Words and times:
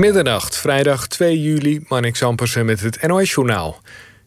Middernacht, 0.00 0.56
vrijdag 0.56 1.06
2 1.06 1.42
juli, 1.42 1.84
Marnix 1.88 2.22
Ampersen 2.22 2.66
met 2.66 2.80
het 2.80 3.06
NOS-journaal. 3.06 3.80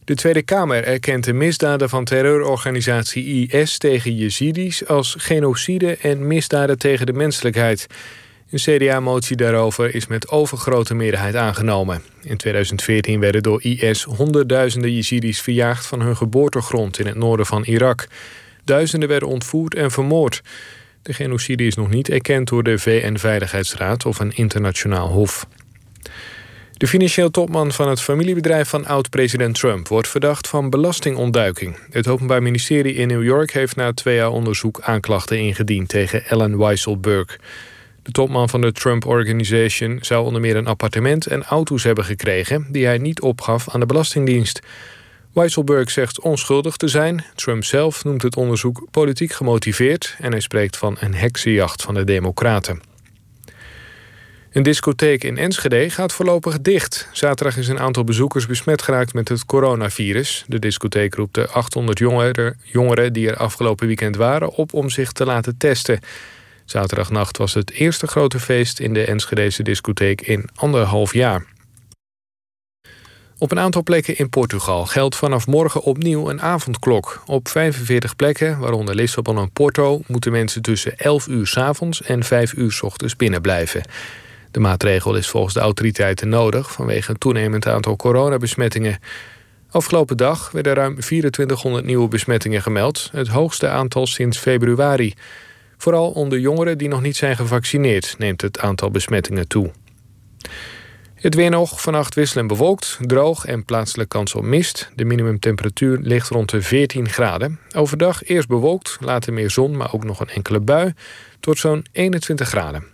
De 0.04 0.14
Tweede 0.14 0.42
Kamer 0.42 0.84
erkent 0.84 1.24
de 1.24 1.32
misdaden 1.32 1.88
van 1.88 2.04
terreurorganisatie 2.04 3.48
IS 3.48 3.78
tegen 3.78 4.16
Jezidis 4.16 4.86
als 4.86 5.14
genocide 5.18 5.96
en 5.96 6.26
misdaden 6.26 6.78
tegen 6.78 7.06
de 7.06 7.12
menselijkheid. 7.12 7.86
Een 8.50 8.58
CDA-motie 8.58 9.36
daarover 9.36 9.94
is 9.94 10.06
met 10.06 10.28
overgrote 10.28 10.94
meerderheid 10.94 11.36
aangenomen. 11.36 12.02
In 12.22 12.36
2014 12.36 13.20
werden 13.20 13.42
door 13.42 13.62
IS 13.62 14.02
honderdduizenden 14.02 14.94
Jezidis 14.94 15.40
verjaagd 15.40 15.86
van 15.86 16.00
hun 16.00 16.16
geboortegrond 16.16 16.98
in 16.98 17.06
het 17.06 17.16
noorden 17.16 17.46
van 17.46 17.64
Irak. 17.64 18.06
Duizenden 18.64 19.08
werden 19.08 19.28
ontvoerd 19.28 19.74
en 19.74 19.90
vermoord. 19.90 20.42
De 21.02 21.12
genocide 21.12 21.66
is 21.66 21.74
nog 21.74 21.90
niet 21.90 22.08
erkend 22.08 22.48
door 22.48 22.62
de 22.62 22.78
VN-veiligheidsraad 22.78 24.06
of 24.06 24.18
een 24.18 24.36
internationaal 24.36 25.08
hof. 25.08 25.46
De 26.76 26.86
financieel 26.86 27.30
topman 27.30 27.72
van 27.72 27.88
het 27.88 28.00
familiebedrijf 28.00 28.68
van 28.68 28.86
oud-president 28.86 29.54
Trump 29.54 29.88
wordt 29.88 30.08
verdacht 30.08 30.48
van 30.48 30.70
belastingontduiking. 30.70 31.78
Het 31.90 32.08
Openbaar 32.08 32.42
Ministerie 32.42 32.94
in 32.94 33.08
New 33.08 33.22
York 33.22 33.52
heeft 33.52 33.76
na 33.76 33.92
twee 33.92 34.16
jaar 34.16 34.30
onderzoek 34.30 34.80
aanklachten 34.80 35.38
ingediend 35.38 35.88
tegen 35.88 36.24
Ellen 36.26 36.58
Weisselberg. 36.58 37.38
De 38.02 38.10
topman 38.10 38.48
van 38.48 38.60
de 38.60 38.72
Trump 38.72 39.06
Organization 39.06 39.98
zou 40.00 40.24
onder 40.24 40.40
meer 40.40 40.56
een 40.56 40.66
appartement 40.66 41.26
en 41.26 41.44
auto's 41.44 41.82
hebben 41.82 42.04
gekregen 42.04 42.66
die 42.70 42.84
hij 42.84 42.98
niet 42.98 43.20
opgaf 43.20 43.68
aan 43.68 43.80
de 43.80 43.86
Belastingdienst. 43.86 44.60
Weisselberg 45.32 45.90
zegt 45.90 46.20
onschuldig 46.20 46.76
te 46.76 46.88
zijn. 46.88 47.24
Trump 47.34 47.64
zelf 47.64 48.04
noemt 48.04 48.22
het 48.22 48.36
onderzoek 48.36 48.86
politiek 48.90 49.32
gemotiveerd 49.32 50.16
en 50.18 50.30
hij 50.30 50.40
spreekt 50.40 50.76
van 50.76 50.96
een 51.00 51.14
heksenjacht 51.14 51.82
van 51.82 51.94
de 51.94 52.04
Democraten. 52.04 52.93
Een 54.54 54.62
discotheek 54.62 55.24
in 55.24 55.38
Enschede 55.38 55.90
gaat 55.90 56.12
voorlopig 56.12 56.60
dicht. 56.60 57.08
Zaterdag 57.12 57.56
is 57.56 57.68
een 57.68 57.78
aantal 57.78 58.04
bezoekers 58.04 58.46
besmet 58.46 58.82
geraakt 58.82 59.14
met 59.14 59.28
het 59.28 59.46
coronavirus. 59.46 60.44
De 60.48 60.58
discotheek 60.58 61.14
roept 61.14 61.34
de 61.34 61.48
800 61.48 61.98
jongeren, 61.98 62.60
jongeren 62.62 63.12
die 63.12 63.28
er 63.28 63.36
afgelopen 63.36 63.86
weekend 63.86 64.16
waren 64.16 64.50
op 64.50 64.72
om 64.72 64.90
zich 64.90 65.12
te 65.12 65.24
laten 65.24 65.56
testen. 65.56 66.00
Zaterdagnacht 66.64 67.36
was 67.36 67.54
het 67.54 67.70
eerste 67.70 68.06
grote 68.06 68.40
feest 68.40 68.80
in 68.80 68.94
de 68.94 69.04
Enschedese 69.04 69.62
discotheek 69.62 70.20
in 70.20 70.48
anderhalf 70.54 71.12
jaar. 71.12 71.46
Op 73.38 73.50
een 73.50 73.58
aantal 73.58 73.82
plekken 73.82 74.18
in 74.18 74.28
Portugal 74.28 74.86
geldt 74.86 75.16
vanaf 75.16 75.46
morgen 75.46 75.82
opnieuw 75.82 76.30
een 76.30 76.42
avondklok. 76.42 77.22
Op 77.26 77.48
45 77.48 78.16
plekken, 78.16 78.58
waaronder 78.58 78.94
Lissabon 78.94 79.38
en 79.38 79.50
Porto, 79.52 80.02
moeten 80.06 80.32
mensen 80.32 80.62
tussen 80.62 80.96
11 80.96 81.26
uur 81.26 81.46
s 81.46 81.56
avonds 81.56 82.02
en 82.02 82.24
5 82.24 82.52
uur 82.52 82.72
s 82.72 82.82
ochtends 82.82 83.16
binnen 83.16 83.40
blijven. 83.40 83.82
De 84.54 84.60
maatregel 84.60 85.16
is 85.16 85.28
volgens 85.28 85.54
de 85.54 85.60
autoriteiten 85.60 86.28
nodig 86.28 86.72
vanwege 86.72 87.10
een 87.10 87.18
toenemend 87.18 87.66
aantal 87.66 87.96
coronabesmettingen. 87.96 88.98
Afgelopen 89.70 90.16
dag 90.16 90.50
werden 90.50 90.74
ruim 90.74 91.00
2400 91.00 91.84
nieuwe 91.84 92.08
besmettingen 92.08 92.62
gemeld, 92.62 93.08
het 93.12 93.28
hoogste 93.28 93.68
aantal 93.68 94.06
sinds 94.06 94.38
februari. 94.38 95.14
Vooral 95.76 96.10
onder 96.10 96.38
jongeren 96.38 96.78
die 96.78 96.88
nog 96.88 97.02
niet 97.02 97.16
zijn 97.16 97.36
gevaccineerd 97.36 98.14
neemt 98.18 98.40
het 98.40 98.60
aantal 98.60 98.90
besmettingen 98.90 99.48
toe. 99.48 99.70
Het 101.14 101.34
weer 101.34 101.50
nog, 101.50 101.80
vannacht 101.80 102.14
wisselend 102.14 102.48
bewolkt, 102.48 102.98
droog 103.00 103.44
en 103.44 103.64
plaatselijk 103.64 104.08
kans 104.08 104.34
op 104.34 104.44
mist. 104.44 104.90
De 104.94 105.04
minimumtemperatuur 105.04 105.98
ligt 105.98 106.28
rond 106.28 106.50
de 106.50 106.62
14 106.62 107.08
graden. 107.08 107.58
Overdag 107.76 108.24
eerst 108.24 108.48
bewolkt, 108.48 108.96
later 109.00 109.32
meer 109.32 109.50
zon, 109.50 109.76
maar 109.76 109.92
ook 109.92 110.04
nog 110.04 110.20
een 110.20 110.28
enkele 110.28 110.60
bui. 110.60 110.92
Tot 111.40 111.58
zo'n 111.58 111.86
21 111.92 112.48
graden. 112.48 112.93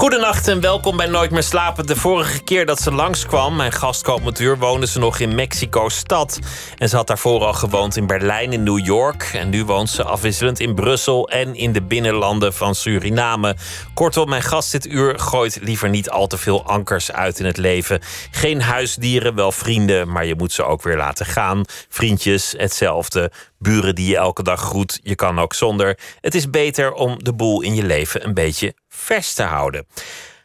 Goedenacht 0.00 0.48
en 0.48 0.60
welkom 0.60 0.96
bij 0.96 1.06
Nooit 1.06 1.30
meer 1.30 1.42
slapen. 1.42 1.86
De 1.86 1.96
vorige 1.96 2.42
keer 2.42 2.66
dat 2.66 2.80
ze 2.80 2.92
langskwam, 2.92 3.56
mijn 3.56 3.72
gastkoopmatuur, 3.72 4.58
woonde 4.58 4.86
ze 4.86 4.98
nog 4.98 5.18
in 5.18 5.34
Mexico-stad. 5.34 6.38
En 6.76 6.88
ze 6.88 6.96
had 6.96 7.06
daarvoor 7.06 7.44
al 7.44 7.52
gewoond 7.52 7.96
in 7.96 8.06
Berlijn 8.06 8.52
en 8.52 8.62
New 8.62 8.86
York. 8.86 9.30
En 9.34 9.48
nu 9.48 9.64
woont 9.64 9.90
ze 9.90 10.04
afwisselend 10.04 10.60
in 10.60 10.74
Brussel 10.74 11.28
en 11.28 11.54
in 11.54 11.72
de 11.72 11.82
binnenlanden 11.82 12.52
van 12.52 12.74
Suriname. 12.74 13.56
Kortom, 13.94 14.28
mijn 14.28 14.42
gast 14.42 14.72
dit 14.72 14.86
uur 14.86 15.18
gooit 15.18 15.58
liever 15.62 15.88
niet 15.88 16.10
al 16.10 16.26
te 16.26 16.38
veel 16.38 16.64
ankers 16.64 17.12
uit 17.12 17.38
in 17.38 17.46
het 17.46 17.56
leven. 17.56 18.00
Geen 18.30 18.62
huisdieren, 18.62 19.34
wel 19.34 19.52
vrienden, 19.52 20.12
maar 20.12 20.26
je 20.26 20.34
moet 20.34 20.52
ze 20.52 20.64
ook 20.64 20.82
weer 20.82 20.96
laten 20.96 21.26
gaan. 21.26 21.64
Vriendjes, 21.88 22.54
hetzelfde. 22.56 23.30
Buren 23.58 23.94
die 23.94 24.08
je 24.08 24.16
elke 24.16 24.42
dag 24.42 24.60
groet, 24.60 25.00
je 25.02 25.14
kan 25.14 25.38
ook 25.38 25.54
zonder. 25.54 25.98
Het 26.20 26.34
is 26.34 26.50
beter 26.50 26.92
om 26.92 27.24
de 27.24 27.32
boel 27.32 27.62
in 27.62 27.74
je 27.74 27.84
leven 27.84 28.24
een 28.24 28.34
beetje 28.34 28.74
vers 28.94 29.34
te 29.34 29.42
houden. 29.42 29.86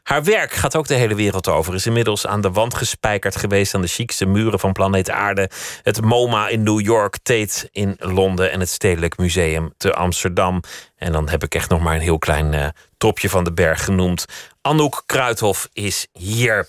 Haar 0.04 0.24
werk 0.24 0.54
gaat 0.54 0.76
ook 0.76 0.88
de 0.88 0.94
hele 0.94 1.16
wereld 1.16 1.48
over. 1.48 1.74
Is 1.74 1.86
inmiddels 1.86 2.28
aan 2.28 2.42
de 2.42 2.52
wand 2.52 2.74
gespijkerd 2.74 3.36
geweest 3.36 3.76
aan 3.76 3.82
de 3.82 3.88
chicste 3.88 4.26
muren 4.26 4.60
van 4.60 4.72
planeet 4.72 5.10
Aarde. 5.10 5.50
Het 5.84 6.02
MoMA 6.02 6.48
in 6.48 6.64
New 6.64 6.82
York, 6.82 7.18
Tate 7.24 7.70
in 7.72 7.96
Londen 7.98 8.52
en 8.52 8.60
het 8.60 8.70
Stedelijk 8.70 9.18
Museum 9.18 9.74
te 9.78 9.94
Amsterdam. 9.94 10.62
En 10.98 11.12
dan 11.12 11.30
heb 11.30 11.44
ik 11.44 11.56
echt 11.56 11.70
nog 11.70 11.82
maar 11.82 11.96
een 11.96 12.02
heel 12.02 12.18
klein 12.18 12.54
uh, 12.54 12.68
topje 12.98 13.30
van 13.30 13.44
de 13.44 13.54
berg 13.54 13.84
genoemd. 13.84 14.26
Anouk 14.62 15.04
Kruithof 15.06 15.68
is 15.74 16.08
hier. 16.14 16.68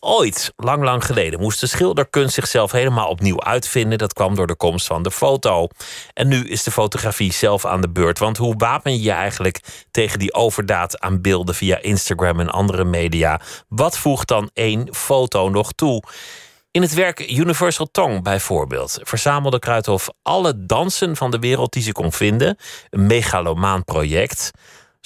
Ooit, 0.00 0.52
lang 0.56 0.82
lang 0.82 1.04
geleden, 1.04 1.40
moest 1.40 1.60
de 1.60 1.66
schilderkunst 1.66 2.34
zichzelf 2.34 2.72
helemaal 2.72 3.08
opnieuw 3.08 3.40
uitvinden. 3.40 3.98
Dat 3.98 4.12
kwam 4.12 4.34
door 4.34 4.46
de 4.46 4.56
komst 4.56 4.86
van 4.86 5.02
de 5.02 5.10
foto. 5.10 5.68
En 6.12 6.28
nu 6.28 6.48
is 6.48 6.62
de 6.62 6.70
fotografie 6.70 7.32
zelf 7.32 7.64
aan 7.64 7.80
de 7.80 7.90
beurt. 7.90 8.18
Want 8.18 8.36
hoe 8.36 8.54
wapen 8.56 8.92
je 8.92 9.02
je 9.02 9.10
eigenlijk 9.10 9.60
tegen 9.90 10.18
die 10.18 10.34
overdaad 10.34 11.00
aan 11.00 11.20
beelden 11.20 11.54
via 11.54 11.78
Instagram 11.80 12.40
en 12.40 12.50
andere 12.50 12.84
media? 12.84 13.40
Wat 13.68 13.98
voegt 13.98 14.28
dan 14.28 14.50
één 14.52 14.94
foto 14.94 15.48
nog 15.48 15.72
toe? 15.72 16.02
In 16.74 16.82
het 16.82 16.94
werk 16.94 17.30
Universal 17.30 17.88
Tongue 17.90 18.22
bijvoorbeeld 18.22 18.98
verzamelde 19.02 19.58
Kruithof 19.58 20.08
alle 20.22 20.66
dansen 20.66 21.16
van 21.16 21.30
de 21.30 21.38
wereld 21.38 21.72
die 21.72 21.82
ze 21.82 21.92
kon 21.92 22.12
vinden. 22.12 22.56
Een 22.90 23.06
megalomaan 23.06 23.84
project. 23.84 24.50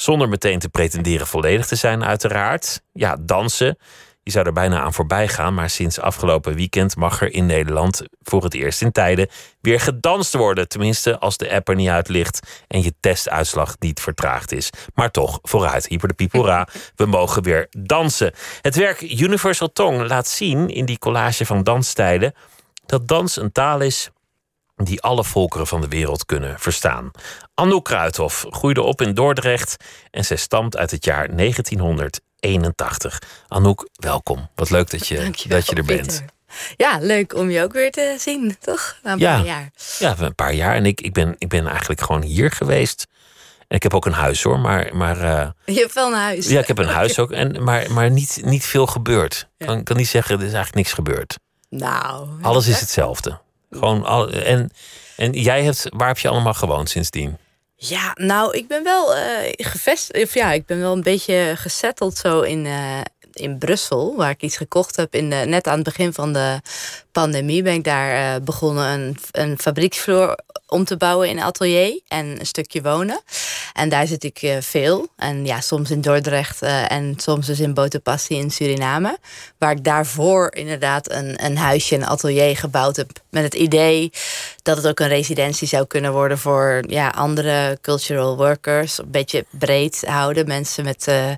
Zonder 0.00 0.28
meteen 0.28 0.58
te 0.58 0.68
pretenderen 0.68 1.26
volledig 1.26 1.66
te 1.66 1.76
zijn, 1.76 2.04
uiteraard. 2.04 2.82
Ja, 2.92 3.16
dansen. 3.20 3.78
Je 4.22 4.30
zou 4.30 4.46
er 4.46 4.52
bijna 4.52 4.80
aan 4.80 4.92
voorbij 4.92 5.28
gaan, 5.28 5.54
maar 5.54 5.70
sinds 5.70 6.00
afgelopen 6.00 6.54
weekend 6.54 6.96
mag 6.96 7.20
er 7.20 7.32
in 7.32 7.46
Nederland 7.46 8.02
voor 8.22 8.42
het 8.42 8.54
eerst 8.54 8.82
in 8.82 8.92
tijden 8.92 9.28
weer 9.60 9.80
gedanst 9.80 10.34
worden. 10.34 10.68
Tenminste, 10.68 11.18
als 11.18 11.36
de 11.36 11.52
app 11.52 11.68
er 11.68 11.74
niet 11.74 11.88
uit 11.88 12.08
ligt 12.08 12.64
en 12.68 12.82
je 12.82 12.94
testuitslag 13.00 13.76
niet 13.78 14.00
vertraagd 14.00 14.52
is. 14.52 14.70
Maar 14.94 15.10
toch, 15.10 15.38
vooruit, 15.42 15.86
hyper 15.86 16.08
de 16.08 16.14
pipora, 16.14 16.68
we 16.96 17.06
mogen 17.06 17.42
weer 17.42 17.66
dansen. 17.70 18.32
Het 18.60 18.76
werk 18.76 19.00
Universal 19.00 19.72
Tongue 19.72 20.06
laat 20.06 20.28
zien 20.28 20.68
in 20.68 20.84
die 20.84 20.98
collage 20.98 21.46
van 21.46 21.62
dansstijlen 21.62 22.34
dat 22.86 23.08
dans 23.08 23.36
een 23.36 23.52
taal 23.52 23.80
is 23.80 24.10
die 24.84 25.02
alle 25.02 25.24
volkeren 25.24 25.66
van 25.66 25.80
de 25.80 25.88
wereld 25.88 26.26
kunnen 26.26 26.58
verstaan. 26.58 27.10
Anouk 27.54 27.84
Kruithof 27.84 28.46
groeide 28.50 28.82
op 28.82 29.00
in 29.00 29.14
Dordrecht 29.14 29.76
en 30.10 30.24
zij 30.24 30.36
stamt 30.36 30.76
uit 30.76 30.90
het 30.90 31.04
jaar 31.04 31.36
1981. 31.36 33.22
Anouk, 33.48 33.88
welkom. 33.92 34.48
Wat 34.54 34.70
leuk 34.70 34.90
dat 34.90 35.06
je, 35.06 35.30
dat 35.48 35.66
je 35.66 35.74
er 35.74 35.84
bent. 35.84 36.24
Ja, 36.76 36.98
leuk 37.00 37.34
om 37.34 37.50
je 37.50 37.62
ook 37.62 37.72
weer 37.72 37.90
te 37.90 38.16
zien, 38.18 38.56
toch? 38.60 38.98
Na 39.02 39.12
een 39.12 39.18
ja, 39.18 39.36
paar 39.36 39.44
jaar. 39.44 39.70
Ja, 39.98 40.14
een 40.18 40.34
paar 40.34 40.54
jaar. 40.54 40.74
En 40.74 40.86
ik, 40.86 41.00
ik, 41.00 41.12
ben, 41.12 41.34
ik 41.38 41.48
ben 41.48 41.66
eigenlijk 41.66 42.00
gewoon 42.00 42.22
hier 42.22 42.50
geweest. 42.50 43.06
En 43.68 43.76
ik 43.76 43.82
heb 43.82 43.94
ook 43.94 44.06
een 44.06 44.12
huis 44.12 44.42
hoor, 44.42 44.60
maar. 44.60 44.96
maar 44.96 45.16
uh, 45.16 45.48
je 45.64 45.80
hebt 45.80 45.94
wel 45.94 46.06
een 46.06 46.18
huis. 46.18 46.48
Ja, 46.48 46.60
ik 46.60 46.66
heb 46.66 46.78
een 46.78 46.86
huis 46.86 47.18
ook. 47.18 47.30
En, 47.30 47.62
maar 47.62 47.92
maar 47.92 48.10
niet, 48.10 48.40
niet 48.44 48.64
veel 48.64 48.86
gebeurd. 48.86 49.48
Ik 49.56 49.66
kan, 49.66 49.82
kan 49.82 49.96
niet 49.96 50.08
zeggen, 50.08 50.34
er 50.34 50.46
is 50.46 50.52
eigenlijk 50.52 50.74
niks 50.74 50.92
gebeurd. 50.92 51.38
Nou. 51.70 52.28
Alles 52.42 52.66
is 52.66 52.80
hetzelfde. 52.80 53.40
Gewoon 53.70 54.04
al, 54.04 54.30
en, 54.30 54.70
en 55.16 55.32
jij 55.32 55.62
hebt, 55.64 55.86
waar 55.88 56.08
heb 56.08 56.18
je 56.18 56.28
allemaal 56.28 56.54
gewoond 56.54 56.90
sindsdien? 56.90 57.36
Ja, 57.80 58.12
nou, 58.14 58.56
ik 58.56 58.68
ben 58.68 58.82
wel 58.84 59.16
uh, 59.16 59.22
gevestigd. 59.46 60.24
Of 60.24 60.34
ja, 60.34 60.52
ik 60.52 60.66
ben 60.66 60.80
wel 60.80 60.92
een 60.92 61.02
beetje 61.02 61.52
gesetteld 61.56 62.16
zo 62.16 62.40
in, 62.40 62.64
uh, 62.64 63.00
in 63.32 63.58
Brussel, 63.58 64.16
waar 64.16 64.30
ik 64.30 64.42
iets 64.42 64.56
gekocht 64.56 64.96
heb. 64.96 65.14
In 65.14 65.30
de, 65.30 65.36
net 65.36 65.66
aan 65.66 65.74
het 65.74 65.84
begin 65.84 66.12
van 66.12 66.32
de 66.32 66.60
pandemie 67.12 67.62
ben 67.62 67.74
ik 67.74 67.84
daar 67.84 68.42
begonnen 68.42 68.84
een, 68.84 69.16
een 69.32 69.58
fabrieksvloer 69.58 70.38
om 70.66 70.84
te 70.84 70.96
bouwen 70.96 71.28
in 71.28 71.40
atelier 71.40 72.00
en 72.08 72.40
een 72.40 72.46
stukje 72.46 72.82
wonen. 72.82 73.20
En 73.72 73.88
daar 73.88 74.06
zit 74.06 74.24
ik 74.24 74.56
veel. 74.60 75.08
En 75.16 75.46
ja, 75.46 75.60
soms 75.60 75.90
in 75.90 76.00
Dordrecht 76.00 76.62
en 76.62 77.14
soms 77.16 77.46
dus 77.46 77.60
in 77.60 77.74
Botopassi 77.74 78.34
in 78.34 78.50
Suriname. 78.50 79.18
Waar 79.58 79.70
ik 79.70 79.84
daarvoor 79.84 80.54
inderdaad 80.54 81.10
een, 81.10 81.44
een 81.44 81.56
huisje, 81.56 81.94
een 81.94 82.06
atelier 82.06 82.56
gebouwd 82.56 82.96
heb. 82.96 83.10
Met 83.42 83.52
het 83.52 83.62
idee 83.62 84.10
dat 84.62 84.76
het 84.76 84.86
ook 84.86 85.00
een 85.00 85.08
residentie 85.08 85.68
zou 85.68 85.86
kunnen 85.86 86.12
worden 86.12 86.38
voor 86.38 86.84
ja, 86.86 87.08
andere 87.08 87.78
cultural 87.80 88.36
workers. 88.36 88.98
Een 88.98 89.10
beetje 89.10 89.44
breed 89.50 90.04
houden. 90.06 90.46
Mensen 90.46 90.84
met, 90.84 91.06
uh, 91.08 91.30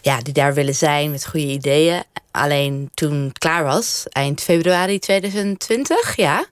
ja, 0.00 0.18
die 0.20 0.32
daar 0.32 0.54
willen 0.54 0.74
zijn 0.74 1.10
met 1.10 1.26
goede 1.26 1.46
ideeën. 1.46 2.02
Alleen 2.32 2.90
toen 2.94 3.24
het 3.24 3.38
klaar 3.38 3.64
was, 3.64 4.04
eind 4.08 4.40
februari 4.40 4.98
2020, 4.98 6.16
ja. 6.16 6.44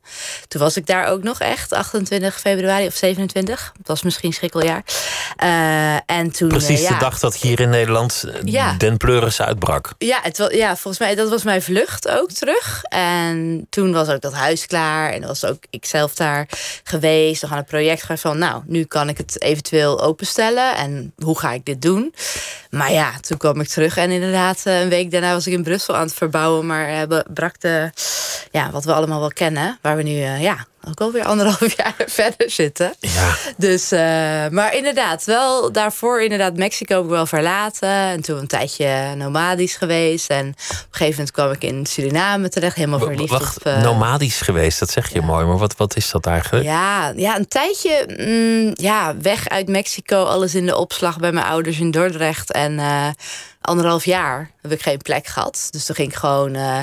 Toen 0.48 0.60
was 0.60 0.76
ik 0.76 0.86
daar 0.86 1.06
ook 1.06 1.22
nog 1.22 1.40
echt, 1.40 1.72
28 1.72 2.40
februari 2.40 2.86
of 2.86 2.94
27. 2.94 3.72
Het 3.78 3.86
was 3.86 4.02
misschien 4.02 4.32
schrikkeljaar. 4.32 4.82
Uh, 5.42 5.94
en 5.94 6.30
toen, 6.32 6.48
Precies 6.48 6.80
uh, 6.80 6.88
ja. 6.88 6.92
de 6.92 6.98
dag 6.98 7.18
dat 7.18 7.36
hier 7.36 7.60
in 7.60 7.68
Nederland 7.68 8.24
ja. 8.44 8.72
Den 8.72 8.96
Pleuris 8.96 9.42
uitbrak. 9.42 9.90
Ja, 9.98 10.18
het 10.22 10.48
ja, 10.50 10.76
volgens 10.76 10.98
mij, 10.98 11.14
dat 11.14 11.28
was 11.28 11.42
mijn 11.42 11.62
vlucht 11.62 12.08
ook 12.08 12.32
terug. 12.32 12.82
En 12.88 13.66
toen 13.70 13.92
was 13.92 14.08
ook 14.08 14.20
dat 14.20 14.34
huis 14.34 14.66
klaar. 14.66 14.87
En 14.88 15.26
was 15.26 15.44
ook 15.44 15.62
ik 15.70 15.84
zelf 15.84 16.14
daar 16.14 16.48
geweest. 16.84 17.42
Nog 17.42 17.50
aan 17.50 17.56
het 17.56 17.66
project 17.66 18.02
geweest 18.02 18.22
van, 18.22 18.38
nou, 18.38 18.62
nu 18.66 18.84
kan 18.84 19.08
ik 19.08 19.18
het 19.18 19.42
eventueel 19.42 20.00
openstellen. 20.00 20.76
En 20.76 21.12
hoe 21.16 21.38
ga 21.38 21.52
ik 21.52 21.64
dit 21.64 21.82
doen? 21.82 22.14
Maar 22.70 22.92
ja, 22.92 23.12
toen 23.20 23.38
kwam 23.38 23.60
ik 23.60 23.68
terug 23.68 23.96
en 23.96 24.10
inderdaad, 24.10 24.60
een 24.64 24.88
week 24.88 25.10
daarna 25.10 25.32
was 25.32 25.46
ik 25.46 25.52
in 25.52 25.62
Brussel 25.62 25.96
aan 25.96 26.06
het 26.06 26.14
verbouwen. 26.14 26.66
Maar 26.66 27.10
uh, 27.10 27.20
brak 27.32 27.60
de, 27.60 27.90
ja, 28.50 28.70
wat 28.70 28.84
we 28.84 28.92
allemaal 28.92 29.20
wel 29.20 29.32
kennen. 29.32 29.78
Waar 29.82 29.96
we 29.96 30.02
nu, 30.02 30.10
uh, 30.10 30.42
ja, 30.42 30.66
ook 30.88 31.00
alweer 31.00 31.24
anderhalf 31.24 31.76
jaar 31.76 31.94
verder 32.06 32.50
zitten. 32.50 32.94
Ja. 33.00 33.34
Dus, 33.56 33.92
uh, 33.92 33.98
maar 34.48 34.74
inderdaad, 34.74 35.24
wel 35.24 35.72
daarvoor 35.72 36.22
inderdaad 36.22 36.56
Mexico 36.56 36.94
heb 36.94 37.04
ik 37.04 37.10
wel 37.10 37.26
verlaten. 37.26 37.88
En 37.88 38.22
toen 38.22 38.38
een 38.38 38.46
tijdje 38.46 39.14
nomadisch 39.16 39.76
geweest. 39.76 40.30
En 40.30 40.48
op 40.48 40.54
een 40.56 40.86
gegeven 40.90 41.10
moment 41.10 41.30
kwam 41.30 41.50
ik 41.50 41.62
in 41.62 41.86
Suriname 41.86 42.48
terecht, 42.48 42.76
helemaal 42.76 42.98
verliefd 42.98 43.30
Wacht, 43.30 43.56
op... 43.56 43.66
Uh, 43.66 43.82
nomadisch 43.82 44.40
geweest, 44.40 44.78
dat 44.78 44.90
zeg 44.90 45.08
je 45.08 45.20
ja. 45.20 45.26
mooi. 45.26 45.46
Maar 45.46 45.58
wat, 45.58 45.76
wat 45.76 45.96
is 45.96 46.10
dat 46.10 46.26
eigenlijk? 46.26 46.64
Ja, 46.64 47.12
ja 47.16 47.36
een 47.36 47.48
tijdje 47.48 48.04
mm, 48.18 48.70
ja, 48.74 49.16
weg 49.22 49.48
uit 49.48 49.68
Mexico. 49.68 50.24
Alles 50.24 50.54
in 50.54 50.66
de 50.66 50.76
opslag 50.76 51.18
bij 51.18 51.32
mijn 51.32 51.46
ouders 51.46 51.78
in 51.78 51.90
Dordrecht. 51.90 52.52
En... 52.52 52.72
Uh, 52.72 53.08
anderhalf 53.68 54.04
jaar 54.04 54.50
heb 54.62 54.72
ik 54.72 54.82
geen 54.82 54.98
plek 54.98 55.26
gehad. 55.26 55.68
Dus 55.70 55.84
toen 55.84 55.94
ging 55.94 56.08
ik 56.08 56.16
gewoon 56.16 56.54
uh, 56.54 56.80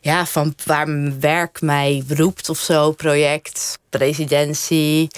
ja, 0.00 0.26
van 0.26 0.54
waar 0.64 0.88
mijn 0.88 1.20
werk 1.20 1.60
mij 1.60 2.04
roept 2.08 2.48
of 2.48 2.58
zo, 2.58 2.92
project, 2.92 3.78
residentie, 3.90 5.08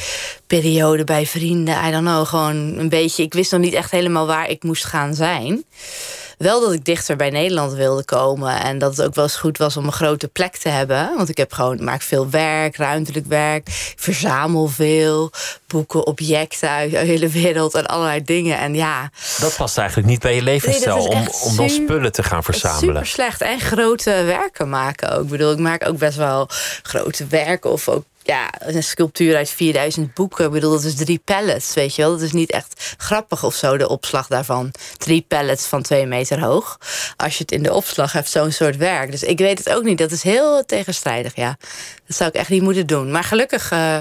periode 0.47 1.05
bij 1.05 1.27
vrienden, 1.27 1.85
I 1.87 1.91
don't 1.91 2.07
know. 2.07 2.27
Gewoon 2.27 2.79
een 2.79 2.89
beetje, 2.89 3.23
ik 3.23 3.35
wist 3.35 3.53
nog 3.53 3.61
niet 3.61 3.75
echt 3.75 3.91
helemaal 3.91 4.27
waar 4.27 4.49
ik 4.49 4.63
moest 4.63 4.85
gaan 4.85 5.15
zijn. 5.15 5.65
Wel 6.41 6.61
dat 6.61 6.73
ik 6.73 6.85
dichter 6.85 7.17
bij 7.17 7.31
Nederland 7.31 7.73
wilde 7.73 8.05
komen. 8.05 8.61
En 8.61 8.79
dat 8.79 8.97
het 8.97 9.07
ook 9.07 9.15
wel 9.15 9.25
eens 9.25 9.37
goed 9.37 9.59
was 9.59 9.77
om 9.77 9.85
een 9.87 9.93
grote 9.93 10.29
plek 10.29 10.57
te 10.57 10.69
hebben. 10.69 11.13
Want 11.17 11.29
ik 11.29 11.37
heb 11.37 11.53
gewoon, 11.53 11.85
maak 11.85 12.03
veel 12.03 12.31
werk, 12.31 12.77
ruimtelijk 12.77 13.27
werk. 13.27 13.69
Ik 13.69 13.93
verzamel 13.97 14.67
veel. 14.67 15.31
Boeken, 15.67 16.07
objecten 16.07 16.69
uit 16.69 16.91
de 16.91 16.97
hele 16.97 17.29
wereld 17.29 17.75
en 17.75 17.87
allerlei 17.87 18.23
dingen. 18.25 18.59
En 18.59 18.75
ja. 18.75 19.11
Dat 19.41 19.57
past 19.57 19.79
eigenlijk 19.79 20.09
niet 20.09 20.21
bij 20.21 20.35
je 20.35 20.43
levensstijl 20.43 20.97
nee, 20.97 21.07
om, 21.07 21.29
om 21.43 21.57
dan 21.57 21.71
spullen 21.71 22.13
te 22.13 22.23
gaan 22.23 22.43
verzamelen. 22.43 22.95
Super 22.95 23.07
slecht. 23.07 23.41
En 23.41 23.61
grote 23.61 24.11
werken 24.11 24.69
maken 24.69 25.13
ook. 25.13 25.23
Ik 25.23 25.29
bedoel, 25.29 25.53
ik 25.53 25.59
maak 25.59 25.89
ook 25.89 25.99
best 25.99 26.17
wel 26.17 26.49
grote 26.83 27.27
werken 27.27 27.71
of 27.71 27.89
ook 27.89 28.05
ja, 28.23 28.51
een 28.59 28.83
sculptuur 28.83 29.37
uit 29.37 29.51
4000 29.51 30.15
boeken. 30.15 30.45
Ik 30.45 30.51
bedoel, 30.51 30.71
dat 30.71 30.85
is 30.85 30.95
drie 30.95 31.21
pallets, 31.25 31.75
weet 31.75 31.95
je 31.95 32.03
wel. 32.03 32.11
Dat 32.11 32.21
is 32.21 32.33
niet 32.33 32.51
echt 32.51 32.95
grappig 32.97 33.45
of 33.45 33.55
zo, 33.55 33.77
de 33.77 33.89
opslag 33.89 34.27
daarvan. 34.27 34.71
Drie 34.97 35.25
pallets 35.29 35.67
van 35.67 35.83
twee 35.83 36.07
meter 36.07 36.41
hoog. 36.41 36.79
Als 37.17 37.37
je 37.37 37.43
het 37.43 37.53
in 37.53 37.63
de 37.63 37.73
opslag 37.73 38.13
hebt, 38.13 38.29
zo'n 38.29 38.53
soort 38.53 38.77
werk. 38.77 39.11
Dus 39.11 39.23
ik 39.23 39.39
weet 39.39 39.59
het 39.59 39.71
ook 39.71 39.83
niet. 39.83 39.99
Dat 39.99 40.11
is 40.11 40.23
heel 40.23 40.65
tegenstrijdig, 40.67 41.37
ja. 41.37 41.57
Dat 42.07 42.17
zou 42.17 42.31
ik 42.31 42.37
echt 42.37 42.49
niet 42.49 42.63
moeten 42.63 42.87
doen. 42.87 43.11
Maar 43.11 43.25
gelukkig 43.25 43.73
uh, 43.73 43.97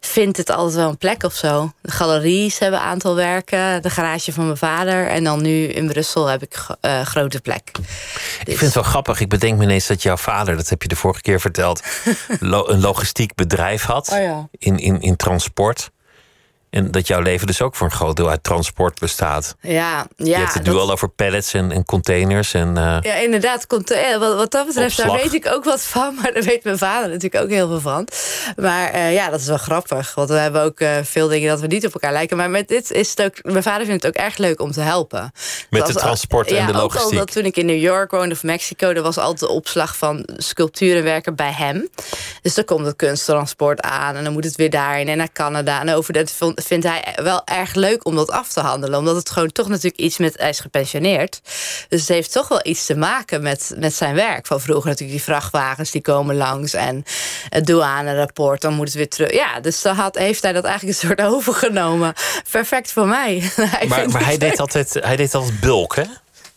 vindt 0.00 0.36
het 0.36 0.50
altijd 0.50 0.74
wel 0.74 0.88
een 0.88 0.98
plek 0.98 1.22
of 1.22 1.34
zo. 1.34 1.72
De 1.80 1.90
galeries 1.90 2.58
hebben 2.58 2.80
een 2.80 2.86
aantal 2.86 3.14
werken. 3.14 3.82
De 3.82 3.90
garage 3.90 4.32
van 4.32 4.44
mijn 4.44 4.56
vader. 4.56 5.08
En 5.08 5.24
dan 5.24 5.42
nu 5.42 5.64
in 5.64 5.86
Brussel 5.86 6.26
heb 6.26 6.42
ik 6.42 6.66
uh, 6.80 7.00
grote 7.00 7.40
plek. 7.40 7.70
Dus. 7.72 7.84
Ik 8.40 8.46
vind 8.46 8.60
het 8.60 8.74
wel 8.74 8.82
grappig. 8.82 9.20
Ik 9.20 9.28
bedenk 9.28 9.58
me 9.58 9.64
ineens 9.64 9.86
dat 9.86 10.02
jouw 10.02 10.16
vader, 10.16 10.56
dat 10.56 10.68
heb 10.68 10.82
je 10.82 10.88
de 10.88 10.96
vorige 10.96 11.20
keer 11.20 11.40
verteld, 11.40 11.82
lo 12.40 12.68
een 12.68 12.80
logistiek 12.80 13.34
bedrijf 13.36 13.84
had 13.84 14.10
oh 14.12 14.18
ja. 14.18 14.48
in, 14.50 14.78
in, 14.78 15.00
in 15.00 15.16
transport. 15.16 15.90
En 16.76 16.90
dat 16.90 17.06
jouw 17.06 17.20
leven 17.20 17.46
dus 17.46 17.62
ook 17.62 17.76
voor 17.76 17.86
een 17.86 17.92
groot 17.92 18.16
deel 18.16 18.30
uit 18.30 18.42
transport 18.42 18.98
bestaat. 18.98 19.56
Ja, 19.60 19.70
ja. 19.70 20.06
Je 20.16 20.36
hebt 20.36 20.54
het 20.54 20.62
nu 20.62 20.72
dat... 20.72 20.80
al 20.80 20.90
over 20.90 21.08
pallets 21.08 21.54
en, 21.54 21.72
en 21.72 21.84
containers. 21.84 22.54
En, 22.54 22.68
uh, 22.68 22.98
ja, 23.00 23.14
inderdaad. 23.14 23.66
Wat, 23.68 23.88
wat 24.18 24.50
dat 24.50 24.66
betreft, 24.66 24.98
opslag. 24.98 25.06
daar 25.06 25.22
weet 25.22 25.34
ik 25.34 25.52
ook 25.52 25.64
wat 25.64 25.82
van. 25.82 26.14
Maar 26.22 26.32
daar 26.32 26.42
weet 26.42 26.64
mijn 26.64 26.78
vader 26.78 27.08
natuurlijk 27.08 27.44
ook 27.44 27.50
heel 27.50 27.68
veel 27.68 27.80
van. 27.80 28.08
Maar 28.56 28.94
uh, 28.94 29.12
ja, 29.12 29.30
dat 29.30 29.40
is 29.40 29.46
wel 29.46 29.56
grappig. 29.56 30.14
Want 30.14 30.28
we 30.28 30.34
hebben 30.34 30.62
ook 30.62 30.80
uh, 30.80 30.96
veel 31.02 31.28
dingen 31.28 31.48
dat 31.48 31.60
we 31.60 31.66
niet 31.66 31.86
op 31.86 31.92
elkaar 31.92 32.12
lijken. 32.12 32.36
Maar 32.36 32.50
met 32.50 32.68
dit 32.68 32.90
is 32.90 33.10
het 33.10 33.22
ook... 33.22 33.52
Mijn 33.52 33.62
vader 33.62 33.86
vindt 33.86 34.02
het 34.02 34.16
ook 34.16 34.22
erg 34.22 34.36
leuk 34.36 34.60
om 34.60 34.72
te 34.72 34.80
helpen. 34.80 35.32
Met 35.70 35.80
Dat 35.80 35.92
de 35.92 35.98
transport 35.98 36.48
en 36.48 36.54
ja, 36.54 36.66
de 36.66 36.72
Ook 36.72 36.76
al 36.76 36.82
logistiek. 36.82 37.18
dat 37.18 37.32
toen 37.32 37.44
ik 37.44 37.56
in 37.56 37.66
New 37.66 37.80
York 37.80 38.10
woonde 38.10 38.34
of 38.34 38.42
Mexico... 38.42 38.88
er 38.88 39.02
was 39.02 39.18
altijd 39.18 39.40
de 39.40 39.48
opslag 39.48 39.96
van 39.96 40.28
sculpturenwerken 40.36 41.34
bij 41.34 41.52
hem. 41.52 41.88
Dus 42.42 42.54
dan 42.54 42.64
komt 42.64 42.86
het 42.86 42.96
kunsttransport 42.96 43.80
aan. 43.80 44.16
En 44.16 44.24
dan 44.24 44.32
moet 44.32 44.44
het 44.44 44.56
weer 44.56 44.70
daarin 44.70 45.08
en 45.08 45.16
naar 45.16 45.32
Canada. 45.32 45.80
En 45.80 45.94
over 45.94 46.12
dat 46.12 46.30
vindt 46.66 46.86
hij 46.86 47.18
wel 47.22 47.42
erg 47.44 47.74
leuk 47.74 48.04
om 48.06 48.16
dat 48.16 48.30
af 48.30 48.52
te 48.52 48.60
handelen. 48.60 48.98
Omdat 48.98 49.16
het 49.16 49.30
gewoon 49.30 49.52
toch 49.52 49.68
natuurlijk 49.68 49.96
iets 49.96 50.16
met... 50.16 50.34
Hij 50.38 50.48
is 50.48 50.60
gepensioneerd. 50.60 51.40
Dus 51.88 52.00
het 52.00 52.08
heeft 52.08 52.32
toch 52.32 52.48
wel 52.48 52.60
iets 52.62 52.86
te 52.86 52.96
maken 52.96 53.42
met, 53.42 53.74
met 53.78 53.94
zijn 53.94 54.14
werk. 54.14 54.46
Van 54.46 54.60
vroeger 54.60 54.88
natuurlijk 54.88 55.18
die 55.18 55.26
vrachtwagens 55.26 55.90
die 55.90 56.00
komen 56.02 56.36
langs. 56.36 56.74
En 56.74 57.04
het 57.48 57.66
douanerapport, 57.66 58.60
dan 58.60 58.74
moet 58.74 58.86
het 58.86 58.94
weer 58.94 59.08
terug. 59.08 59.32
Ja, 59.32 59.60
dus 59.60 59.82
dan 59.82 59.96
had, 59.96 60.16
heeft 60.16 60.42
hij 60.42 60.52
dat 60.52 60.64
eigenlijk 60.64 60.98
een 60.98 61.08
soort 61.08 61.20
overgenomen. 61.34 62.14
Perfect 62.50 62.92
voor 62.92 63.06
mij. 63.06 63.50
Hij 63.56 63.86
Maar, 63.86 64.24
hij, 64.24 64.38
deed 64.38 64.60
altijd, 64.60 64.94
hij 65.00 65.16
deed 65.16 65.34
altijd 65.34 65.60
bulk, 65.60 65.96
hè? 65.96 66.04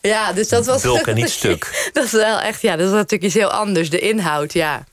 ja, 0.00 0.32
dus 0.32 0.48
dat 0.48 0.66
was. 0.66 0.82
Bulk 0.82 1.06
en 1.06 1.14
niet 1.14 1.30
stuk. 1.40 1.90
Dat 1.92 2.04
is 2.04 2.12
wel 2.12 2.40
echt, 2.40 2.62
ja, 2.62 2.76
dat 2.76 2.86
is 2.86 2.92
natuurlijk 2.92 3.22
iets 3.22 3.34
heel 3.34 3.50
anders. 3.50 3.90
De 3.90 3.98
inhoud, 3.98 4.52
ja. 4.52 4.84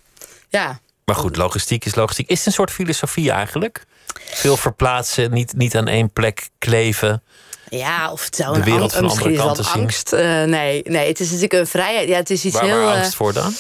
Ja. 0.49 0.79
Maar 1.05 1.15
goed, 1.15 1.35
logistiek 1.35 1.85
is 1.85 1.95
logistiek. 1.95 2.29
Is 2.29 2.37
het 2.37 2.47
een 2.47 2.53
soort 2.53 2.71
filosofie 2.71 3.31
eigenlijk? 3.31 3.85
Veel 4.33 4.57
verplaatsen, 4.57 5.31
niet, 5.31 5.53
niet 5.55 5.75
aan 5.75 5.87
één 5.87 6.13
plek 6.13 6.49
kleven. 6.57 7.23
Ja, 7.69 8.11
of 8.11 8.25
het 8.25 8.35
zou 8.35 8.53
De 8.53 8.59
een 8.59 8.65
wereld 8.65 8.95
angst, 8.95 9.01
misschien 9.01 9.31
is 9.59 9.67
angst. 9.67 10.13
Eh, 10.13 10.43
nee, 10.43 10.81
nee, 10.83 11.07
het 11.07 11.19
is 11.19 11.25
natuurlijk 11.25 11.53
een 11.53 11.67
vrijheid. 11.67 12.07
Ja, 12.09 12.15
het 12.15 12.29
is 12.29 12.45
iets 12.45 12.55
Waar, 12.55 12.63
heel. 12.63 12.79
waar 12.79 12.93
eh, 12.93 12.97
angst 12.97 13.15
voor 13.15 13.33
dan? 13.33 13.53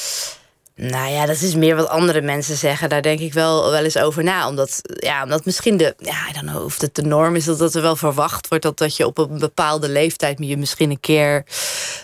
Nou 0.79 1.11
ja, 1.11 1.25
dat 1.25 1.41
is 1.41 1.55
meer 1.55 1.75
wat 1.75 1.87
andere 1.87 2.21
mensen 2.21 2.55
zeggen. 2.55 2.89
Daar 2.89 3.01
denk 3.01 3.19
ik 3.19 3.33
wel, 3.33 3.71
wel 3.71 3.83
eens 3.83 3.97
over 3.97 4.23
na. 4.23 4.47
Omdat, 4.47 4.81
ja, 4.83 5.23
omdat 5.23 5.45
misschien 5.45 5.77
de. 5.77 5.95
Ja, 5.97 6.41
know 6.41 6.63
of 6.63 6.81
het 6.81 6.95
de 6.95 7.01
norm 7.01 7.35
is 7.35 7.45
dat, 7.45 7.57
dat 7.57 7.75
er 7.75 7.81
wel 7.81 7.95
verwacht 7.95 8.47
wordt. 8.47 8.63
Dat, 8.63 8.77
dat 8.77 8.97
je 8.97 9.05
op 9.05 9.17
een 9.17 9.39
bepaalde 9.39 9.89
leeftijd 9.89 10.37
je 10.39 10.57
misschien 10.57 10.89
een 10.89 10.99
keer 10.99 11.43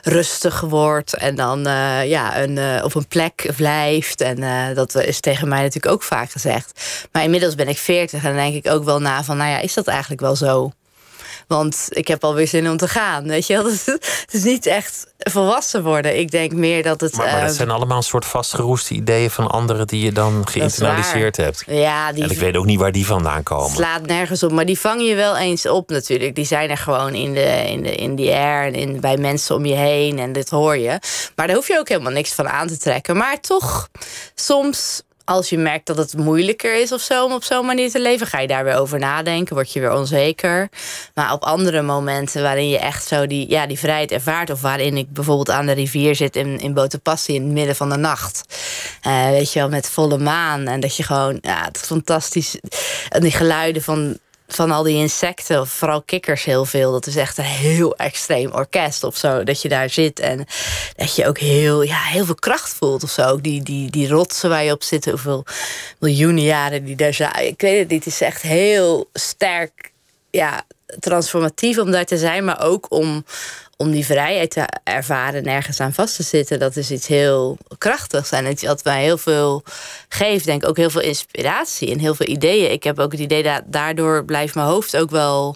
rustig 0.01 0.59
wordt. 0.59 1.13
En 1.13 1.35
dan 1.35 1.67
eh, 1.67 2.09
ja, 2.09 2.41
een, 2.41 2.57
eh, 2.57 2.83
op 2.83 2.95
een 2.95 3.07
plek 3.07 3.49
blijft. 3.55 4.21
En 4.21 4.43
eh, 4.43 4.75
dat 4.75 4.95
is 4.95 5.19
tegen 5.19 5.47
mij 5.47 5.61
natuurlijk 5.61 5.93
ook 5.93 6.03
vaak 6.03 6.31
gezegd. 6.31 6.81
Maar 7.11 7.23
inmiddels 7.23 7.55
ben 7.55 7.67
ik 7.67 7.77
veertig 7.77 8.23
en 8.23 8.35
dan 8.35 8.43
denk 8.43 8.65
ik 8.65 8.71
ook 8.71 8.83
wel 8.83 8.99
na 8.99 9.23
van, 9.23 9.37
nou 9.37 9.49
ja, 9.49 9.59
is 9.59 9.73
dat 9.73 9.87
eigenlijk 9.87 10.21
wel 10.21 10.35
zo? 10.35 10.71
Want 11.47 11.87
ik 11.89 12.07
heb 12.07 12.23
alweer 12.23 12.47
zin 12.47 12.69
om 12.69 12.77
te 12.77 12.87
gaan. 12.87 13.27
Weet 13.27 13.47
je 13.47 13.53
wel? 13.53 13.63
Dus 13.73 13.85
Het 13.85 14.27
is 14.31 14.43
niet 14.43 14.65
echt 14.65 15.13
volwassen 15.17 15.83
worden. 15.83 16.19
Ik 16.19 16.31
denk 16.31 16.51
meer 16.53 16.83
dat 16.83 17.01
het. 17.01 17.15
Maar, 17.15 17.25
maar 17.25 17.41
dat 17.41 17.49
eh, 17.49 17.55
zijn 17.55 17.69
allemaal 17.69 17.97
een 17.97 18.03
soort 18.03 18.25
vastgeroeste 18.25 18.93
ideeën 18.93 19.29
van 19.29 19.47
anderen 19.47 19.87
die 19.87 20.03
je 20.03 20.11
dan 20.11 20.47
geïnternaliseerd 20.47 21.37
hebt. 21.37 21.63
Ja, 21.67 22.11
die 22.11 22.23
En 22.23 22.29
ik 22.29 22.37
weet 22.37 22.57
ook 22.57 22.65
niet 22.65 22.79
waar 22.79 22.91
die 22.91 23.05
vandaan 23.05 23.43
komen. 23.43 23.71
slaat 23.71 24.05
nergens 24.05 24.43
op. 24.43 24.51
Maar 24.51 24.65
die 24.65 24.79
vang 24.79 25.07
je 25.07 25.15
wel 25.15 25.37
eens 25.37 25.67
op 25.67 25.89
natuurlijk. 25.89 26.35
Die 26.35 26.45
zijn 26.45 26.69
er 26.69 26.77
gewoon 26.77 27.13
in 27.13 27.33
de, 27.33 27.69
in 27.69 27.83
de, 27.83 27.95
in 27.95 28.15
the 28.15 28.31
air 28.31 28.65
en 28.65 28.73
in, 28.73 28.99
bij 28.99 29.17
mensen 29.17 29.55
om 29.55 29.65
je 29.65 29.75
heen. 29.75 30.19
En 30.19 30.31
dit 30.31 30.49
hoor 30.49 30.77
je. 30.77 30.99
Maar 31.35 31.47
daar 31.47 31.55
hoef 31.55 31.67
je 31.67 31.79
ook 31.79 31.89
helemaal 31.89 32.11
niks 32.11 32.33
van 32.33 32.49
aan 32.49 32.67
te 32.67 32.77
trekken. 32.77 33.17
Maar 33.17 33.39
toch, 33.39 33.89
soms 34.35 35.01
als 35.25 35.49
je 35.49 35.57
merkt 35.57 35.85
dat 35.85 35.97
het 35.97 36.17
moeilijker 36.17 36.81
is 36.81 36.91
of 36.91 37.01
zo 37.01 37.25
om 37.25 37.33
op 37.33 37.43
zo'n 37.43 37.65
manier 37.65 37.91
te 37.91 38.01
leven, 38.01 38.27
ga 38.27 38.39
je 38.39 38.47
daar 38.47 38.63
weer 38.63 38.75
over 38.75 38.99
nadenken, 38.99 39.55
word 39.55 39.73
je 39.73 39.79
weer 39.79 39.93
onzeker. 39.93 40.69
Maar 41.13 41.33
op 41.33 41.43
andere 41.43 41.81
momenten 41.81 42.41
waarin 42.41 42.69
je 42.69 42.79
echt 42.79 43.07
zo 43.07 43.27
die, 43.27 43.49
ja, 43.49 43.67
die 43.67 43.79
vrijheid 43.79 44.11
ervaart, 44.11 44.49
of 44.49 44.61
waarin 44.61 44.97
ik 44.97 45.13
bijvoorbeeld 45.13 45.49
aan 45.49 45.65
de 45.65 45.71
rivier 45.71 46.15
zit 46.15 46.35
in, 46.35 46.59
in 46.59 46.73
Botopassi 46.73 47.33
in 47.33 47.43
het 47.43 47.51
midden 47.51 47.75
van 47.75 47.89
de 47.89 47.97
nacht, 47.97 48.43
eh, 49.01 49.29
weet 49.29 49.53
je 49.53 49.59
wel, 49.59 49.69
met 49.69 49.89
volle 49.89 50.17
maan 50.17 50.67
en 50.67 50.79
dat 50.79 50.95
je 50.95 51.03
gewoon, 51.03 51.37
ja, 51.41 51.63
het 51.63 51.75
is 51.75 51.87
fantastisch. 51.87 52.59
En 53.09 53.21
die 53.21 53.31
geluiden 53.31 53.81
van 53.81 54.17
van 54.55 54.71
al 54.71 54.83
die 54.83 54.97
insecten, 54.97 55.67
vooral 55.67 56.01
kikkers 56.01 56.43
heel 56.43 56.65
veel. 56.65 56.91
Dat 56.91 57.05
is 57.05 57.15
echt 57.15 57.37
een 57.37 57.43
heel 57.43 57.95
extreem 57.95 58.51
orkest 58.51 59.03
of 59.03 59.17
zo. 59.17 59.43
Dat 59.43 59.61
je 59.61 59.69
daar 59.69 59.89
zit 59.89 60.19
en 60.19 60.45
dat 60.95 61.15
je 61.15 61.27
ook 61.27 61.37
heel, 61.37 61.81
ja, 61.81 62.01
heel 62.01 62.25
veel 62.25 62.35
kracht 62.35 62.73
voelt 62.73 63.03
of 63.03 63.09
zo. 63.09 63.41
Die, 63.41 63.63
die, 63.63 63.89
die 63.89 64.07
rotsen 64.07 64.49
waar 64.49 64.63
je 64.63 64.71
op 64.71 64.83
zit, 64.83 65.05
hoeveel 65.05 65.45
miljoenen 65.99 66.43
jaren 66.43 66.85
die 66.85 66.95
daar 66.95 67.13
zijn. 67.13 67.47
Ik 67.47 67.61
weet 67.61 67.79
het 67.79 67.89
niet, 67.89 68.05
het 68.05 68.13
is 68.13 68.21
echt 68.21 68.41
heel 68.41 69.09
sterk. 69.13 69.91
Ja, 70.31 70.63
transformatief 70.99 71.77
om 71.77 71.91
daar 71.91 72.05
te 72.05 72.17
zijn, 72.17 72.45
maar 72.45 72.61
ook 72.61 72.85
om, 72.89 73.25
om 73.77 73.91
die 73.91 74.05
vrijheid 74.05 74.51
te 74.51 74.65
ervaren, 74.83 75.43
nergens 75.43 75.79
aan 75.79 75.93
vast 75.93 76.15
te 76.15 76.23
zitten. 76.23 76.59
Dat 76.59 76.75
is 76.75 76.91
iets 76.91 77.07
heel 77.07 77.57
krachtigs 77.77 78.31
en 78.31 78.51
iets 78.51 78.63
wat 78.63 78.83
mij 78.83 79.03
heel 79.03 79.17
veel 79.17 79.63
geeft. 80.09 80.45
Denk 80.45 80.67
ook 80.67 80.77
heel 80.77 80.89
veel 80.89 81.01
inspiratie 81.01 81.91
en 81.91 81.99
heel 81.99 82.15
veel 82.15 82.27
ideeën. 82.27 82.71
Ik 82.71 82.83
heb 82.83 82.99
ook 82.99 83.11
het 83.11 83.21
idee 83.21 83.43
dat 83.43 83.61
daardoor 83.65 84.25
blijft 84.25 84.55
mijn 84.55 84.67
hoofd 84.67 84.97
ook 84.97 85.09
wel 85.09 85.55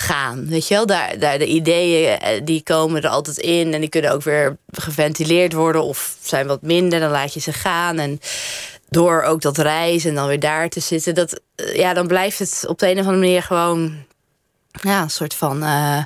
gaan. 0.00 0.46
Weet 0.48 0.68
je 0.68 0.74
wel, 0.74 0.86
daar, 0.86 1.18
daar 1.18 1.38
de 1.38 1.46
ideeën 1.46 2.18
eh, 2.18 2.40
die 2.44 2.62
komen 2.62 3.02
er 3.02 3.08
altijd 3.08 3.38
in 3.38 3.74
en 3.74 3.80
die 3.80 3.88
kunnen 3.88 4.12
ook 4.12 4.22
weer 4.22 4.56
geventileerd 4.72 5.52
worden 5.52 5.82
of 5.82 6.16
zijn 6.22 6.46
wat 6.46 6.62
minder, 6.62 7.00
dan 7.00 7.10
laat 7.10 7.34
je 7.34 7.40
ze 7.40 7.52
gaan. 7.52 7.98
En 7.98 8.20
door 8.88 9.22
ook 9.22 9.40
dat 9.40 9.58
reizen 9.58 10.10
en 10.10 10.16
dan 10.16 10.26
weer 10.26 10.40
daar 10.40 10.68
te 10.68 10.80
zitten, 10.80 11.14
dat, 11.14 11.40
eh, 11.54 11.74
ja, 11.74 11.94
dan 11.94 12.06
blijft 12.06 12.38
het 12.38 12.64
op 12.68 12.78
de 12.78 12.86
een 12.86 12.98
of 12.98 13.06
andere 13.06 13.18
manier 13.18 13.42
gewoon 13.42 14.06
ja, 14.82 15.02
een 15.02 15.10
soort 15.10 15.34
van 15.34 15.62
uh, 15.62 16.02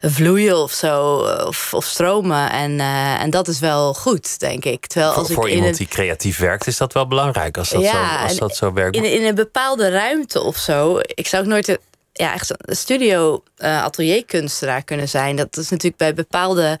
vloeien 0.00 0.56
of 0.62 0.72
zo, 0.72 1.16
of, 1.46 1.74
of 1.74 1.84
stromen. 1.84 2.50
En, 2.50 2.70
uh, 2.70 3.22
en 3.22 3.30
dat 3.30 3.48
is 3.48 3.58
wel 3.58 3.94
goed, 3.94 4.38
denk 4.38 4.64
ik. 4.64 4.86
Terwijl 4.86 5.12
voor 5.12 5.20
als 5.22 5.30
ik 5.30 5.36
voor 5.36 5.50
iemand 5.50 5.70
een, 5.70 5.76
die 5.76 5.86
creatief 5.86 6.38
werkt, 6.38 6.66
is 6.66 6.76
dat 6.76 6.92
wel 6.92 7.06
belangrijk 7.06 7.58
als 7.58 7.68
dat, 7.68 7.82
Ja, 7.82 8.18
zo, 8.18 8.24
als 8.24 8.36
dat 8.36 8.56
zo 8.56 8.72
werkt. 8.72 8.96
in, 8.96 9.12
in 9.12 9.24
een 9.24 9.34
bepaalde 9.34 9.90
ruimte 9.90 10.40
of 10.40 10.56
zo. 10.56 11.00
Ik 11.02 11.26
zou 11.26 11.42
ook 11.42 11.48
nooit 11.48 11.68
een, 11.68 11.78
ja, 12.12 12.32
echt 12.32 12.54
een 12.58 12.76
studio 12.76 13.42
uh, 13.58 13.82
atelierkunstenaar 13.82 14.82
kunnen 14.82 15.08
zijn. 15.08 15.36
Dat 15.36 15.56
is 15.56 15.68
natuurlijk 15.68 15.96
bij 15.96 16.14
bepaalde 16.14 16.78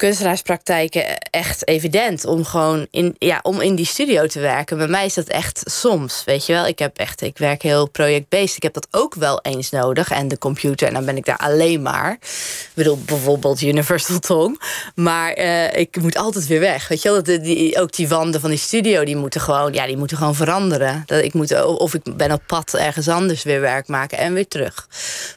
kunstenaarspraktijken 0.00 1.18
echt 1.18 1.68
evident 1.68 2.24
om 2.24 2.44
gewoon 2.44 2.86
in, 2.90 3.14
ja, 3.18 3.38
om 3.42 3.60
in 3.60 3.74
die 3.74 3.86
studio 3.86 4.26
te 4.26 4.40
werken. 4.40 4.76
Bij 4.76 4.86
mij 4.86 5.04
is 5.04 5.14
dat 5.14 5.26
echt 5.26 5.62
soms, 5.64 6.22
weet 6.24 6.46
je 6.46 6.52
wel. 6.52 6.66
Ik 6.66 6.78
heb 6.78 6.98
echt, 6.98 7.20
ik 7.20 7.38
werk 7.38 7.62
heel 7.62 7.88
project-based. 7.88 8.56
Ik 8.56 8.62
heb 8.62 8.74
dat 8.74 8.88
ook 8.90 9.14
wel 9.14 9.40
eens 9.42 9.70
nodig 9.70 10.10
en 10.10 10.28
de 10.28 10.38
computer 10.38 10.88
en 10.88 10.94
dan 10.94 11.04
ben 11.04 11.16
ik 11.16 11.24
daar 11.24 11.36
alleen 11.36 11.82
maar. 11.82 12.12
Ik 12.12 12.70
bedoel 12.74 12.98
bijvoorbeeld 12.98 13.62
Universal 13.62 14.18
Tong, 14.28 14.60
maar 14.94 15.38
uh, 15.38 15.76
ik 15.76 15.96
moet 16.00 16.16
altijd 16.16 16.46
weer 16.46 16.60
weg, 16.60 16.88
weet 16.88 17.02
je 17.02 17.10
wel. 17.10 17.22
Dat, 17.22 17.44
die, 17.44 17.80
ook 17.80 17.92
die 17.92 18.08
wanden 18.08 18.40
van 18.40 18.50
die 18.50 18.58
studio, 18.58 19.04
die 19.04 19.16
moeten 19.16 19.40
gewoon, 19.40 19.72
ja, 19.72 19.86
die 19.86 19.96
moeten 19.96 20.16
gewoon 20.16 20.34
veranderen. 20.34 21.02
Dat 21.06 21.22
ik 21.24 21.34
moet 21.34 21.64
of 21.64 21.94
ik 21.94 22.16
ben 22.16 22.32
op 22.32 22.42
pad 22.46 22.74
ergens 22.74 23.08
anders 23.08 23.42
weer 23.42 23.60
werk 23.60 23.88
maken 23.88 24.18
en 24.18 24.34
weer 24.34 24.48
terug. 24.48 24.88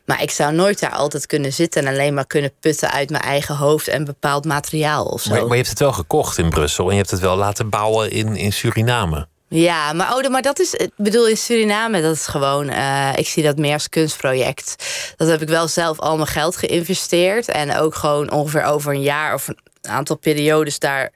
Maar 0.06 0.22
ik 0.22 0.32
zou 0.32 0.54
nooit 0.54 0.80
daar 0.80 0.92
altijd 0.92 1.26
kunnen 1.26 1.54
zitten 1.54 1.86
en 1.86 1.94
alleen 1.94 2.14
maar 2.14 2.28
kunnen 2.28 2.52
putten 2.60 2.92
uit 2.92 3.10
mijn 3.10 3.24
eigen 3.24 3.56
hoofd 3.56 3.88
en 3.88 4.06
bepaald 4.06 4.46
materiaal 4.54 5.06
of 5.06 5.22
zo. 5.22 5.30
Maar, 5.30 5.40
maar 5.42 5.50
je 5.50 5.56
hebt 5.56 5.70
het 5.70 5.80
wel 5.80 5.94
gekocht 5.94 6.38
in 6.38 6.50
Brussel 6.50 6.86
en 6.86 6.92
je 6.92 6.98
hebt 6.98 7.12
het 7.12 7.20
wel 7.20 7.36
laten 7.36 7.70
bouwen 7.70 8.12
in, 8.12 8.36
in 8.36 8.54
Suriname. 8.54 9.28
Ja, 9.48 9.94
maar, 9.94 10.16
oh, 10.16 10.30
maar 10.30 10.42
dat 10.42 10.60
is, 10.60 10.74
ik 10.74 10.92
bedoel, 10.96 11.28
in 11.28 11.38
Suriname, 11.38 12.02
dat 12.02 12.16
is 12.16 12.28
gewoon, 12.28 12.70
uh, 12.70 13.10
ik 13.16 13.28
zie 13.28 13.44
dat 13.44 13.58
meer 13.58 13.74
als 13.74 13.90
kunstproject. 13.90 14.76
Dat 15.16 15.28
heb 15.28 15.42
ik 15.42 15.48
wel 15.48 15.68
zelf 15.68 16.00
al 16.00 16.16
mijn 16.16 16.28
geld 16.28 16.56
geïnvesteerd 16.56 17.48
en 17.48 17.76
ook 17.76 17.96
gewoon 17.96 18.32
ongeveer 18.32 18.64
over 18.64 18.94
een 18.94 19.02
jaar 19.02 19.34
of 19.34 19.48
een 19.48 19.58
aantal 19.82 20.18
periodes 20.18 20.80
daar 20.80 21.12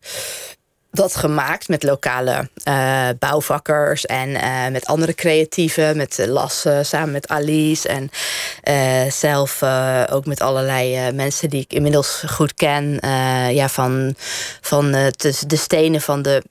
dat 0.98 1.16
gemaakt 1.16 1.68
met 1.68 1.84
lokale 1.84 2.50
uh, 2.68 3.10
bouwvakkers 3.20 4.06
en 4.06 4.30
uh, 4.30 4.68
met 4.68 4.86
andere 4.86 5.16
creatieven, 5.16 5.98
met 5.98 6.26
Lasse, 6.28 6.82
samen 6.84 7.12
met 7.12 7.28
Alice 7.28 7.88
en 7.88 8.12
uh, 8.64 9.12
zelf 9.12 9.64
ook 10.12 10.26
met 10.26 10.42
allerlei 10.42 11.12
mensen 11.12 11.50
die 11.50 11.62
ik 11.62 11.74
inmiddels 11.74 12.24
goed 12.28 12.54
ken. 12.54 13.00
ja, 13.54 13.70
van 13.70 14.16
van 14.62 14.92
de 14.92 15.56
stenen 15.56 16.02
van 16.02 16.22
de 16.22 16.44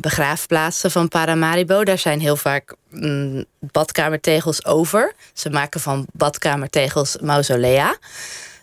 begraafplaatsen 0.00 0.90
van 0.90 1.08
Paramaribo. 1.08 1.84
Daar 1.84 1.98
zijn 1.98 2.20
heel 2.20 2.36
vaak 2.36 2.74
mm, 2.90 3.44
badkamertegels 3.58 4.64
over. 4.64 5.12
Ze 5.32 5.50
maken 5.50 5.80
van 5.80 6.06
badkamertegels 6.12 7.16
mausolea 7.20 7.96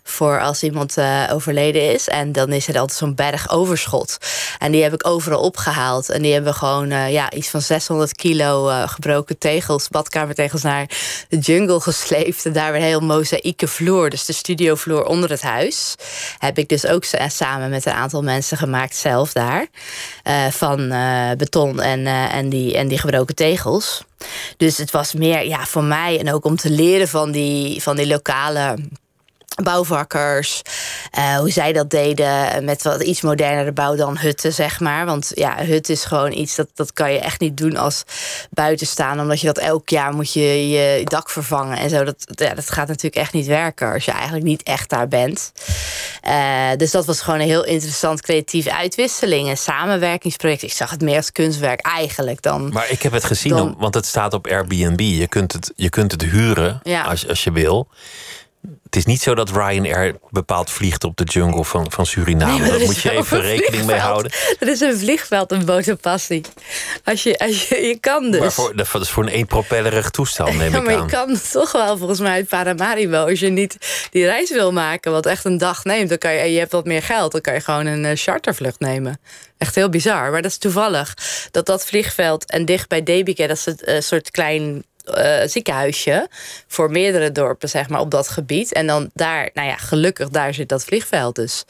voor 0.10 0.42
als 0.42 0.63
iemand 0.63 0.98
uh, 0.98 1.24
overleden 1.32 1.94
is. 1.94 2.08
En 2.08 2.32
dan 2.32 2.51
is 2.51 2.68
er 2.68 2.80
altijd 2.80 3.00
zo'n 3.00 3.16
berg 3.16 3.50
overschot. 3.50 4.18
En 4.58 4.72
die 4.72 4.84
heb 4.84 4.94
ik 4.94 5.08
overal 5.08 5.39
opgehaald. 5.39 6.10
En 6.10 6.22
die 6.22 6.34
hebben 6.34 6.54
gewoon 6.54 6.92
uh, 6.92 7.12
ja, 7.12 7.32
iets 7.32 7.50
van 7.50 7.62
600 7.62 8.16
kilo 8.16 8.70
uh, 8.70 8.88
gebroken 8.88 9.38
tegels, 9.38 9.88
badkamertegels, 9.88 10.62
naar 10.62 10.89
de 11.30 11.38
jungle 11.38 11.80
gesleept. 11.80 12.46
En 12.46 12.54
daar 12.54 12.72
weer 12.72 12.82
een 12.82 12.88
heel 12.88 13.00
mozaïeke 13.00 13.68
vloer. 13.68 14.10
Dus 14.10 14.25
de 14.25 14.34
studiovloer 14.34 15.06
onder 15.06 15.30
het 15.30 15.42
huis. 15.42 15.96
Heb 16.38 16.58
ik 16.58 16.70
dus 16.70 16.86
ook 16.86 17.04
samen 17.28 17.70
met 17.70 17.86
een 17.86 17.94
aantal 17.94 18.24
mensen 18.24 18.58
gemaakt 18.58 18.96
zelf 18.96 19.34
daar. 19.34 19.68
van 20.51 20.94
beton 21.38 21.82
en, 21.82 22.06
en, 22.08 22.50
die, 22.50 22.78
en 22.78 22.88
die 22.88 22.98
gebroken 22.98 23.36
tegels. 23.36 24.04
Dus 24.58 24.78
het 24.78 24.92
was 24.92 25.13
meer 25.13 25.48
ja, 25.48 25.66
voor 25.66 25.84
mij 25.84 26.20
en 26.20 26.34
ook 26.34 26.46
om 26.46 26.56
te 26.56 26.70
leren 26.70 27.08
van 27.08 27.32
die, 27.32 27.82
van 27.82 27.96
die 27.96 28.08
lokale 28.08 28.78
bouwvakkers, 29.63 30.62
uh, 31.18 31.38
hoe 31.38 31.51
zij 31.51 31.74
dat 31.74 31.89
deden 31.89 32.63
met 32.66 32.84
wat 32.84 33.04
iets 33.04 33.22
modernere 33.22 33.72
bouw 33.72 33.96
dan 33.96 34.18
hutten, 34.18 34.54
zeg 34.54 34.80
maar. 34.80 35.06
Want 35.06 35.32
ja, 35.34 35.66
hut 35.66 35.89
is 35.89 36.06
gewoon 36.06 36.32
iets 36.32 36.56
dat, 36.56 36.68
dat 36.74 36.94
kan 36.94 37.12
je 37.13 37.20
echt 37.20 37.39
niet 37.39 37.58
doen 37.58 37.78
als 37.78 38.04
buitenstaan, 38.50 39.20
omdat 39.20 39.39
je 39.39 39.48
dat 39.48 39.58
elk 39.58 39.89
jaar 39.89 40.13
moet 40.13 40.34
je 40.34 40.70
je 40.70 41.01
dak 41.04 41.30
vervangen 41.30 41.78
en 41.78 41.89
zo. 41.89 42.04
Dat, 42.04 42.16
ja, 42.25 42.54
dat 42.54 42.70
gaat 42.70 42.88
natuurlijk 42.88 43.16
echt 43.16 43.34
niet 43.34 43.48
werken 43.48 43.94
als 43.94 44.06
je 44.06 44.12
eigenlijk 44.12 44.44
niet 44.44 44.63
echt 44.63 44.89
daar 44.89 45.08
bent. 45.08 45.51
Uh, 46.28 46.70
dus 46.78 46.92
dat 46.92 47.06
was 47.06 47.22
gewoon 47.22 47.39
een 47.39 47.48
heel 47.48 47.66
interessant 47.66 48.22
creatieve 48.22 48.75
uitwisseling 48.75 49.50
en 49.50 49.58
samenwerkingsproject. 49.58 50.63
Ik 50.63 50.74
zag 50.74 50.89
het 50.89 51.01
meer 51.01 51.16
als 51.16 51.32
kunstwerk 51.32 51.82
eigenlijk 51.82 52.42
dan. 52.42 52.70
Maar 52.74 52.89
ik 52.89 53.01
heb 53.01 53.12
het 53.12 53.24
gezien, 53.24 53.56
dan, 53.56 53.75
want 53.78 53.94
het 53.94 54.06
staat 54.06 54.34
op 54.34 54.48
Airbnb. 54.48 55.00
Je 55.00 55.28
kunt 55.28 55.51
het, 55.51 55.72
je 55.75 55.89
kunt 55.89 56.12
het 56.12 56.22
huren 56.22 56.80
ja. 56.84 57.01
als, 57.01 57.28
als 57.28 57.44
je 57.44 57.51
wil. 57.51 57.88
Het 58.89 58.98
is 58.98 59.05
niet 59.05 59.22
zo 59.22 59.36
dat 59.36 59.50
Ryanair 59.50 60.15
bepaald 60.29 60.69
vliegt 60.69 61.03
op 61.03 61.17
de 61.17 61.24
jungle 61.24 61.65
van, 61.65 61.91
van 61.91 62.05
Suriname. 62.05 62.60
Nee, 62.60 62.69
Daar 62.69 62.79
moet 62.79 63.01
je 63.01 63.12
even 63.12 63.41
rekening 63.41 63.86
mee 63.86 63.98
houden. 63.98 64.31
Er 64.60 64.67
is 64.67 64.79
een 64.79 64.98
vliegveld 64.98 65.51
in 65.51 65.65
Botenpassie. 65.65 66.41
Als 67.03 67.24
je, 67.24 67.39
als 67.39 67.67
je, 67.67 67.75
je 67.75 68.00
kan 68.00 68.31
dus. 68.31 68.39
Maar 68.39 68.51
voor, 68.51 68.75
dat 68.75 69.01
is 69.01 69.10
voor 69.10 69.24
een 69.24 69.29
eenpropellerig 69.29 70.10
toestel, 70.10 70.46
neem 70.46 70.72
ja, 70.72 70.77
ik 70.77 70.86
maar 70.86 70.96
aan. 70.96 71.03
je 71.03 71.12
kan 71.12 71.39
toch 71.51 71.72
wel 71.72 71.98
volgens 71.98 72.19
mij 72.19 72.31
uit 72.31 72.48
Paramaribo. 72.48 73.25
Als 73.25 73.39
je 73.39 73.50
niet 73.50 73.77
die 74.12 74.25
reis 74.25 74.50
wil 74.50 74.72
maken, 74.72 75.12
wat 75.12 75.25
echt 75.25 75.46
een 75.46 75.58
dag 75.58 75.84
neemt... 75.84 76.10
Dan 76.10 76.17
kan 76.17 76.34
je, 76.34 76.39
en 76.39 76.51
je 76.51 76.60
hebt 76.60 76.72
wat 76.72 76.86
meer 76.86 77.03
geld, 77.03 77.31
dan 77.31 77.41
kan 77.41 77.53
je 77.53 77.62
gewoon 77.62 77.86
een 77.86 78.03
uh, 78.03 78.12
chartervlucht 78.13 78.79
nemen. 78.79 79.19
Echt 79.58 79.75
heel 79.75 79.89
bizar. 79.89 80.31
Maar 80.31 80.41
dat 80.41 80.51
is 80.51 80.58
toevallig 80.58 81.13
dat 81.51 81.65
dat 81.65 81.86
vliegveld 81.86 82.51
en 82.51 82.65
dicht 82.65 82.88
bij 82.88 83.03
Debike... 83.03 83.48
dat 83.48 83.58
is 83.58 83.65
een 83.65 83.79
uh, 83.86 84.01
soort 84.01 84.31
klein 84.31 84.84
uh, 85.18 85.36
ziekenhuisje 85.46 86.28
voor 86.68 86.92
meerdere 86.92 87.32
dorpen, 87.32 87.70
zeg 87.70 87.89
maar, 87.89 88.00
op 88.00 88.12
dat 88.12 88.28
gebied. 88.28 88.74
En 88.74 88.88
dan 88.88 89.10
daar, 89.13 89.50
nou 89.54 89.68
ja, 89.68 89.75
gelukkig, 89.75 90.30
daar 90.30 90.54
zit 90.54 90.70
dat 90.70 90.84
vliegveld. 90.84 91.36
Dus 91.36 91.66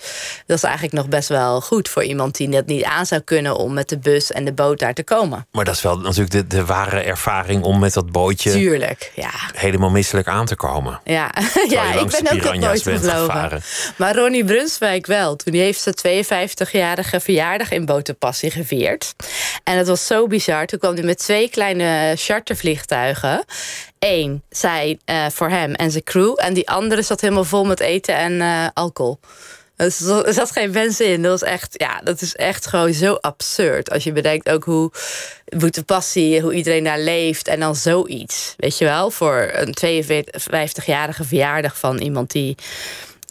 dat 0.45 0.57
is 0.57 0.63
eigenlijk 0.63 0.93
nog 0.93 1.07
best 1.07 1.29
wel 1.29 1.61
goed 1.61 1.89
voor 1.89 2.03
iemand 2.03 2.37
die 2.37 2.49
dat 2.49 2.65
niet 2.65 2.83
aan 2.83 3.05
zou 3.05 3.21
kunnen 3.21 3.55
om 3.55 3.73
met 3.73 3.89
de 3.89 3.97
bus 3.97 4.31
en 4.31 4.45
de 4.45 4.53
boot 4.53 4.79
daar 4.79 4.93
te 4.93 5.03
komen. 5.03 5.47
Maar 5.51 5.65
dat 5.65 5.75
is 5.75 5.81
wel 5.81 5.97
natuurlijk 5.99 6.31
de, 6.31 6.47
de 6.47 6.65
ware 6.65 7.01
ervaring 7.01 7.63
om 7.63 7.79
met 7.79 7.93
dat 7.93 8.11
bootje 8.11 8.51
Tuurlijk, 8.51 9.11
ja. 9.15 9.31
helemaal 9.53 9.89
misselijk 9.89 10.27
aan 10.27 10.45
te 10.45 10.55
komen. 10.55 10.99
Ja, 11.03 11.31
ja 11.67 11.93
ik 11.93 12.07
ben 12.21 12.31
ook 12.31 12.43
dat 12.43 12.55
nooit 12.55 12.81
gevlogen. 12.83 13.61
Maar 13.95 14.15
Ronnie 14.15 14.45
Brunswijk 14.45 15.05
wel. 15.05 15.35
Toen 15.35 15.53
die 15.53 15.61
heeft 15.61 15.81
zijn 15.81 16.25
52-jarige 16.25 17.19
verjaardag 17.19 17.71
in 17.71 17.85
Botenpassie 17.85 18.51
gevierd. 18.51 19.15
En 19.63 19.77
het 19.77 19.87
was 19.87 20.07
zo 20.07 20.27
bizar. 20.27 20.65
Toen 20.65 20.79
kwam 20.79 20.93
hij 20.93 21.03
met 21.03 21.17
twee 21.17 21.49
kleine 21.49 22.13
chartervliegtuigen. 22.15 23.28
Eén, 23.99 24.43
zij 24.49 24.99
uh, 25.05 25.25
voor 25.29 25.49
hem 25.49 25.73
en 25.73 25.91
zijn 25.91 26.03
crew. 26.03 26.33
En 26.37 26.53
die 26.53 26.69
andere 26.69 27.01
zat 27.01 27.21
helemaal 27.21 27.43
vol 27.43 27.65
met 27.65 27.79
eten 27.79 28.15
en 28.15 28.33
uh, 28.33 28.67
alcohol. 28.73 29.19
Dus 29.75 30.01
er 30.01 30.33
zat 30.33 30.51
geen 30.51 30.71
mensen 30.71 31.05
in. 31.05 31.21
Dat 31.21 31.31
was 31.39 31.49
echt, 31.49 31.73
ja, 31.77 32.01
dat 32.03 32.21
is 32.21 32.35
echt 32.35 32.67
gewoon 32.67 32.93
zo 32.93 33.13
absurd. 33.13 33.91
Als 33.91 34.03
je 34.03 34.11
bedenkt 34.11 34.49
ook 34.49 34.63
hoe 34.63 34.91
de 35.45 35.83
passie, 35.85 36.41
hoe 36.41 36.53
iedereen 36.53 36.83
daar 36.83 36.99
leeft. 36.99 37.47
En 37.47 37.59
dan 37.59 37.75
zoiets. 37.75 38.53
Weet 38.57 38.77
je 38.77 38.85
wel, 38.85 39.11
voor 39.11 39.49
een 39.53 39.75
52-jarige 39.85 41.23
verjaardag 41.23 41.77
van 41.77 41.97
iemand 41.97 42.31
die. 42.31 42.55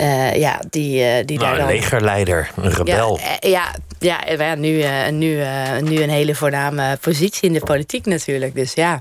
Uh, 0.02 0.34
ja, 0.34 0.60
die, 0.70 1.04
uh, 1.04 1.24
die 1.24 1.38
nou, 1.38 1.48
daar 1.48 1.58
dan... 1.58 1.68
Een 1.68 1.74
legerleider, 1.74 2.50
een 2.56 2.70
rebel. 2.70 3.18
Ja, 3.18 3.74
ja, 3.98 4.20
ja, 4.26 4.44
ja 4.44 4.54
nu, 4.54 4.84
nu, 5.10 5.44
nu 5.80 6.02
een 6.02 6.10
hele 6.10 6.34
voorname 6.34 6.98
positie 7.00 7.48
in 7.48 7.52
de 7.52 7.60
politiek 7.60 8.06
natuurlijk. 8.06 8.54
Dus 8.54 8.72
ja, 8.72 9.00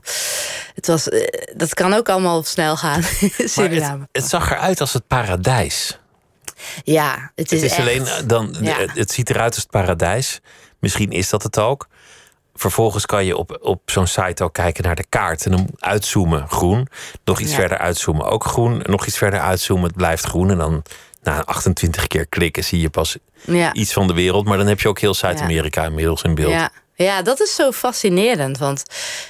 het 0.76 0.88
was, 0.88 1.10
dat 1.56 1.74
kan 1.74 1.94
ook 1.94 2.10
allemaal 2.10 2.44
snel 2.44 2.78
gaan. 2.78 3.02
het, 3.20 3.56
het 4.12 4.30
zag 4.30 4.52
eruit 4.52 4.82
als 4.82 4.94
het 4.94 5.08
paradijs. 5.08 6.00
Ja, 6.84 7.32
het 7.36 7.52
is, 7.52 7.62
het 7.62 7.72
is 7.72 7.78
echt, 7.78 7.88
alleen 7.88 8.08
dan. 8.28 8.56
Ja. 8.62 8.78
Het 8.94 9.12
ziet 9.12 9.30
eruit 9.30 9.54
als 9.54 9.62
het 9.62 9.72
paradijs. 9.72 10.40
Misschien 10.80 11.12
is 11.12 11.30
dat 11.30 11.44
het 11.44 11.60
ook. 11.60 11.88
Vervolgens 12.60 13.06
kan 13.06 13.26
je 13.26 13.38
op, 13.38 13.58
op 13.62 13.82
zo'n 13.86 14.08
site 14.08 14.44
ook 14.44 14.54
kijken 14.54 14.84
naar 14.84 14.96
de 14.96 15.06
kaart. 15.10 15.46
En 15.46 15.52
dan 15.52 15.68
uitzoomen, 15.80 16.48
groen. 16.50 16.88
Nog 17.26 17.40
iets 17.40 17.52
Ja. 17.52 17.56
verder 17.58 17.78
uitzoomen, 17.78 18.26
ook 18.26 18.44
groen. 18.46 18.82
Nog 18.86 19.06
iets 19.06 19.18
verder 19.18 19.40
uitzoomen, 19.40 19.88
het 19.88 19.96
blijft 19.96 20.24
groen. 20.26 20.52
En 20.52 20.58
dan 20.58 20.84
na 21.24 21.44
28 21.46 22.08
keer 22.08 22.28
klikken 22.28 22.64
zie 22.64 22.82
je 22.82 22.90
pas 22.90 23.18
Ja. 23.46 23.74
iets 23.74 23.94
van 23.94 24.08
de 24.08 24.14
wereld. 24.14 24.46
Maar 24.46 24.58
dan 24.58 24.68
heb 24.68 24.80
je 24.80 24.88
ook 24.88 25.00
heel 25.00 25.14
Zuid-Amerika 25.14 25.84
inmiddels 25.86 26.22
in 26.22 26.36
beeld. 26.36 26.52
Ja, 26.52 26.70
Ja, 26.98 27.22
dat 27.22 27.42
is 27.42 27.56
zo 27.56 27.72
fascinerend. 27.72 28.58
Want 28.58 28.84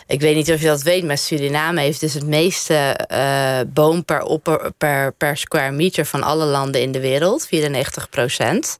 ik 0.07 0.19
weet 0.19 0.35
niet 0.35 0.51
of 0.51 0.61
je 0.61 0.67
dat 0.67 0.81
weet, 0.81 1.03
maar 1.03 1.17
Suriname 1.17 1.81
heeft 1.81 1.99
dus 1.99 2.13
het 2.13 2.25
meeste 2.25 2.99
uh, 3.11 3.59
boom 3.67 4.05
per, 4.05 4.41
per, 4.77 5.13
per 5.13 5.37
square 5.37 5.71
meter 5.71 6.05
van 6.05 6.23
alle 6.23 6.45
landen 6.45 6.81
in 6.81 6.91
de 6.91 6.99
wereld. 6.99 7.47
94 7.47 8.09
procent. 8.09 8.77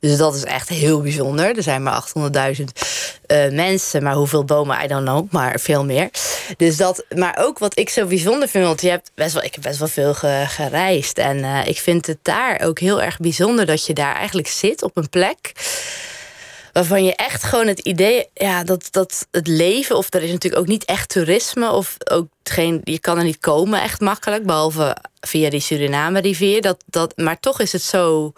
Dus 0.00 0.16
dat 0.16 0.34
is 0.34 0.44
echt 0.44 0.68
heel 0.68 1.00
bijzonder. 1.00 1.56
Er 1.56 1.62
zijn 1.62 1.82
maar 1.82 2.04
800.000 2.56 2.64
uh, 3.26 3.50
mensen, 3.50 4.02
maar 4.02 4.14
hoeveel 4.14 4.44
bomen, 4.44 4.84
I 4.84 4.86
don't 4.86 5.04
know, 5.04 5.32
maar 5.32 5.60
veel 5.60 5.84
meer. 5.84 6.10
Dus 6.56 6.76
dat, 6.76 7.04
maar 7.14 7.36
ook 7.40 7.58
wat 7.58 7.78
ik 7.78 7.88
zo 7.88 8.06
bijzonder 8.06 8.48
vind, 8.48 8.64
want 8.64 8.80
je 8.80 8.88
hebt 8.90 9.10
best 9.14 9.32
wel, 9.32 9.42
ik 9.42 9.54
heb 9.54 9.62
best 9.62 9.78
wel 9.78 9.88
veel 9.88 10.14
gereisd. 10.46 11.18
En 11.18 11.36
uh, 11.38 11.66
ik 11.66 11.78
vind 11.78 12.06
het 12.06 12.18
daar 12.22 12.60
ook 12.60 12.78
heel 12.78 13.02
erg 13.02 13.18
bijzonder 13.18 13.66
dat 13.66 13.86
je 13.86 13.94
daar 13.94 14.14
eigenlijk 14.14 14.48
zit 14.48 14.82
op 14.82 14.96
een 14.96 15.08
plek 15.08 15.52
waarvan 16.72 17.04
je 17.04 17.14
echt 17.14 17.42
gewoon 17.42 17.66
het 17.66 17.78
idee, 17.78 18.26
ja, 18.34 18.64
dat, 18.64 18.88
dat 18.90 19.26
het 19.30 19.46
leven, 19.46 19.96
of 19.96 20.14
er 20.14 20.22
is 20.22 20.30
natuurlijk 20.30 20.62
ook 20.62 20.68
niet 20.68 20.84
echt 20.84 21.08
toerisme, 21.08 21.70
of 21.70 21.96
ook 22.10 22.28
geen, 22.50 22.80
je 22.84 22.98
kan 22.98 23.18
er 23.18 23.24
niet 23.24 23.38
komen 23.38 23.82
echt 23.82 24.00
makkelijk, 24.00 24.46
behalve 24.46 24.96
via 25.20 25.50
die 25.50 25.60
Suriname-rivier. 25.60 26.62
Dat, 26.62 26.84
dat, 26.86 27.16
maar 27.16 27.40
toch 27.40 27.60
is 27.60 27.72
het 27.72 27.82
zo 27.82 28.32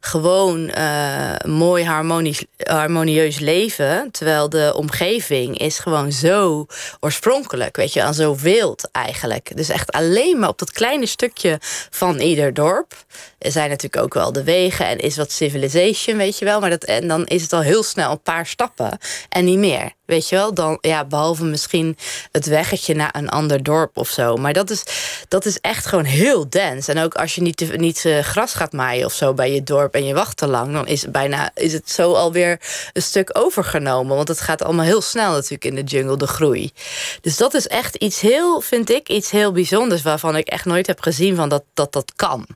gewoon 0.00 0.70
uh, 0.78 1.34
mooi 1.46 1.84
harmonisch, 1.84 2.44
harmonieus 2.56 3.38
leven. 3.38 4.10
Terwijl 4.10 4.48
de 4.48 4.72
omgeving 4.76 5.58
is 5.58 5.78
gewoon 5.78 6.12
zo 6.12 6.66
oorspronkelijk, 7.00 7.76
weet 7.76 7.92
je, 7.92 8.02
aan 8.02 8.14
zo 8.14 8.36
wild 8.36 8.88
eigenlijk. 8.92 9.56
Dus 9.56 9.68
echt 9.68 9.92
alleen 9.92 10.38
maar 10.38 10.48
op 10.48 10.58
dat 10.58 10.72
kleine 10.72 11.06
stukje 11.06 11.58
van 11.90 12.18
ieder 12.18 12.54
dorp. 12.54 12.94
Er 13.38 13.52
zijn 13.52 13.68
natuurlijk 13.68 14.02
ook 14.02 14.14
wel 14.14 14.32
de 14.32 14.44
wegen 14.44 14.86
en 14.86 14.98
is 14.98 15.16
wat 15.16 15.32
civilization, 15.32 16.16
weet 16.16 16.38
je 16.38 16.44
wel. 16.44 16.60
Maar 16.60 16.70
dat, 16.70 16.84
en 16.84 17.08
dan 17.08 17.26
is 17.26 17.42
het 17.42 17.52
al 17.52 17.60
heel 17.60 17.82
snel 17.82 18.10
een 18.10 18.22
paar 18.22 18.46
stappen 18.46 18.98
en 19.28 19.44
niet 19.44 19.58
meer. 19.58 19.92
Weet 20.10 20.28
je 20.28 20.36
wel, 20.36 20.54
dan, 20.54 20.78
ja, 20.80 21.04
behalve 21.04 21.44
misschien 21.44 21.96
het 22.32 22.46
weggetje 22.46 22.94
naar 22.94 23.14
een 23.16 23.28
ander 23.28 23.62
dorp 23.62 23.96
of 23.96 24.08
zo. 24.08 24.36
Maar 24.36 24.52
dat 24.52 24.70
is, 24.70 24.84
dat 25.28 25.44
is 25.44 25.58
echt 25.60 25.86
gewoon 25.86 26.04
heel 26.04 26.48
dens. 26.48 26.88
En 26.88 26.98
ook 26.98 27.14
als 27.14 27.34
je 27.34 27.42
niet, 27.42 27.76
niet 27.76 28.04
uh, 28.04 28.18
gras 28.18 28.54
gaat 28.54 28.72
maaien 28.72 29.04
of 29.04 29.12
zo 29.12 29.34
bij 29.34 29.52
je 29.52 29.62
dorp 29.62 29.94
en 29.94 30.04
je 30.04 30.14
wacht 30.14 30.36
te 30.36 30.46
lang, 30.46 30.72
dan 30.72 30.86
is, 30.86 31.10
bijna, 31.10 31.50
is 31.54 31.72
het 31.72 31.90
zo 31.90 32.12
alweer 32.12 32.60
een 32.92 33.02
stuk 33.02 33.30
overgenomen. 33.32 34.16
Want 34.16 34.28
het 34.28 34.40
gaat 34.40 34.62
allemaal 34.62 34.84
heel 34.84 35.02
snel 35.02 35.32
natuurlijk 35.32 35.64
in 35.64 35.74
de 35.74 35.82
jungle, 35.82 36.16
de 36.16 36.26
groei. 36.26 36.72
Dus 37.20 37.36
dat 37.36 37.54
is 37.54 37.66
echt 37.66 37.94
iets 37.94 38.20
heel, 38.20 38.60
vind 38.60 38.90
ik, 38.90 39.08
iets 39.08 39.30
heel 39.30 39.52
bijzonders 39.52 40.02
waarvan 40.02 40.36
ik 40.36 40.48
echt 40.48 40.64
nooit 40.64 40.86
heb 40.86 41.00
gezien 41.00 41.36
van 41.36 41.48
dat 41.48 41.62
dat, 41.74 41.92
dat 41.92 42.12
kan. 42.16 42.46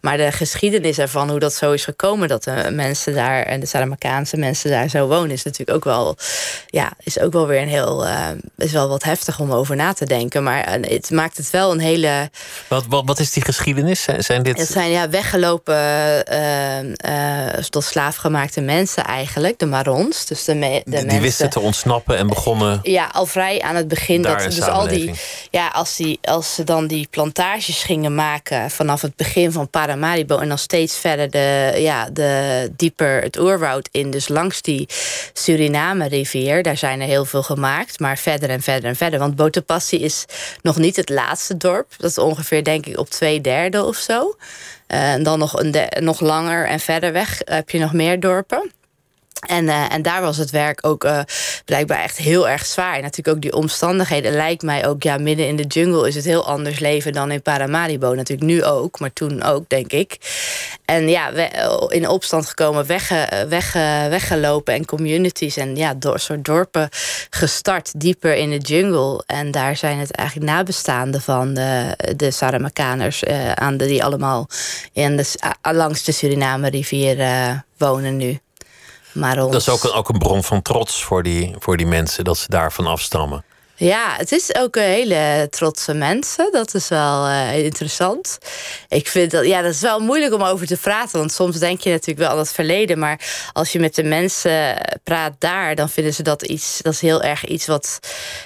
Maar 0.00 0.16
de 0.16 0.32
geschiedenis 0.32 0.98
ervan, 0.98 1.30
hoe 1.30 1.38
dat 1.38 1.54
zo 1.54 1.72
is 1.72 1.84
gekomen, 1.84 2.28
dat 2.28 2.44
de 2.44 2.70
mensen 2.72 3.14
daar 3.14 3.42
en 3.42 3.60
de 3.60 3.66
Saramakaanse 3.66 4.36
mensen 4.36 4.70
daar 4.70 4.88
zo 4.88 5.06
wonen, 5.06 5.30
is 5.30 5.42
natuurlijk 5.42 5.76
ook 5.76 5.84
wel, 5.84 6.16
ja, 6.66 6.85
is 7.02 7.18
ook 7.18 7.32
wel 7.32 7.46
weer 7.46 7.62
een 7.62 7.68
heel, 7.68 8.06
uh, 8.06 8.28
is 8.56 8.72
wel 8.72 8.88
wat 8.88 9.02
heftig 9.02 9.40
om 9.40 9.52
over 9.52 9.76
na 9.76 9.92
te 9.92 10.04
denken. 10.04 10.42
Maar 10.42 10.64
eh, 10.64 10.90
het 10.90 11.10
maakt 11.10 11.36
het 11.36 11.50
wel 11.50 11.72
een 11.72 11.78
hele. 11.78 12.30
Wat, 12.68 12.84
wat, 12.88 13.02
wat 13.06 13.18
is 13.18 13.32
die 13.32 13.42
geschiedenis? 13.42 14.06
Zijn 14.18 14.42
dit. 14.42 14.58
Het 14.58 14.68
zijn 14.68 14.90
ja, 14.90 15.08
weggelopen 15.08 15.74
uh, 16.34 17.48
tot 17.68 17.84
slaafgemaakte 17.84 18.60
mensen 18.60 19.04
eigenlijk, 19.04 19.58
de 19.58 19.66
Marons. 19.66 20.26
Dus 20.26 20.44
de, 20.44 20.52
de 20.52 20.58
die, 20.58 20.82
mensen, 20.84 21.08
die 21.08 21.20
wisten 21.20 21.50
te 21.50 21.60
ontsnappen 21.60 22.16
en 22.16 22.26
begonnen. 22.26 22.80
Ja, 22.82 23.08
al 23.12 23.26
vrij 23.26 23.62
aan 23.62 23.76
het 23.76 23.88
begin. 23.88 24.22
Dat, 24.22 24.38
dus 24.38 24.62
al 24.62 24.88
die, 24.88 25.12
ja, 25.50 25.68
als, 25.68 25.96
die, 25.96 26.18
als 26.22 26.54
ze 26.54 26.64
dan 26.64 26.86
die 26.86 27.08
plantages 27.10 27.82
gingen 27.82 28.14
maken 28.14 28.70
vanaf 28.70 29.02
het 29.02 29.16
begin 29.16 29.52
van 29.52 29.70
Paramaribo 29.70 30.38
en 30.38 30.48
dan 30.48 30.58
steeds 30.58 30.96
verder 30.96 31.30
de, 31.30 31.74
ja, 31.76 32.08
de 32.12 32.72
dieper 32.76 33.22
het 33.22 33.38
oerwoud 33.38 33.88
in, 33.90 34.10
dus 34.10 34.28
langs 34.28 34.62
die 34.62 34.88
Suriname-rivier, 35.32 36.62
daar 36.62 36.75
zijn 36.78 37.00
er 37.00 37.06
heel 37.06 37.24
veel 37.24 37.42
gemaakt, 37.42 38.00
maar 38.00 38.18
verder 38.18 38.50
en 38.50 38.62
verder 38.62 38.88
en 38.88 38.96
verder. 38.96 39.18
Want 39.18 39.36
Botopassi 39.36 40.04
is 40.04 40.24
nog 40.62 40.76
niet 40.76 40.96
het 40.96 41.08
laatste 41.08 41.56
dorp. 41.56 41.94
Dat 41.96 42.10
is 42.10 42.18
ongeveer, 42.18 42.64
denk 42.64 42.86
ik, 42.86 42.98
op 42.98 43.10
twee 43.10 43.40
derde 43.40 43.84
of 43.84 43.96
zo. 43.96 44.36
Uh, 44.88 45.12
en 45.12 45.22
dan 45.22 45.38
nog, 45.38 45.60
een 45.60 46.04
nog 46.04 46.20
langer 46.20 46.66
en 46.66 46.80
verder 46.80 47.12
weg 47.12 47.40
heb 47.44 47.70
je 47.70 47.78
nog 47.78 47.92
meer 47.92 48.20
dorpen. 48.20 48.70
En, 49.40 49.64
uh, 49.64 49.92
en 49.92 50.02
daar 50.02 50.22
was 50.22 50.36
het 50.36 50.50
werk 50.50 50.86
ook 50.86 51.04
uh, 51.04 51.20
blijkbaar 51.64 52.02
echt 52.02 52.16
heel 52.16 52.48
erg 52.48 52.66
zwaar. 52.66 52.94
En 52.96 53.02
natuurlijk 53.02 53.36
ook 53.36 53.42
die 53.42 53.52
omstandigheden. 53.52 54.32
Lijkt 54.32 54.62
mij 54.62 54.86
ook, 54.86 55.02
ja, 55.02 55.18
midden 55.18 55.46
in 55.46 55.56
de 55.56 55.66
jungle 55.66 56.08
is 56.08 56.14
het 56.14 56.24
heel 56.24 56.46
anders 56.46 56.78
leven 56.78 57.12
dan 57.12 57.30
in 57.30 57.42
Paramaribo. 57.42 58.14
Natuurlijk 58.14 58.50
nu 58.50 58.64
ook, 58.64 59.00
maar 59.00 59.12
toen 59.12 59.42
ook, 59.42 59.68
denk 59.68 59.92
ik. 59.92 60.16
En 60.84 61.08
ja, 61.08 61.32
we, 61.32 61.48
in 61.88 62.08
opstand 62.08 62.46
gekomen, 62.46 62.86
wegge, 62.86 63.46
wegge, 63.48 64.06
weggelopen 64.10 64.74
en 64.74 64.84
communities 64.84 65.56
en 65.56 65.76
ja, 65.76 65.94
door, 65.94 66.18
soort 66.18 66.44
dorpen 66.44 66.88
gestart 67.30 68.00
dieper 68.00 68.34
in 68.34 68.50
de 68.50 68.58
jungle. 68.58 69.22
En 69.26 69.50
daar 69.50 69.76
zijn 69.76 69.98
het 69.98 70.10
eigenlijk 70.10 70.50
nabestaanden 70.50 71.20
van 71.20 71.54
de, 71.54 71.96
de 72.16 72.30
Saramakaners, 72.30 73.22
uh, 73.22 73.52
aan 73.52 73.76
de, 73.76 73.86
die 73.86 74.04
allemaal 74.04 74.48
in 74.92 75.16
de, 75.16 75.24
langs 75.62 76.04
de 76.04 76.12
Suriname-rivier 76.12 77.64
wonen 77.76 78.16
nu. 78.16 78.40
Maar 79.16 79.42
ons... 79.42 79.52
Dat 79.52 79.60
is 79.60 79.68
ook 79.68 79.84
een, 79.84 79.92
ook 79.92 80.08
een 80.08 80.18
bron 80.18 80.44
van 80.44 80.62
trots 80.62 81.04
voor 81.04 81.22
die, 81.22 81.54
voor 81.58 81.76
die 81.76 81.86
mensen 81.86 82.24
dat 82.24 82.38
ze 82.38 82.46
daarvan 82.48 82.86
afstammen. 82.86 83.44
Ja, 83.78 84.14
het 84.16 84.32
is 84.32 84.54
ook 84.54 84.76
een 84.76 84.82
hele 84.82 85.46
trotse 85.50 85.94
mensen. 85.94 86.52
Dat 86.52 86.74
is 86.74 86.88
wel 86.88 87.26
uh, 87.26 87.64
interessant. 87.64 88.38
Ik 88.88 89.08
vind 89.08 89.30
dat, 89.30 89.46
ja, 89.46 89.62
dat 89.62 89.72
is 89.72 89.80
wel 89.80 90.00
moeilijk 90.00 90.34
om 90.34 90.42
over 90.42 90.66
te 90.66 90.76
praten. 90.76 91.18
Want 91.18 91.32
soms 91.32 91.58
denk 91.58 91.80
je 91.80 91.90
natuurlijk 91.90 92.18
wel 92.18 92.28
aan 92.28 92.38
het 92.38 92.52
verleden. 92.52 92.98
Maar 92.98 93.20
als 93.52 93.72
je 93.72 93.78
met 93.78 93.94
de 93.94 94.02
mensen 94.02 94.76
praat 95.02 95.32
daar, 95.38 95.74
dan 95.74 95.88
vinden 95.88 96.14
ze 96.14 96.22
dat 96.22 96.42
iets. 96.42 96.78
Dat 96.82 96.92
is 96.92 97.00
heel 97.00 97.22
erg 97.22 97.44
iets 97.44 97.66
wat, 97.66 97.98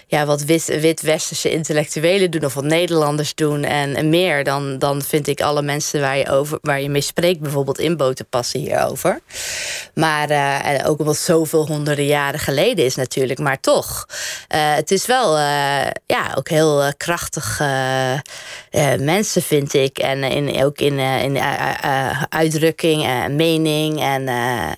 ja, 0.07 0.27
wat 0.27 0.43
wit-westerse 0.43 1.49
wit 1.49 1.57
intellectuelen 1.57 2.31
doen. 2.31 2.45
Of 2.45 2.55
wat 2.55 2.65
Nederlanders 2.65 3.35
doen. 3.35 3.65
En, 3.65 4.09
meer 4.09 4.45
dan, 4.45 4.79
dan 4.79 5.03
vind 5.03 5.27
ik 5.27 5.41
alle 5.41 5.63
mensen 5.63 6.01
waar 6.01 6.17
je, 6.17 6.31
over, 6.31 6.59
waar 6.63 6.81
je 6.81 6.91
mee 6.91 7.01
spreekt, 7.01 7.41
bijvoorbeeld 7.41 7.79
in 7.79 7.97
boten, 7.97 8.27
passen 8.29 8.61
hierover. 8.61 9.21
Maar 9.95 10.31
uh, 10.31 10.67
en 10.67 10.85
ook 10.85 10.99
omdat 10.99 11.17
zoveel 11.17 11.67
honderden 11.67 12.07
jaren 12.07 12.41
geleden 12.41 12.85
is 12.85 12.95
natuurlijk. 12.95 13.39
Maar 13.39 13.61
toch, 13.61 14.07
het 14.49 14.91
is 14.91 15.07
wel 15.07 15.19
uh, 15.29 15.91
ja, 16.07 16.35
ook 16.35 16.49
heel 16.49 16.85
uh, 16.85 16.89
krachtige 16.97 17.65
uh, 18.71 18.95
mensen, 18.99 19.43
vind 19.43 19.75
ik. 19.75 19.99
En 19.99 20.23
in, 20.23 20.65
ook 20.65 20.79
in, 20.79 20.99
in 20.99 21.39
uitdrukking 22.29 23.05
en 23.05 23.37
mening. 23.37 24.01
En, 24.01 24.25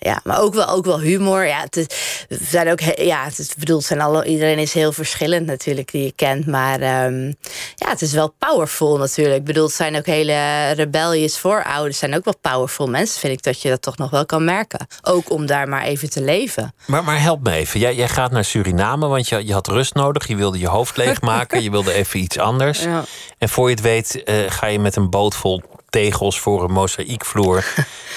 ja, 0.00 0.20
maar 0.24 0.40
ook 0.40 0.54
wel, 0.54 0.68
ook 0.68 0.84
wel 0.84 1.00
humor. 1.00 1.46
Ja, 1.46 1.60
het, 1.70 1.96
zijn 2.28 2.70
ook, 2.70 2.80
ja, 2.80 3.24
het 3.24 3.54
bedoeld 3.58 3.84
zijn 3.84 4.00
alle, 4.00 4.24
iedereen 4.24 4.58
is 4.58 4.72
heel 4.72 4.92
verschillend 4.92 5.46
natuurlijk 5.46 5.90
die 5.90 6.04
je 6.04 6.12
kent. 6.12 6.46
Maar 6.46 7.04
um, 7.04 7.34
ja, 7.74 7.88
het 7.88 8.02
is 8.02 8.12
wel 8.12 8.34
powerful 8.38 8.96
natuurlijk. 8.96 9.36
Ik 9.36 9.44
bedoel, 9.44 9.68
zijn 9.68 9.96
ook 9.96 10.06
hele 10.06 10.70
rebellious 10.70 11.38
voorouders. 11.38 11.98
zijn 11.98 12.14
ook 12.14 12.24
wel 12.24 12.38
powerful 12.40 12.86
mensen, 12.86 13.20
vind 13.20 13.32
ik, 13.32 13.42
dat 13.42 13.62
je 13.62 13.68
dat 13.68 13.82
toch 13.82 13.96
nog 13.96 14.10
wel 14.10 14.26
kan 14.26 14.44
merken. 14.44 14.86
Ook 15.02 15.30
om 15.30 15.46
daar 15.46 15.68
maar 15.68 15.82
even 15.82 16.10
te 16.10 16.22
leven. 16.22 16.74
Maar, 16.86 17.04
maar 17.04 17.20
help 17.20 17.42
me 17.42 17.52
even. 17.52 17.80
Jij, 17.80 17.94
jij 17.94 18.08
gaat 18.08 18.30
naar 18.30 18.44
Suriname, 18.44 19.06
want 19.06 19.28
je, 19.28 19.46
je 19.46 19.52
had 19.52 19.68
rust 19.68 19.94
nodig 19.94 20.28
je 20.32 20.38
wilde 20.38 20.58
je 20.58 20.68
hoofd 20.68 20.96
leegmaken, 20.96 21.62
je 21.62 21.70
wilde 21.70 21.92
even 21.92 22.20
iets 22.20 22.38
anders. 22.38 22.82
Ja. 22.82 23.04
En 23.38 23.48
voor 23.48 23.68
je 23.68 23.74
het 23.74 23.84
weet 23.84 24.22
uh, 24.24 24.50
ga 24.50 24.66
je 24.66 24.78
met 24.78 24.96
een 24.96 25.10
boot 25.10 25.34
vol 25.34 25.62
tegels 25.90 26.40
voor 26.40 26.64
een 26.64 26.72
mozaïekvloer 26.72 27.64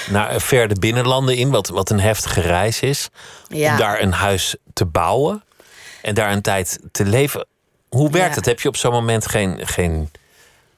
naar 0.10 0.42
ver 0.42 0.68
de 0.68 0.80
binnenlanden 0.80 1.36
in, 1.36 1.50
wat, 1.50 1.68
wat 1.68 1.90
een 1.90 2.00
heftige 2.00 2.42
reis 2.42 2.80
is. 2.80 3.10
Ja. 3.48 3.72
Om 3.72 3.78
daar 3.78 4.02
een 4.02 4.14
huis 4.14 4.56
te 4.74 4.86
bouwen 4.86 5.44
en 6.02 6.14
daar 6.14 6.32
een 6.32 6.42
tijd 6.42 6.80
te 6.92 7.06
leven. 7.06 7.48
Hoe 7.90 8.12
werkt 8.12 8.30
ja. 8.30 8.36
het? 8.36 8.46
Heb 8.46 8.60
je 8.60 8.68
op 8.68 8.78
zo'n 8.78 8.92
moment 8.92 9.28
geen, 9.28 9.60
geen 9.68 10.12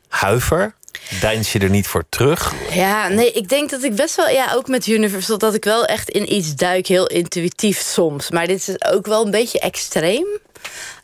huiver? 0.08 0.76
Deins 1.19 1.52
je 1.52 1.60
er 1.60 1.69
niet 1.69 1.88
voor 1.88 2.06
terug? 2.10 2.54
Ja, 2.71 3.08
nee, 3.08 3.32
ik 3.32 3.50
denk 3.50 3.69
dat 3.69 3.84
ik 3.84 3.95
best 3.95 4.15
wel, 4.15 4.30
ja, 4.30 4.54
ook 4.54 4.67
met 4.67 4.88
Universal, 4.88 5.38
dat 5.38 5.54
ik 5.54 5.63
wel 5.63 5.86
echt 5.86 6.10
in 6.10 6.34
iets 6.34 6.56
duik, 6.56 6.88
heel 6.88 7.08
intuïtief 7.08 7.80
soms. 7.80 8.32
Maar 8.32 8.47
dit 8.47 8.67
is 8.67 8.91
ook 8.91 9.06
wel 9.06 9.26
een 9.26 9.32
beetje 9.32 9.60
extreem. 9.60 10.26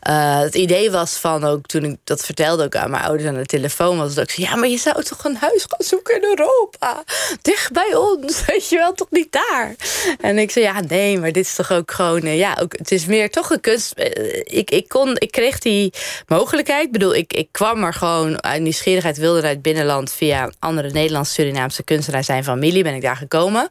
Uh, 0.08 0.38
het 0.38 0.54
idee 0.54 0.90
was 0.90 1.16
van 1.16 1.44
ook 1.44 1.66
toen 1.66 1.84
ik 1.84 1.96
dat 2.04 2.24
vertelde 2.24 2.64
ook 2.64 2.76
aan 2.76 2.90
mijn 2.90 3.02
ouders 3.02 3.28
aan 3.28 3.34
de 3.34 3.46
telefoon 3.46 3.98
was 3.98 4.14
dat 4.14 4.24
ik 4.24 4.30
zei 4.30 4.46
ja 4.46 4.56
maar 4.56 4.68
je 4.68 4.76
zou 4.76 5.02
toch 5.02 5.24
een 5.24 5.36
huis 5.36 5.64
gaan 5.68 5.86
zoeken 5.86 6.14
in 6.14 6.28
Europa? 6.28 7.04
Dicht 7.42 7.72
bij 7.72 7.94
ons 7.94 8.44
weet 8.46 8.68
je 8.68 8.76
wel 8.76 8.92
toch 8.92 9.10
niet 9.10 9.32
daar? 9.32 9.74
En 10.20 10.38
ik 10.38 10.50
zei 10.50 10.64
ja 10.64 10.80
nee 10.80 11.18
maar 11.18 11.32
dit 11.32 11.44
is 11.44 11.54
toch 11.54 11.72
ook 11.72 11.90
gewoon 11.90 12.26
uh, 12.26 12.38
ja 12.38 12.56
ook 12.60 12.72
het 12.78 12.92
is 12.92 13.06
meer 13.06 13.30
toch 13.30 13.50
een 13.50 13.60
kunst. 13.60 13.92
Uh, 13.96 14.04
ik, 14.42 14.70
ik 14.70 14.88
kon 14.88 15.16
ik 15.18 15.30
kreeg 15.30 15.58
die 15.58 15.92
mogelijkheid. 16.26 16.86
Ik 16.86 16.92
bedoel 16.92 17.14
ik, 17.14 17.32
ik 17.32 17.48
kwam 17.50 17.84
er 17.84 17.94
gewoon 17.94 18.42
uit 18.42 18.62
nieuwsgierigheid 18.62 19.16
wilde 19.16 19.46
het 19.46 19.62
binnenland 19.62 20.12
via 20.12 20.50
andere 20.58 20.90
Nederlandse 20.90 21.32
Surinaamse 21.32 21.82
kunstenaars 21.82 22.26
zijn 22.26 22.44
familie 22.44 22.82
ben 22.82 22.94
ik 22.94 23.02
daar 23.02 23.16
gekomen 23.16 23.70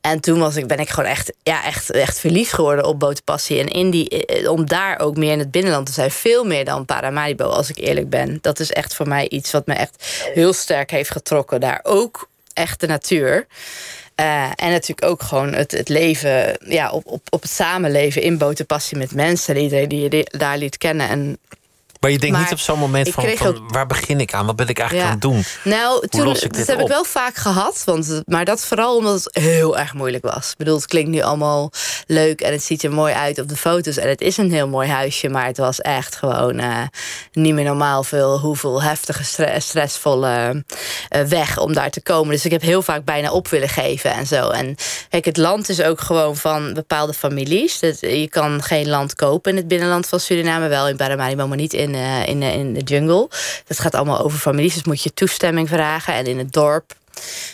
en 0.00 0.20
toen 0.20 0.38
was 0.38 0.56
ik, 0.56 0.66
ben 0.66 0.78
ik 0.78 0.88
gewoon 0.88 1.10
echt, 1.10 1.32
ja, 1.42 1.64
echt, 1.64 1.90
echt 1.90 2.18
verliefd 2.18 2.52
geworden 2.52 2.84
op 2.84 2.98
Botenpassie. 2.98 3.70
En 3.70 3.90
die, 3.90 4.08
eh, 4.08 4.50
om 4.50 4.66
daar 4.66 4.98
ook 4.98 5.16
meer 5.16 5.32
in 5.32 5.38
het 5.38 5.50
binnenland 5.50 5.86
te 5.86 5.92
zijn. 5.92 6.10
Veel 6.10 6.44
meer 6.44 6.64
dan 6.64 6.84
Paramaribo, 6.84 7.44
als 7.44 7.70
ik 7.70 7.78
eerlijk 7.78 8.10
ben. 8.10 8.38
Dat 8.40 8.60
is 8.60 8.72
echt 8.72 8.94
voor 8.94 9.08
mij 9.08 9.28
iets 9.28 9.50
wat 9.50 9.66
me 9.66 9.74
echt 9.74 10.28
heel 10.34 10.52
sterk 10.52 10.90
heeft 10.90 11.10
getrokken. 11.10 11.60
Daar 11.60 11.80
ook 11.82 12.28
echt 12.52 12.80
de 12.80 12.86
natuur. 12.86 13.46
Eh, 14.14 14.44
en 14.44 14.70
natuurlijk 14.70 15.04
ook 15.04 15.22
gewoon 15.22 15.52
het, 15.52 15.70
het 15.70 15.88
leven, 15.88 16.58
ja, 16.64 16.90
op, 16.90 17.06
op, 17.06 17.22
op 17.30 17.42
het 17.42 17.50
samenleven 17.50 18.22
in 18.22 18.38
Botenpassie 18.38 18.98
met 18.98 19.14
mensen. 19.14 19.56
Iedereen 19.56 19.88
die 19.88 20.08
je 20.10 20.26
daar 20.30 20.58
liet 20.58 20.78
kennen. 20.78 21.08
En 21.08 21.38
maar 22.00 22.10
je 22.10 22.18
denkt 22.18 22.38
niet 22.38 22.52
op 22.52 22.58
zo'n 22.58 22.78
moment 22.78 23.08
van, 23.08 23.28
van 23.36 23.62
waar 23.68 23.86
begin 23.86 24.20
ik 24.20 24.34
aan? 24.34 24.46
Wat 24.46 24.56
ben 24.56 24.68
ik 24.68 24.78
eigenlijk 24.78 25.08
aan 25.08 25.14
het 25.14 25.22
doen? 25.22 25.44
Nou, 25.64 26.08
toen, 26.08 26.24
dat 26.24 26.66
heb 26.66 26.80
ik 26.80 26.88
wel 26.88 27.04
vaak 27.04 27.36
gehad. 27.36 27.82
Want, 27.84 28.22
maar 28.26 28.44
dat 28.44 28.64
vooral 28.64 28.96
omdat 28.96 29.24
het 29.24 29.42
heel 29.42 29.78
erg 29.78 29.94
moeilijk 29.94 30.24
was. 30.24 30.50
Ik 30.50 30.56
bedoel, 30.56 30.76
het 30.76 30.86
klinkt 30.86 31.10
nu 31.10 31.20
allemaal 31.20 31.72
leuk 32.06 32.40
en 32.40 32.52
het 32.52 32.62
ziet 32.62 32.82
er 32.82 32.92
mooi 32.92 33.14
uit 33.14 33.38
op 33.38 33.48
de 33.48 33.56
foto's. 33.56 33.96
En 33.96 34.08
het 34.08 34.20
is 34.20 34.36
een 34.36 34.52
heel 34.52 34.68
mooi 34.68 34.88
huisje, 34.88 35.28
maar 35.28 35.46
het 35.46 35.56
was 35.56 35.80
echt 35.80 36.16
gewoon 36.16 36.60
uh, 36.60 36.82
niet 37.32 37.54
meer 37.54 37.64
normaal 37.64 38.02
veel 38.02 38.38
hoeveel 38.38 38.82
heftige, 38.82 39.24
stressvolle 39.58 40.64
uh, 41.16 41.22
weg 41.22 41.58
om 41.58 41.74
daar 41.74 41.90
te 41.90 42.02
komen. 42.02 42.30
Dus 42.32 42.44
ik 42.44 42.50
heb 42.50 42.62
heel 42.62 42.82
vaak 42.82 43.04
bijna 43.04 43.30
op 43.30 43.48
willen 43.48 43.68
geven 43.68 44.12
en 44.12 44.26
zo. 44.26 44.48
En 44.48 44.74
kijk, 45.08 45.24
het 45.24 45.36
land 45.36 45.68
is 45.68 45.82
ook 45.82 46.00
gewoon 46.00 46.36
van 46.36 46.74
bepaalde 46.74 47.14
families. 47.14 47.80
Dat, 47.80 48.00
je 48.00 48.28
kan 48.28 48.62
geen 48.62 48.88
land 48.88 49.14
kopen 49.14 49.50
in 49.50 49.56
het 49.56 49.68
binnenland 49.68 50.06
van 50.06 50.20
Suriname, 50.20 50.68
wel 50.68 50.88
in 50.88 50.96
Paramaribo, 50.96 51.46
maar 51.46 51.56
niet 51.56 51.72
in 51.72 51.89
in, 51.94 51.94
uh, 51.94 52.28
in, 52.28 52.42
in 52.42 52.72
de 52.72 52.80
jungle. 52.80 53.28
Dat 53.66 53.78
gaat 53.78 53.94
allemaal 53.94 54.20
over 54.20 54.38
families, 54.38 54.74
dus 54.74 54.84
moet 54.84 55.02
je 55.02 55.14
toestemming 55.14 55.68
vragen. 55.68 56.14
En 56.14 56.26
in 56.26 56.38
het 56.38 56.52
dorp 56.52 56.94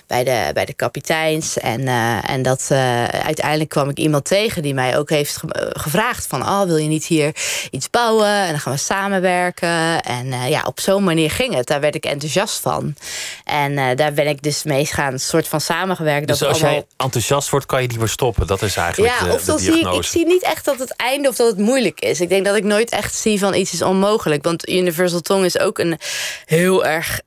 bij 0.07 0.25
de, 0.25 0.51
bij 0.55 0.65
de 0.65 0.75
kapiteins. 0.75 1.59
En, 1.59 1.81
uh, 1.81 2.31
en 2.31 2.43
dat 2.43 2.69
uh, 2.73 3.05
uiteindelijk 3.05 3.71
kwam 3.71 3.89
ik 3.89 3.99
iemand 3.99 4.25
tegen 4.25 4.63
die 4.63 4.75
mij 4.75 4.99
ook 4.99 5.11
heeft 5.11 5.37
ge 5.37 5.71
gevraagd: 5.73 6.27
van 6.27 6.43
oh, 6.43 6.63
wil 6.63 6.77
je 6.77 6.89
niet 6.89 7.05
hier 7.05 7.35
iets 7.71 7.91
bouwen? 7.91 8.29
En 8.29 8.51
dan 8.51 8.61
gaan 8.61 8.73
we 8.73 8.79
samenwerken. 8.79 10.03
En 10.03 10.27
uh, 10.27 10.49
ja, 10.49 10.63
op 10.67 10.81
zo'n 10.81 11.05
manier 11.05 11.31
ging 11.31 11.55
het. 11.55 11.67
Daar 11.67 11.81
werd 11.81 11.95
ik 11.95 12.05
enthousiast 12.05 12.61
van. 12.61 12.95
En 13.45 13.97
daar 13.97 14.13
ben 14.13 14.27
ik 14.27 14.43
dus 14.43 14.63
mee 14.63 14.87
gaan, 14.87 15.19
soort 15.19 15.49
van 15.49 15.61
samengewerkt. 15.61 16.27
Dus 16.27 16.43
als 16.43 16.61
jij 16.61 16.87
enthousiast 16.97 17.51
wordt, 17.51 17.67
kan 17.67 17.83
je 17.83 17.89
die 17.89 17.99
weer 17.99 18.09
stoppen. 18.09 18.47
Dat 18.47 18.63
is 18.63 18.77
eigenlijk 18.77 19.13
ja, 19.19 19.27
de, 19.27 19.33
of 19.33 19.45
dan 19.45 19.59
zie 19.59 19.79
ik, 19.79 19.93
ik 19.93 20.03
zie 20.03 20.27
niet 20.27 20.43
echt 20.43 20.65
dat 20.65 20.79
het 20.79 20.97
einde 20.97 21.29
of 21.29 21.37
dat 21.37 21.47
het 21.47 21.59
moeilijk 21.59 22.01
is. 22.01 22.21
Ik 22.21 22.29
denk 22.29 22.45
dat 22.45 22.57
ik 22.57 22.65
nooit 22.65 22.91
echt 22.91 23.15
zie 23.15 23.39
van 23.39 23.55
iets 23.55 23.73
is 23.73 23.83
onmogelijk. 23.83 24.45
Want 24.45 24.69
Universal 24.69 25.21
Tong 25.21 25.45
is 25.45 25.59
ook 25.59 25.79
een 25.79 25.99
heel 26.45 26.85
erg 26.85 27.21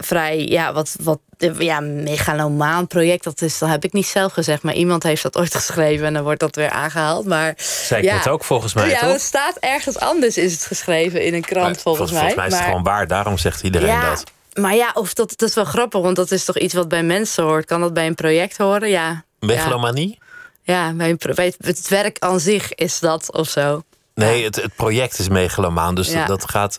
vrij, 0.00 0.46
ja, 0.46 0.72
wat, 0.72 0.96
wat 1.00 1.18
ja, 1.58 1.80
megalomaan 1.80 2.86
project, 2.86 3.24
dat, 3.24 3.42
is, 3.42 3.58
dat 3.58 3.68
heb 3.68 3.84
ik 3.84 3.92
niet 3.92 4.06
zelf 4.06 4.32
gezegd. 4.32 4.62
Maar 4.62 4.74
iemand 4.74 5.02
heeft 5.02 5.22
dat 5.22 5.38
ooit 5.38 5.54
geschreven 5.60 6.06
en 6.06 6.12
dan 6.12 6.22
wordt 6.22 6.40
dat 6.40 6.56
weer 6.56 6.70
aangehaald. 6.70 7.26
Maar, 7.26 7.54
Zei 7.56 8.02
ik 8.02 8.10
het 8.10 8.28
ook 8.28 8.44
volgens 8.44 8.74
mij, 8.74 8.88
Ja, 8.88 9.00
toch? 9.00 9.12
het 9.12 9.20
staat 9.20 9.56
ergens 9.56 9.98
anders 9.98 10.36
is 10.36 10.52
het 10.52 10.64
geschreven 10.64 11.24
in 11.24 11.34
een 11.34 11.44
krant 11.44 11.80
volgens, 11.80 12.10
mij. 12.10 12.20
Volgens 12.20 12.36
mij 12.36 12.46
is 12.46 12.54
het 12.54 12.64
gewoon 12.64 12.82
waar, 12.82 13.06
daarom 13.06 13.38
zegt 13.38 13.62
iedereen 13.62 14.00
dat. 14.00 14.24
Maar 14.54 14.74
ja, 14.74 14.90
of 14.94 15.14
dat, 15.14 15.32
dat 15.36 15.48
is 15.48 15.54
wel 15.54 15.64
grappig, 15.64 16.00
want 16.00 16.16
dat 16.16 16.30
is 16.30 16.44
toch 16.44 16.58
iets 16.58 16.74
wat 16.74 16.88
bij 16.88 17.02
mensen 17.02 17.44
hoort. 17.44 17.64
Kan 17.64 17.80
dat 17.80 17.94
bij 17.94 18.06
een 18.06 18.14
project 18.14 18.56
horen? 18.56 18.88
Ja. 18.88 19.24
Megalomanie? 19.38 20.18
Ja, 20.62 20.92
bij, 20.92 21.10
een, 21.10 21.18
bij 21.34 21.54
het 21.60 21.88
werk 21.88 22.16
aan 22.18 22.40
zich 22.40 22.74
is 22.74 22.98
dat 22.98 23.32
of 23.32 23.48
zo. 23.48 23.82
Nee, 24.26 24.44
het, 24.44 24.56
het 24.56 24.74
project 24.74 25.18
is 25.18 25.28
megalomaan. 25.28 25.94
Dus 25.94 26.12
dat 26.26 26.50
gaat. 26.50 26.74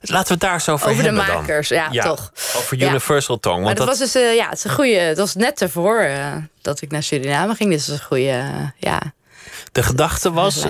Laten 0.00 0.26
we 0.26 0.32
het 0.32 0.40
daar 0.40 0.60
zo 0.60 0.72
over, 0.72 0.88
over 0.88 1.02
hebben. 1.02 1.20
Over 1.22 1.32
de 1.34 1.38
makers, 1.38 1.68
ja, 1.68 1.90
toch. 1.90 2.32
Over 2.56 2.82
Universal 2.82 3.40
Tong. 3.40 3.64
Want 3.64 3.76
dat, 3.76 3.86
was 3.86 3.98
dus, 3.98 4.16
uh, 4.16 4.34
ja, 4.34 4.48
het 4.48 4.58
is 4.58 4.64
een 4.64 4.70
goede. 4.70 4.98
Het 4.98 5.18
was 5.18 5.34
net 5.34 5.62
ervoor 5.62 6.02
uh, 6.02 6.36
dat 6.62 6.80
ik 6.80 6.90
naar 6.90 7.02
Suriname 7.02 7.54
ging. 7.54 7.70
Dus 7.70 7.86
dat 7.86 7.94
is 7.94 8.00
een 8.00 8.06
goede. 8.06 8.22
Uh, 8.22 8.68
ja. 8.78 9.00
De 9.72 9.82
gedachte 9.82 10.32
was 10.32 10.64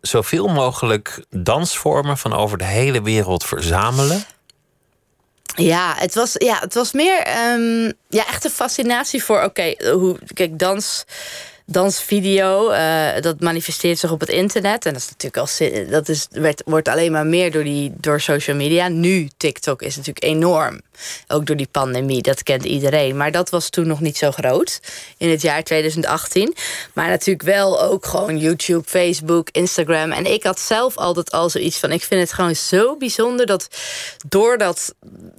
zoveel 0.00 0.48
mogelijk 0.48 1.24
dansvormen 1.30 2.18
van 2.18 2.32
over 2.32 2.58
de 2.58 2.64
hele 2.64 3.02
wereld 3.02 3.44
verzamelen. 3.44 4.24
Ja, 5.54 5.94
het 5.96 6.14
was, 6.14 6.32
ja, 6.34 6.58
het 6.60 6.74
was 6.74 6.92
meer 6.92 7.26
um, 7.48 7.92
ja, 8.08 8.26
echt 8.26 8.44
een 8.44 8.50
fascinatie 8.50 9.24
voor. 9.24 9.42
Oké, 9.42 9.46
okay, 9.46 9.92
hoe 9.92 10.18
kijk, 10.34 10.58
dans 10.58 11.04
dansvideo. 11.72 12.72
Uh, 12.72 13.20
dat 13.20 13.40
manifesteert 13.40 13.98
zich 13.98 14.10
op 14.10 14.20
het 14.20 14.28
internet. 14.28 14.86
En 14.86 14.92
dat 14.92 15.02
is 15.02 15.08
natuurlijk 15.08 15.36
al 15.36 15.90
dat 15.90 16.08
is, 16.08 16.28
wordt 16.64 16.88
alleen 16.88 17.12
maar 17.12 17.26
meer 17.26 17.50
door, 17.50 17.64
die, 17.64 17.92
door 17.96 18.20
social 18.20 18.56
media. 18.56 18.88
Nu, 18.88 19.28
TikTok 19.36 19.82
is 19.82 19.96
natuurlijk 19.96 20.24
enorm. 20.24 20.80
Ook 21.28 21.46
door 21.46 21.56
die 21.56 21.68
pandemie, 21.70 22.22
dat 22.22 22.42
kent 22.42 22.64
iedereen. 22.64 23.16
Maar 23.16 23.30
dat 23.30 23.50
was 23.50 23.68
toen 23.68 23.86
nog 23.86 24.00
niet 24.00 24.16
zo 24.16 24.30
groot 24.30 24.80
in 25.16 25.30
het 25.30 25.42
jaar 25.42 25.62
2018. 25.62 26.54
Maar 26.92 27.08
natuurlijk 27.08 27.46
wel 27.46 27.82
ook 27.82 28.06
gewoon 28.06 28.38
YouTube, 28.38 28.88
Facebook, 28.88 29.48
Instagram. 29.50 30.12
En 30.12 30.26
ik 30.26 30.42
had 30.42 30.60
zelf 30.60 30.96
altijd 30.96 31.30
al 31.30 31.50
zoiets 31.50 31.78
van: 31.78 31.92
ik 31.92 32.02
vind 32.02 32.20
het 32.20 32.32
gewoon 32.32 32.56
zo 32.56 32.96
bijzonder 32.96 33.46
dat 33.46 33.68
door, 34.28 34.58
dat, 34.58 34.94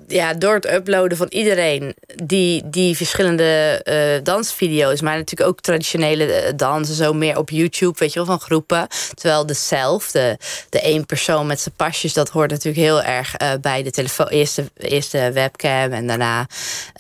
ja, 0.08 0.34
door 0.34 0.54
het 0.54 0.72
uploaden 0.72 1.18
van 1.18 1.28
iedereen 1.30 1.96
die, 2.24 2.70
die 2.70 2.96
verschillende 2.96 3.82
uh, 3.84 4.24
dansvideo's, 4.24 5.02
maar 5.02 5.18
natuurlijk 5.18 5.50
ook 5.50 5.62
traditionele 5.62 6.44
uh, 6.44 6.50
dansen, 6.56 6.96
zo 6.96 7.14
meer 7.14 7.38
op 7.38 7.50
YouTube, 7.50 8.00
weet 8.00 8.14
je 8.14 8.20
wel, 8.20 8.28
van 8.28 8.40
groepen. 8.40 8.88
Terwijl 9.14 9.46
de 9.46 9.54
zelf, 9.54 10.12
de, 10.12 10.38
één 10.70 11.06
persoon 11.06 11.48
met 11.48 11.60
zijn 11.60 11.76
pasjes, 11.76 12.14
dat 12.14 12.30
hoort 12.30 12.50
natuurlijk 12.50 12.84
heel 12.86 13.02
erg 13.02 13.42
uh, 13.42 13.52
bij 13.62 13.84
de 13.84 13.92
telefoon, 13.92 14.28
eerste, 14.28 14.72
eerste 14.78 15.32
web 15.32 15.43
en 15.52 16.08
daarna 16.08 16.48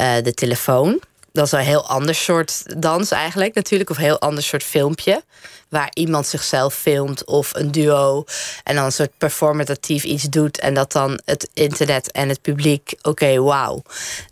uh, 0.01 0.15
de 0.23 0.33
telefoon. 0.33 1.01
Dat 1.31 1.45
is 1.45 1.51
een 1.51 1.59
heel 1.59 1.87
ander 1.87 2.15
soort 2.15 2.81
dans 2.81 3.11
eigenlijk 3.11 3.55
natuurlijk. 3.55 3.89
Of 3.89 3.97
een 3.97 4.03
heel 4.03 4.19
ander 4.19 4.43
soort 4.43 4.63
filmpje. 4.63 5.23
Waar 5.69 5.89
iemand 5.93 6.27
zichzelf 6.27 6.73
filmt 6.75 7.25
of 7.25 7.55
een 7.55 7.71
duo. 7.71 8.23
En 8.63 8.75
dan 8.75 8.85
een 8.85 8.91
soort 8.91 9.17
performatief 9.17 10.03
iets 10.03 10.23
doet. 10.23 10.59
En 10.59 10.73
dat 10.73 10.91
dan 10.91 11.21
het 11.25 11.49
internet 11.53 12.11
en 12.11 12.29
het 12.29 12.41
publiek. 12.41 12.93
Oké, 12.97 13.09
okay, 13.09 13.39
wauw. 13.39 13.81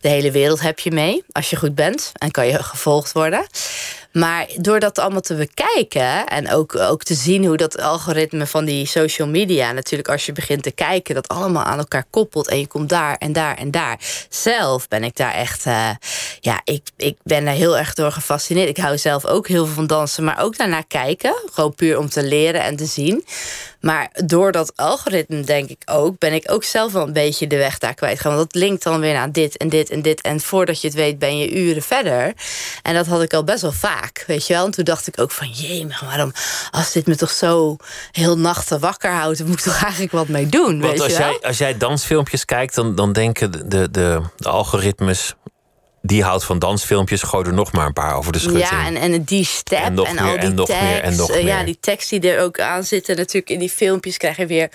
De 0.02 0.10
hele 0.10 0.32
wereld 0.32 0.62
heb 0.62 0.80
je 0.80 0.91
mee. 0.91 1.24
Als 1.32 1.50
je 1.50 1.56
goed 1.56 1.76
bent. 1.76 2.12
En 2.13 2.32
kan 2.32 2.47
je 2.47 2.63
gevolgd 2.63 3.12
worden. 3.12 3.45
Maar 4.12 4.47
door 4.56 4.80
dat 4.80 5.00
allemaal 5.00 5.21
te 5.21 5.36
bekijken 5.36 6.28
en 6.28 6.52
ook, 6.52 6.76
ook 6.76 7.04
te 7.04 7.13
zien 7.13 7.45
hoe 7.45 7.58
dat 7.58 7.82
algoritme 7.82 8.47
van 8.47 8.65
die 8.65 8.86
social 8.86 9.28
media, 9.28 9.71
natuurlijk 9.71 10.10
als 10.10 10.26
je 10.26 10.32
begint 10.32 10.63
te 10.63 10.71
kijken, 10.71 11.15
dat 11.15 11.28
allemaal 11.28 11.63
aan 11.63 11.78
elkaar 11.78 12.06
koppelt 12.10 12.47
en 12.47 12.60
je 12.60 12.67
komt 12.67 12.89
daar 12.89 13.15
en 13.17 13.34
daar 13.34 13.58
en 13.58 13.71
daar. 13.71 14.00
Zelf 14.30 14.88
ben 14.88 15.04
ik 15.04 15.15
daar 15.15 15.34
echt, 15.34 15.65
uh, 15.65 15.89
ja, 16.39 16.62
ik, 16.63 16.82
ik 16.97 17.17
ben 17.24 17.45
daar 17.45 17.54
heel 17.54 17.78
erg 17.78 17.93
door 17.93 18.12
gefascineerd. 18.12 18.69
Ik 18.69 18.78
hou 18.78 18.97
zelf 18.97 19.26
ook 19.26 19.47
heel 19.47 19.65
veel 19.65 19.76
van 19.76 19.88
dansen, 19.88 20.24
maar 20.24 20.43
ook 20.43 20.58
daarna 20.58 20.82
kijken. 20.82 21.34
Gewoon 21.52 21.76
puur 21.76 21.97
om 21.97 22.10
te 22.10 22.24
leren 22.24 22.62
en 22.62 22.76
te 22.76 22.86
zien. 22.86 23.26
Maar 23.82 24.10
door 24.26 24.52
dat 24.52 24.74
algoritme, 24.76 25.41
denk 25.41 25.70
ik 25.70 25.82
ook, 25.86 26.17
ben 26.20 26.34
ik 26.34 26.52
ook 26.52 26.63
zelf 26.63 26.91
wel 26.91 27.08
een 27.08 27.13
beetje 27.13 27.48
de 27.48 27.58
weg 27.58 27.78
daar 27.78 27.94
kwijt. 27.94 28.22
Want 28.22 28.38
dat 28.38 28.56
linkt 28.56 28.84
dan 28.84 29.00
weer 29.00 29.13
naar 29.13 29.32
dit 29.32 29.58
en 29.58 29.70
dit 29.70 29.89
en 29.89 30.02
dit. 30.02 30.22
En 30.22 30.39
voordat 30.39 30.82
je 30.82 30.88
het 30.88 30.96
weet, 30.96 31.20
ben 31.20 31.38
je 31.38 31.52
uren 31.52 31.82
verder. 31.82 32.34
En 32.82 32.94
dat 32.94 33.08
had 33.08 33.22
ik 33.22 33.34
al 33.34 33.44
best 33.44 33.62
wel 33.62 33.72
vaak, 33.72 34.24
weet 34.28 34.48
je 34.48 34.54
wel. 34.54 34.65
En 34.65 34.72
toen 34.72 34.84
dacht 34.84 35.08
ik 35.08 35.20
ook 35.20 35.32
van, 35.32 35.50
jee, 35.50 35.86
maar 35.86 36.04
waarom, 36.06 36.32
als 36.72 36.91
dit 36.91 37.08
me 37.08 37.15
toch 37.15 37.32
zo 37.32 37.76
heel 38.12 38.38
nachten 38.38 38.80
wakker 38.80 39.12
houdt, 39.12 39.38
dan 39.38 39.48
moet 39.48 39.58
ik 39.58 39.63
toch 39.63 39.84
eigenlijk 39.89 40.12
wat 40.12 40.28
mee 40.28 40.48
doen, 40.48 40.82
Want 40.82 40.91
weet 40.91 41.02
als 41.02 41.12
je 41.12 41.17
wel? 41.17 41.30
Jij, 41.30 41.41
als 41.41 41.58
jij 41.58 41.78
dansfilmpjes 41.78 42.46
kijkt, 42.46 42.76
dan, 42.76 42.96
dan 42.96 43.13
denken 43.13 43.52
de, 43.52 43.67
de, 43.67 43.91
de, 43.91 44.22
de 44.38 44.50
algoritmes 44.50 45.36
die 46.02 46.24
houdt 46.24 46.44
van 46.44 46.60
dansfilmpjes, 46.60 47.22
gooi 47.22 47.48
er 47.48 47.54
nog 47.54 47.72
maar 47.72 47.86
een 47.86 47.94
paar 47.94 48.16
over 48.16 48.32
de 48.32 48.40
schutting. 48.40 48.70
Ja, 48.70 48.86
en, 48.86 48.96
en 48.96 49.24
die 49.24 49.46
step 49.46 49.84
en, 49.84 49.94
nog 49.94 50.08
en 50.08 50.16
meer, 50.16 50.24
al 50.24 50.32
die 50.32 50.50
en 50.50 50.56
nog 50.56 50.68
tekst. 50.68 50.82
meer, 50.82 51.02
en 51.02 51.16
nog 51.16 51.38
ja, 51.38 51.56
meer. 51.56 51.66
die 51.66 51.78
tekst 51.80 52.10
die 52.10 52.32
er 52.32 52.44
ook 52.44 52.60
aan 52.60 52.84
zitten. 52.84 53.16
Natuurlijk 53.16 53.50
in 53.50 53.60
die 53.60 53.70
filmpjes 53.70 54.18
krijg 54.18 54.38
je 54.38 54.46
weer 54.46 54.70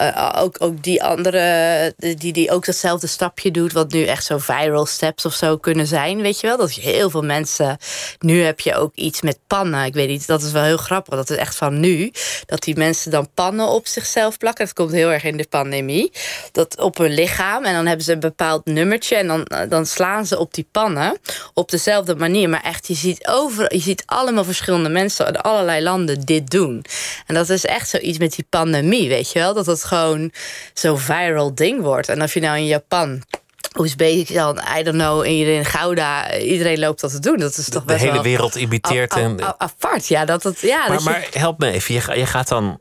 uh, 0.00 0.32
ook, 0.36 0.56
ook 0.58 0.82
die 0.82 1.02
andere... 1.02 1.94
Die, 1.96 2.32
die 2.32 2.50
ook 2.50 2.64
datzelfde 2.64 3.06
stapje 3.06 3.50
doet, 3.50 3.72
wat 3.72 3.92
nu 3.92 4.04
echt 4.04 4.24
zo 4.24 4.38
viral 4.38 4.86
steps 4.86 5.24
of 5.24 5.34
zo 5.34 5.56
kunnen 5.56 5.86
zijn. 5.86 6.22
Weet 6.22 6.40
je 6.40 6.46
wel, 6.46 6.56
dat 6.56 6.74
je 6.74 6.80
heel 6.80 7.10
veel 7.10 7.22
mensen... 7.22 7.76
Nu 8.18 8.42
heb 8.42 8.60
je 8.60 8.74
ook 8.74 8.94
iets 8.94 9.22
met 9.22 9.38
pannen. 9.46 9.84
Ik 9.84 9.94
weet 9.94 10.08
niet, 10.08 10.26
dat 10.26 10.42
is 10.42 10.52
wel 10.52 10.62
heel 10.62 10.76
grappig. 10.76 11.14
Dat 11.14 11.30
is 11.30 11.36
echt 11.36 11.54
van 11.54 11.80
nu. 11.80 12.12
Dat 12.46 12.62
die 12.62 12.76
mensen 12.76 13.10
dan 13.10 13.28
pannen 13.34 13.68
op 13.68 13.86
zichzelf 13.86 14.38
plakken. 14.38 14.64
Dat 14.64 14.74
komt 14.74 14.92
heel 14.92 15.12
erg 15.12 15.24
in 15.24 15.36
de 15.36 15.46
pandemie. 15.48 16.12
Dat 16.52 16.78
op 16.78 16.96
hun 16.96 17.14
lichaam. 17.14 17.64
En 17.64 17.74
dan 17.74 17.86
hebben 17.86 18.04
ze 18.04 18.12
een 18.12 18.20
bepaald 18.20 18.64
nummertje. 18.64 19.16
En 19.16 19.26
dan, 19.26 19.68
dan 19.68 19.86
slaan 19.86 20.26
ze 20.26 20.38
op 20.38 20.54
die 20.54 20.68
pannen 20.70 21.18
op 21.54 21.70
dezelfde 21.70 22.16
manier. 22.16 22.48
Maar 22.48 22.62
echt, 22.62 22.86
je 22.86 22.94
ziet, 22.94 23.26
over, 23.28 23.74
je 23.74 23.80
ziet 23.80 24.02
allemaal 24.06 24.44
verschillende 24.44 24.88
mensen 24.88 25.26
uit 25.26 25.38
allerlei 25.42 25.82
landen 25.82 26.20
dit 26.20 26.50
doen. 26.50 26.84
En 27.26 27.34
dat 27.34 27.48
is 27.48 27.64
echt 27.64 27.88
zoiets 27.88 28.18
met 28.18 28.34
die 28.34 28.46
pandemie, 28.50 29.08
weet 29.08 29.32
je 29.32 29.38
wel? 29.38 29.54
Dat 29.54 29.66
het 29.66 29.84
gewoon 29.84 30.32
zo'n 30.74 30.98
viral 30.98 31.54
ding 31.54 31.80
wordt. 31.82 32.08
En 32.08 32.22
of 32.22 32.34
je 32.34 32.40
nou 32.40 32.56
in 32.58 32.66
Japan 32.66 33.22
Oezbekistan, 33.78 34.60
I 34.78 34.82
don't 34.82 34.96
know, 34.96 35.24
in 35.24 35.64
Gouda, 35.64 36.38
iedereen 36.38 36.78
loopt 36.78 37.00
dat 37.00 37.10
te 37.10 37.18
doen. 37.20 37.36
Dat 37.38 37.56
is 37.56 37.64
toch 37.68 37.80
de 37.82 37.86
best 37.86 38.00
hele 38.00 38.12
wel 38.12 38.22
wereld 38.22 38.54
imiteert. 38.54 39.16
en, 39.16 39.54
apart, 39.58 40.06
ja. 40.08 40.24
Dat 40.24 40.42
het, 40.42 40.60
ja 40.60 40.78
maar, 40.78 40.88
dat 40.88 41.02
je- 41.02 41.10
maar 41.10 41.26
help 41.32 41.58
me 41.58 41.70
even, 41.70 41.94
je, 41.94 42.18
je 42.18 42.26
gaat 42.26 42.48
dan, 42.48 42.80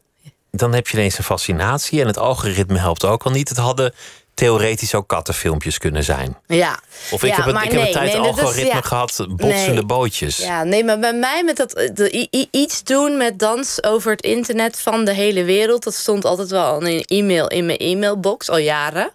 dan 0.51 0.73
heb 0.73 0.87
je 0.87 0.97
ineens 0.97 1.17
een 1.17 1.23
fascinatie 1.23 2.01
en 2.01 2.07
het 2.07 2.17
algoritme 2.17 2.77
helpt 2.77 3.05
ook 3.05 3.23
al 3.23 3.31
niet. 3.31 3.49
Het 3.49 3.57
hadden 3.57 3.93
theoretisch 4.39 4.93
ook 4.95 5.07
kattenfilmpjes 5.07 5.77
kunnen 5.77 6.03
zijn. 6.03 6.37
Ja. 6.47 6.79
Of 7.11 7.23
ik 7.23 7.29
Ja, 7.29 7.35
heb, 7.35 7.45
het, 7.45 7.63
ik 7.63 7.71
heb 7.71 7.81
een 7.85 7.91
tijd 7.91 8.13
nee, 8.13 8.21
is- 8.21 8.27
algoritme 8.27 8.65
ja. 8.73 8.81
gehad, 8.81 9.25
botsende 9.29 9.71
Nee. 9.73 9.85
bootjes. 9.85 10.37
Ja, 10.37 10.63
nee, 10.63 10.83
maar 10.83 10.99
bij 10.99 11.13
mij 11.13 11.43
met 11.43 11.57
dat 11.57 11.69
de, 11.93 12.27
iets 12.51 12.83
doen 12.83 13.17
met 13.17 13.39
dans 13.39 13.83
over 13.83 14.11
het 14.11 14.21
internet 14.21 14.79
van 14.79 15.05
de 15.05 15.13
hele 15.13 15.43
wereld, 15.43 15.83
dat 15.83 15.93
stond 15.93 16.25
altijd 16.25 16.49
wel 16.49 16.63
al 16.63 16.81
in 16.81 16.85
een 16.97 17.03
e-mail 17.17 17.47
in 17.47 17.65
mijn 17.65 17.77
e-mailbox 17.77 18.49
al 18.49 18.57
jaren. 18.57 19.11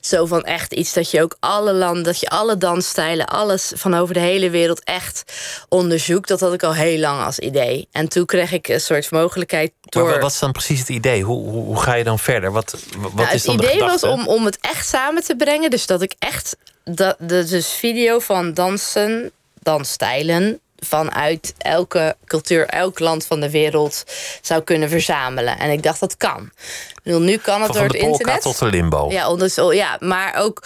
Zo 0.00 0.26
van 0.26 0.42
echt 0.44 0.72
iets 0.72 0.92
dat 0.92 1.10
je 1.10 1.22
ook 1.22 1.36
alle 1.40 1.72
landen, 1.72 2.02
dat 2.02 2.20
je 2.20 2.28
alle 2.28 2.56
dansstijlen, 2.58 3.26
alles 3.26 3.72
van 3.76 3.94
over 3.94 4.14
de 4.14 4.20
hele 4.20 4.50
wereld 4.50 4.84
echt 4.84 5.22
onderzoekt. 5.68 6.28
Dat 6.28 6.40
had 6.40 6.52
ik 6.52 6.62
al 6.62 6.74
heel 6.74 6.98
lang 6.98 7.24
als 7.24 7.38
idee. 7.38 7.88
En 7.92 8.08
toen 8.08 8.26
kreeg 8.26 8.52
ik 8.52 8.68
een 8.68 8.80
soort 8.80 9.10
mogelijkheid 9.10 9.72
Maar 9.94 10.20
wat 10.20 10.30
is 10.30 10.38
dan 10.38 10.52
precies 10.52 10.78
het 10.78 10.88
idee? 10.88 11.22
Hoe, 11.22 11.48
hoe, 11.48 11.64
hoe 11.64 11.80
ga 11.80 11.94
je 11.94 12.04
dan 12.04 12.18
verder? 12.18 12.52
Wat, 12.52 12.76
wat 12.98 13.14
Nou, 13.14 13.26
is 13.26 13.32
het 13.32 13.44
dan 13.44 13.56
de 13.56 13.66
idee 13.66 13.80
was 13.80 14.02
om, 14.02 14.26
om 14.26 14.44
het 14.44 14.58
echt 14.60 14.88
samen 14.88 15.24
te 15.24 15.36
brengen. 15.36 15.70
Dus 15.70 15.86
dat 15.86 16.02
ik 16.02 16.14
echt 16.18 16.56
dat, 16.84 17.16
de, 17.18 17.44
dus 17.44 17.68
video 17.72 18.18
van 18.18 18.54
dansen, 18.54 19.30
dansstijlen 19.62 20.60
vanuit 20.78 21.54
elke 21.58 22.16
cultuur, 22.24 22.66
elk 22.66 22.98
land 22.98 23.26
van 23.26 23.40
de 23.40 23.50
wereld 23.50 24.04
zou 24.42 24.62
kunnen 24.62 24.88
verzamelen. 24.88 25.58
En 25.58 25.70
ik 25.70 25.82
dacht 25.82 26.00
dat 26.00 26.16
kan. 26.16 26.50
Ik 26.88 27.00
bedoel, 27.02 27.20
nu 27.20 27.36
kan 27.36 27.62
het 27.62 27.66
Van, 27.66 27.76
door 27.76 27.84
het 27.84 28.02
internet. 28.02 28.42
tot 28.42 28.58
de 28.58 28.66
limbo. 28.66 29.10
Ja, 29.10 29.36
dus, 29.36 29.58
oh, 29.58 29.74
ja, 29.74 29.96
maar 30.00 30.34
ook 30.34 30.62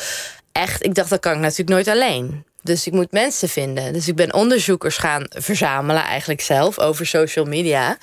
echt, 0.53 0.85
ik 0.85 0.95
dacht 0.95 1.11
dat 1.11 1.21
kan 1.21 1.33
ik 1.33 1.39
natuurlijk 1.39 1.71
nooit 1.71 1.89
alleen. 1.89 2.45
Dus 2.63 2.87
ik 2.87 2.93
moet 2.93 3.13
mensen 3.13 3.49
vinden. 3.49 3.93
Dus 3.93 4.09
ik 4.09 4.17
ben 4.17 4.35
onderzoekers 4.35 4.97
gaan 4.97 5.27
verzamelen, 5.29 6.03
eigenlijk 6.03 6.41
zelf, 6.41 6.79
over 6.79 7.07
social 7.07 7.45
media. 7.45 7.97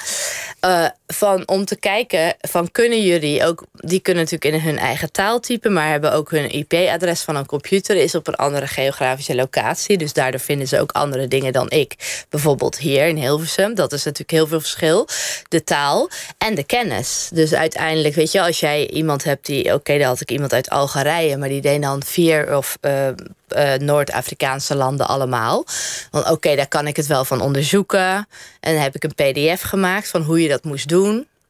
Eh, 0.60 0.86
van, 1.14 1.48
om 1.48 1.66
te 1.66 1.76
kijken, 1.76 2.36
van 2.40 2.72
kunnen 2.72 3.04
jullie 3.04 3.46
ook... 3.46 3.64
Die 3.74 4.00
kunnen 4.00 4.24
natuurlijk 4.24 4.54
in 4.56 4.70
hun 4.70 4.78
eigen 4.78 5.12
taal 5.12 5.40
typen... 5.40 5.74
maar 5.74 5.90
hebben 5.90 6.14
ook 6.14 6.32
hun 6.32 6.52
IP-adres 6.52 7.22
van 7.22 7.36
een 7.36 7.46
computer... 7.46 7.96
is 7.96 8.16
op 8.16 8.28
een 8.28 8.36
andere 8.36 8.68
geografische 8.68 9.36
locatie. 9.36 9.98
Dus 9.98 10.14
daardoor 10.14 10.40
vinden 10.40 10.68
ze 10.68 10.80
ook 10.80 10.92
andere 10.92 11.28
dingen 11.28 11.54
dan 11.54 11.70
ik. 11.70 12.24
Bijvoorbeeld 12.30 12.78
hier 12.78 13.08
in 13.08 13.18
Hilversum. 13.18 13.76
Dat 13.76 13.92
is 13.92 14.04
natuurlijk 14.04 14.32
heel 14.32 14.48
veel 14.48 14.60
verschil. 14.60 15.08
De 15.48 15.64
taal 15.64 16.10
en 16.38 16.56
de 16.56 16.64
kennis. 16.64 17.30
Dus 17.34 17.54
uiteindelijk, 17.54 18.16
weet 18.16 18.32
je, 18.32 18.42
als 18.42 18.60
jij 18.60 18.90
iemand 18.90 19.24
hebt 19.24 19.46
die... 19.46 19.74
Oké, 19.74 19.98
dan 19.98 20.08
had 20.08 20.22
ik 20.22 20.32
iemand 20.32 20.54
uit 20.54 20.70
Algerije... 20.70 21.38
maar 21.38 21.50
die 21.50 21.62
deed 21.62 21.82
dan 21.82 22.04
vier 22.04 22.58
of... 22.58 22.78
eh, 22.82 23.08
eh, 23.50 23.80
Noord-Afrikaanse 23.80 24.76
landen 24.76 25.08
allemaal. 25.08 25.66
Want 26.12 26.30
oké, 26.30 26.56
daar 26.56 26.68
kan 26.68 26.88
ik 26.88 26.96
het 26.96 27.08
wel 27.08 27.26
van 27.26 27.42
onderzoeken. 27.42 28.28
En 28.60 28.74
dan 28.74 28.82
heb 28.82 28.96
ik 28.96 29.04
een 29.04 29.16
PDF 29.16 29.62
gemaakt 29.62 30.08
van 30.08 30.22
hoe 30.22 30.42
je 30.42 30.50
dat 30.50 30.64
moest 30.64 30.90
doen. 30.90 30.99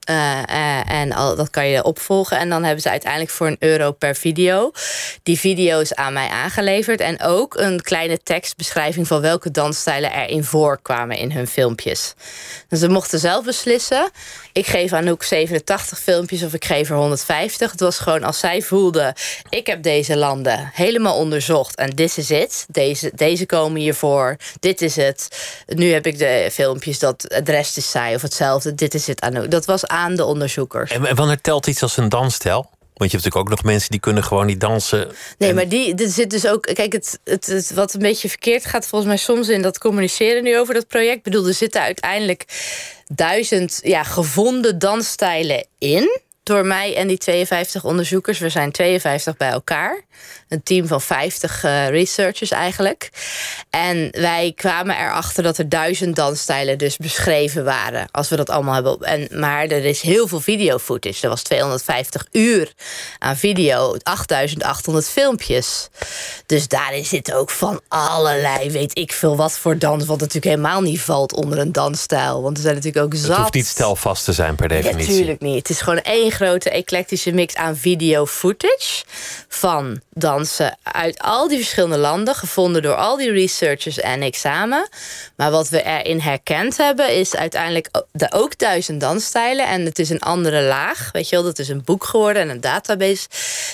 Eh, 0.09 0.43
eh, 0.49 0.91
en 0.91 1.11
al, 1.11 1.35
dat 1.35 1.49
kan 1.49 1.67
je 1.67 1.83
opvolgen. 1.83 2.37
En 2.37 2.49
dan 2.49 2.63
hebben 2.63 2.81
ze 2.81 2.89
uiteindelijk 2.89 3.31
voor 3.31 3.47
een 3.47 3.55
euro 3.59 3.91
per 3.91 4.15
video 4.15 4.71
die 5.23 5.39
video's 5.39 5.93
aan 5.93 6.13
mij 6.13 6.27
aangeleverd. 6.27 6.99
En 6.99 7.21
ook 7.21 7.55
een 7.55 7.81
kleine 7.81 8.19
tekstbeschrijving 8.23 9.07
van 9.07 9.21
welke 9.21 9.51
dansstijlen 9.51 10.11
erin 10.11 10.43
voorkwamen 10.43 11.17
in 11.17 11.31
hun 11.31 11.47
filmpjes. 11.47 12.13
Dus 12.67 12.79
ze 12.79 12.89
mochten 12.89 13.19
zelf 13.19 13.45
beslissen. 13.45 14.09
Ik 14.53 14.67
geef 14.67 14.93
Anouk 14.93 15.23
87 15.23 15.99
filmpjes 15.99 16.43
of 16.43 16.53
ik 16.53 16.65
geef 16.65 16.89
er 16.89 16.95
150. 16.95 17.71
Het 17.71 17.79
was 17.79 17.99
gewoon 17.99 18.23
als 18.23 18.39
zij 18.39 18.61
voelde: 18.61 19.15
ik 19.49 19.67
heb 19.67 19.83
deze 19.83 20.17
landen 20.17 20.69
helemaal 20.73 21.15
onderzocht 21.15 21.75
en 21.75 21.95
this 21.95 22.17
is 22.17 22.31
it. 22.31 22.65
Deze, 22.67 23.11
deze 23.15 23.45
komen 23.45 23.81
hiervoor. 23.81 24.35
Dit 24.59 24.81
is 24.81 24.95
het. 24.95 25.27
Nu 25.65 25.91
heb 25.91 26.05
ik 26.05 26.17
de 26.17 26.49
filmpjes 26.51 26.99
dat 26.99 27.25
het 27.27 27.49
rest 27.49 27.77
is 27.77 27.91
zij 27.91 28.15
of 28.15 28.21
hetzelfde. 28.21 28.75
Dit 28.75 28.93
is 28.93 29.07
het 29.07 29.21
Anouk. 29.21 29.51
Dat 29.51 29.65
was 29.65 29.87
aan 29.87 30.15
de 30.15 30.25
onderzoekers. 30.25 30.91
En 30.91 31.15
wanneer 31.15 31.41
telt 31.41 31.67
iets 31.67 31.81
als 31.81 31.97
een 31.97 32.09
dansstijl? 32.09 32.69
Want 32.99 33.11
je 33.11 33.17
hebt 33.17 33.23
natuurlijk 33.27 33.35
ook 33.35 33.49
nog 33.49 33.63
mensen 33.73 33.91
die 33.91 33.99
kunnen 33.99 34.23
gewoon 34.23 34.45
niet 34.45 34.59
dansen. 34.59 35.11
Nee, 35.37 35.49
En- 35.49 35.55
maar 35.55 35.67
die, 35.69 35.95
er 35.95 36.07
zit 36.09 36.29
dus 36.29 36.47
ook. 36.47 36.61
Kijk, 36.73 36.93
het, 36.93 37.19
het, 37.23 37.45
het- 37.45 37.73
wat 37.73 37.93
een 37.93 37.99
beetje 37.99 38.29
verkeerd 38.29 38.65
gaat, 38.65 38.87
volgens 38.87 39.09
mij 39.09 39.19
soms 39.19 39.49
in 39.49 39.61
dat 39.61 39.77
communiceren 39.77 40.43
nu 40.43 40.57
over 40.57 40.73
dat 40.73 40.87
project. 40.87 41.17
Ik 41.17 41.23
bedoel, 41.23 41.47
er 41.47 41.53
zitten 41.53 41.81
uiteindelijk 41.81 42.45
duizend 43.07 43.79
ja, 43.83 44.03
gevonden 44.03 44.79
dansstijlen 44.79 45.65
in. 45.77 46.19
Door 46.49 46.65
mij 46.65 46.95
en 46.95 47.07
die 47.07 47.17
52 47.17 47.83
onderzoekers. 47.83 48.39
We 48.39 48.49
zijn 48.49 48.71
52 48.71 49.37
bij 49.37 49.49
elkaar. 49.49 50.01
Een 50.47 50.63
team 50.63 50.87
van 50.87 51.01
50 51.01 51.63
eh, 51.63 51.89
researchers 51.89 52.51
eigenlijk. 52.51 53.09
En 53.69 54.07
wij 54.11 54.53
kwamen 54.55 54.97
erachter 54.97 55.43
dat 55.43 55.57
er 55.57 55.69
duizend 55.69 56.15
dansstijlen 56.15 56.77
dus 56.77 56.97
beschreven 56.97 57.63
waren. 57.63 58.07
Als 58.11 58.29
we 58.29 58.35
dat 58.35 58.49
allemaal 58.49 58.73
hebben. 58.73 58.99
En, 58.99 59.39
maar 59.39 59.67
er 59.67 59.85
is 59.85 60.01
heel 60.01 60.27
veel 60.27 60.39
video 60.39 60.77
footage. 60.77 61.23
Er 61.23 61.29
was 61.29 61.41
250 61.41 62.25
uur 62.31 62.73
aan 63.19 63.37
video. 63.37 63.95
8800 64.03 65.07
filmpjes. 65.07 65.89
Dus 66.45 66.67
daarin 66.67 67.05
zit 67.05 67.33
ook 67.33 67.49
van 67.49 67.81
allerlei, 67.87 68.71
weet 68.71 68.97
ik 68.97 69.13
veel 69.13 69.35
wat 69.35 69.51
voor 69.51 69.77
dans. 69.77 70.05
Wat 70.05 70.19
natuurlijk 70.19 70.55
helemaal 70.55 70.81
niet 70.81 71.01
valt 71.01 71.33
onder 71.33 71.57
een 71.57 71.71
dansstijl. 71.71 72.41
Want 72.41 72.57
er 72.57 72.63
zijn 72.63 72.75
natuurlijk 72.75 73.05
ook 73.05 73.15
zat. 73.15 73.27
Het 73.27 73.37
hoeft 73.37 73.53
niet 73.53 73.67
stelvast 73.67 74.25
te 74.25 74.33
zijn 74.33 74.55
per 74.55 74.67
definitie. 74.67 75.09
Natuurlijk 75.09 75.41
niet. 75.41 75.57
Het 75.57 75.69
is 75.69 75.81
gewoon 75.81 76.01
één 76.01 76.31
grote 76.39 76.69
eclectische 76.69 77.31
mix 77.31 77.55
aan 77.55 77.77
video 77.77 78.25
footage 78.25 79.03
van 79.47 80.01
dansen 80.13 80.77
uit 80.83 81.19
al 81.19 81.47
die 81.47 81.57
verschillende 81.57 81.97
landen, 81.97 82.35
gevonden 82.35 82.81
door 82.81 82.95
al 82.95 83.17
die 83.17 83.31
researchers 83.31 83.99
en 83.99 84.23
ik 84.23 84.35
samen. 84.35 84.89
Maar 85.35 85.51
wat 85.51 85.69
we 85.69 85.83
erin 85.83 86.19
herkend 86.19 86.77
hebben, 86.77 87.15
is 87.15 87.35
uiteindelijk 87.35 87.89
de 88.11 88.31
ook 88.31 88.57
duizend 88.57 89.01
dansstijlen. 89.01 89.67
En 89.67 89.85
het 89.85 89.99
is 89.99 90.09
een 90.09 90.19
andere 90.19 90.61
laag. 90.61 91.09
Weet 91.11 91.29
je 91.29 91.35
wel, 91.35 91.45
dat 91.45 91.59
is 91.59 91.69
een 91.69 91.81
boek 91.85 92.03
geworden 92.03 92.41
en 92.41 92.49
een 92.49 92.61
database. 92.61 93.27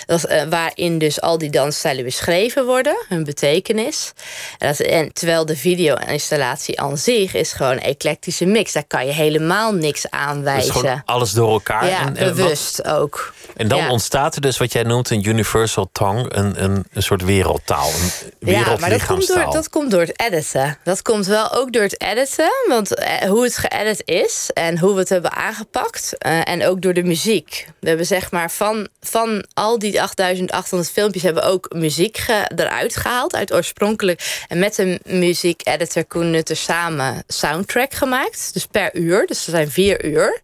Dat, 0.05 0.23
eh, 0.23 0.43
waarin 0.49 0.97
dus 0.97 1.21
al 1.21 1.37
die 1.37 1.49
dansstijlen 1.49 2.03
beschreven 2.03 2.65
worden, 2.65 2.95
hun 3.09 3.23
betekenis. 3.23 4.11
En, 4.57 4.67
dat, 4.67 4.79
en 4.79 5.13
terwijl 5.13 5.45
de 5.45 5.55
video-installatie 5.57 6.79
aan 6.79 6.97
zich 6.97 7.33
is 7.33 7.51
gewoon 7.53 7.71
een 7.71 7.81
eclectische 7.81 8.45
mix. 8.45 8.71
Daar 8.73 8.83
kan 8.87 9.05
je 9.05 9.11
helemaal 9.11 9.73
niks 9.73 10.09
aanwijzen. 10.09 10.73
gewoon 10.73 11.01
alles 11.05 11.31
door 11.31 11.51
elkaar. 11.51 11.87
Ja, 11.87 11.99
en, 12.05 12.15
en, 12.17 12.27
wat- 12.37 12.49
ook. 12.83 13.33
en 13.55 13.67
dan 13.67 13.77
Ja. 13.77 13.89
ontstaat 13.89 14.35
er 14.35 14.41
dus 14.41 14.57
wat 14.57 14.71
jij 14.71 14.83
noemt 14.83 15.09
een 15.09 15.27
universal 15.27 15.89
tongue, 15.91 16.35
een, 16.35 16.63
een, 16.63 16.85
een 16.93 17.03
soort 17.03 17.23
wereldtaal, 17.23 17.89
een 17.89 18.51
Ja, 18.51 18.75
maar 18.79 18.89
dat 18.89 19.05
komt, 19.05 19.27
door, 19.27 19.51
dat 19.51 19.69
komt 19.69 19.91
door 19.91 19.99
het 20.01 20.19
editen. 20.21 20.77
Dat 20.83 21.01
komt 21.01 21.25
wel 21.25 21.51
ook 21.53 21.73
door 21.73 21.81
het 21.83 22.01
editen. 22.01 22.51
Want 22.67 22.95
eh, 22.95 23.29
hoe 23.29 23.43
het 23.43 23.57
geëdit 23.57 24.01
is 24.05 24.49
en 24.53 24.79
hoe 24.79 24.93
we 24.93 24.99
het 24.99 25.09
hebben 25.09 25.31
aangepakt. 25.31 26.13
eh, 26.17 26.47
en 26.47 26.65
ook 26.67 26.81
door 26.81 26.93
de 26.93 27.03
muziek. 27.03 27.67
We 27.79 27.87
hebben 27.87 28.05
zeg 28.05 28.31
maar 28.31 28.51
van, 28.51 28.87
van 29.01 29.45
al 29.53 29.79
die 29.79 30.01
8800 30.01 30.91
filmpjes... 30.91 31.23
hebben 31.23 31.43
we 31.43 31.49
ook 31.49 31.73
muziek 31.73 32.17
ge- 32.17 32.51
eruit 32.55 32.95
gehaald. 32.95 33.35
Uit 33.35 33.53
oorspronkelijk. 33.53 34.43
En 34.47 34.59
met 34.59 34.75
de 34.75 34.99
muziek-editor 35.03 36.05
Koen 36.05 36.31
Nutter 36.31 36.55
samen 36.55 37.23
soundtrack 37.27 37.93
gemaakt. 37.93 38.49
Dus 38.53 38.65
per 38.65 38.95
uur. 38.95 39.25
Dus 39.27 39.45
er 39.45 39.51
zijn 39.51 39.71
vier 39.71 40.05
uur. 40.05 40.41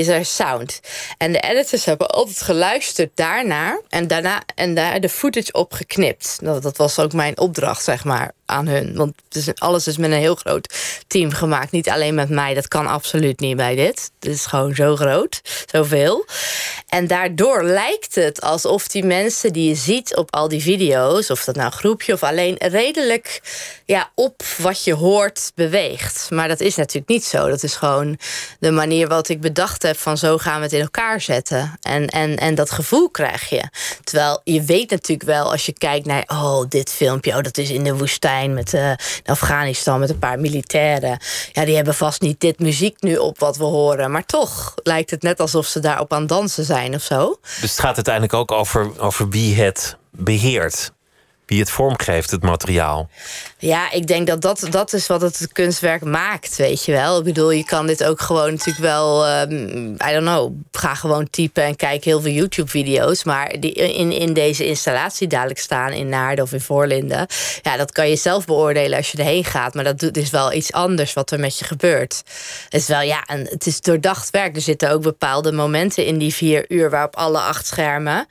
Is 0.00 0.08
er 0.08 0.24
sound. 0.24 0.80
En 1.18 1.32
de 1.32 1.40
editors 1.40 1.84
hebben 1.84 2.08
altijd 2.08 2.42
geluisterd 2.42 3.10
daarnaar. 3.14 3.80
En 3.88 4.06
daarna 4.06 4.42
en 4.54 4.74
daar 4.74 5.00
de 5.00 5.08
footage 5.08 5.52
op 5.52 5.72
geknipt. 5.72 6.38
Dat, 6.42 6.62
dat 6.62 6.76
was 6.76 6.98
ook 6.98 7.12
mijn 7.12 7.38
opdracht, 7.38 7.84
zeg 7.84 8.04
maar, 8.04 8.32
aan 8.46 8.66
hun. 8.66 8.94
Want 8.94 9.14
het 9.28 9.60
alles 9.60 9.86
is 9.86 9.96
met 9.96 10.10
een 10.10 10.16
heel 10.16 10.34
groot 10.34 10.74
team 11.06 11.30
gemaakt. 11.30 11.70
Niet 11.70 11.88
alleen 11.88 12.14
met 12.14 12.28
mij. 12.28 12.54
Dat 12.54 12.68
kan 12.68 12.86
absoluut 12.86 13.40
niet 13.40 13.56
bij 13.56 13.74
dit. 13.74 14.10
Dit 14.18 14.34
is 14.34 14.46
gewoon 14.46 14.74
zo 14.74 14.96
groot. 14.96 15.40
Zoveel. 15.66 16.26
En 16.90 17.06
daardoor 17.06 17.64
lijkt 17.64 18.14
het 18.14 18.40
alsof 18.40 18.88
die 18.88 19.04
mensen 19.04 19.52
die 19.52 19.68
je 19.68 19.74
ziet 19.74 20.16
op 20.16 20.34
al 20.34 20.48
die 20.48 20.62
video's... 20.62 21.30
of 21.30 21.44
dat 21.44 21.54
nou 21.54 21.66
een 21.66 21.78
groepje 21.78 22.12
of 22.12 22.22
alleen 22.22 22.56
redelijk 22.58 23.40
ja, 23.84 24.10
op 24.14 24.42
wat 24.58 24.84
je 24.84 24.94
hoort 24.94 25.52
beweegt. 25.54 26.30
Maar 26.30 26.48
dat 26.48 26.60
is 26.60 26.76
natuurlijk 26.76 27.08
niet 27.08 27.24
zo. 27.24 27.48
Dat 27.48 27.62
is 27.62 27.76
gewoon 27.76 28.18
de 28.58 28.70
manier 28.70 29.08
wat 29.08 29.28
ik 29.28 29.40
bedacht 29.40 29.82
heb 29.82 29.96
van 29.96 30.18
zo 30.18 30.38
gaan 30.38 30.56
we 30.56 30.62
het 30.62 30.72
in 30.72 30.80
elkaar 30.80 31.20
zetten. 31.20 31.78
En, 31.80 32.06
en, 32.06 32.36
en 32.36 32.54
dat 32.54 32.70
gevoel 32.70 33.10
krijg 33.10 33.48
je. 33.48 33.62
Terwijl 34.04 34.40
je 34.44 34.62
weet 34.62 34.90
natuurlijk 34.90 35.28
wel 35.28 35.50
als 35.50 35.66
je 35.66 35.72
kijkt 35.72 36.06
naar... 36.06 36.24
oh, 36.26 36.64
dit 36.68 36.90
filmpje, 36.90 37.36
oh, 37.36 37.42
dat 37.42 37.58
is 37.58 37.70
in 37.70 37.84
de 37.84 37.96
woestijn 37.96 38.54
met 38.54 38.74
eh, 38.74 38.92
Afghanistan 39.24 40.00
met 40.00 40.10
een 40.10 40.18
paar 40.18 40.40
militairen. 40.40 41.18
Ja, 41.52 41.64
die 41.64 41.76
hebben 41.76 41.94
vast 41.94 42.20
niet 42.20 42.40
dit 42.40 42.58
muziek 42.58 42.96
nu 43.00 43.16
op 43.16 43.38
wat 43.38 43.56
we 43.56 43.64
horen. 43.64 44.10
Maar 44.10 44.26
toch 44.26 44.74
lijkt 44.82 45.10
het 45.10 45.22
net 45.22 45.40
alsof 45.40 45.66
ze 45.66 45.80
daarop 45.80 46.12
aan 46.12 46.26
dansen 46.26 46.64
zijn 46.64 46.78
of 46.88 47.02
zo. 47.02 47.38
Dus 47.60 47.70
het 47.70 47.80
gaat 47.80 47.94
uiteindelijk 47.94 48.34
ook 48.34 48.52
over, 48.52 49.00
over 49.00 49.28
wie 49.28 49.54
het 49.54 49.96
beheert. 50.10 50.92
Wie 51.50 51.60
het 51.60 51.70
vormgeeft, 51.70 52.30
het 52.30 52.42
materiaal. 52.42 53.08
Ja, 53.58 53.90
ik 53.90 54.06
denk 54.06 54.26
dat 54.26 54.40
dat, 54.40 54.66
dat 54.70 54.92
is 54.92 55.06
wat 55.06 55.20
het 55.20 55.48
kunstwerk 55.52 56.04
maakt, 56.04 56.56
weet 56.56 56.84
je 56.84 56.92
wel. 56.92 57.18
Ik 57.18 57.24
bedoel, 57.24 57.50
je 57.50 57.64
kan 57.64 57.86
dit 57.86 58.04
ook 58.04 58.20
gewoon 58.20 58.50
natuurlijk 58.50 58.78
wel... 58.78 59.26
ehm, 59.26 59.92
I 59.92 60.12
don't 60.12 60.20
know, 60.20 60.52
ga 60.72 60.94
gewoon 60.94 61.30
typen 61.30 61.62
en 61.62 61.76
kijk 61.76 62.04
heel 62.04 62.20
veel 62.20 62.32
YouTube-video's. 62.32 63.24
Maar 63.24 63.60
die 63.60 63.72
in, 63.72 64.12
in 64.12 64.32
deze 64.32 64.66
installatie 64.66 65.26
dadelijk 65.26 65.58
staan 65.58 65.92
in 65.92 66.08
Naarden 66.08 66.44
of 66.44 66.52
in 66.52 66.60
Voorlinden... 66.60 67.26
ja, 67.62 67.76
dat 67.76 67.92
kan 67.92 68.08
je 68.08 68.16
zelf 68.16 68.44
beoordelen 68.44 68.96
als 68.96 69.10
je 69.10 69.18
erheen 69.18 69.44
gaat. 69.44 69.74
Maar 69.74 69.84
dat 69.84 69.98
doet- 69.98 70.16
is 70.16 70.30
wel 70.30 70.52
iets 70.52 70.72
anders 70.72 71.12
wat 71.12 71.30
er 71.30 71.40
met 71.40 71.58
je 71.58 71.64
gebeurt. 71.64 72.22
Het 72.64 72.80
is 72.80 72.86
wel, 72.86 73.00
ja, 73.00 73.24
en 73.26 73.46
het 73.48 73.66
is 73.66 73.80
doordacht 73.80 74.30
werk. 74.30 74.56
Er 74.56 74.62
zitten 74.62 74.90
ook 74.90 75.02
bepaalde 75.02 75.52
momenten 75.52 76.04
in 76.04 76.18
die 76.18 76.34
vier 76.34 76.64
uur... 76.68 76.90
waarop 76.90 77.16
alle 77.16 77.38
acht 77.38 77.66
schermen 77.66 78.26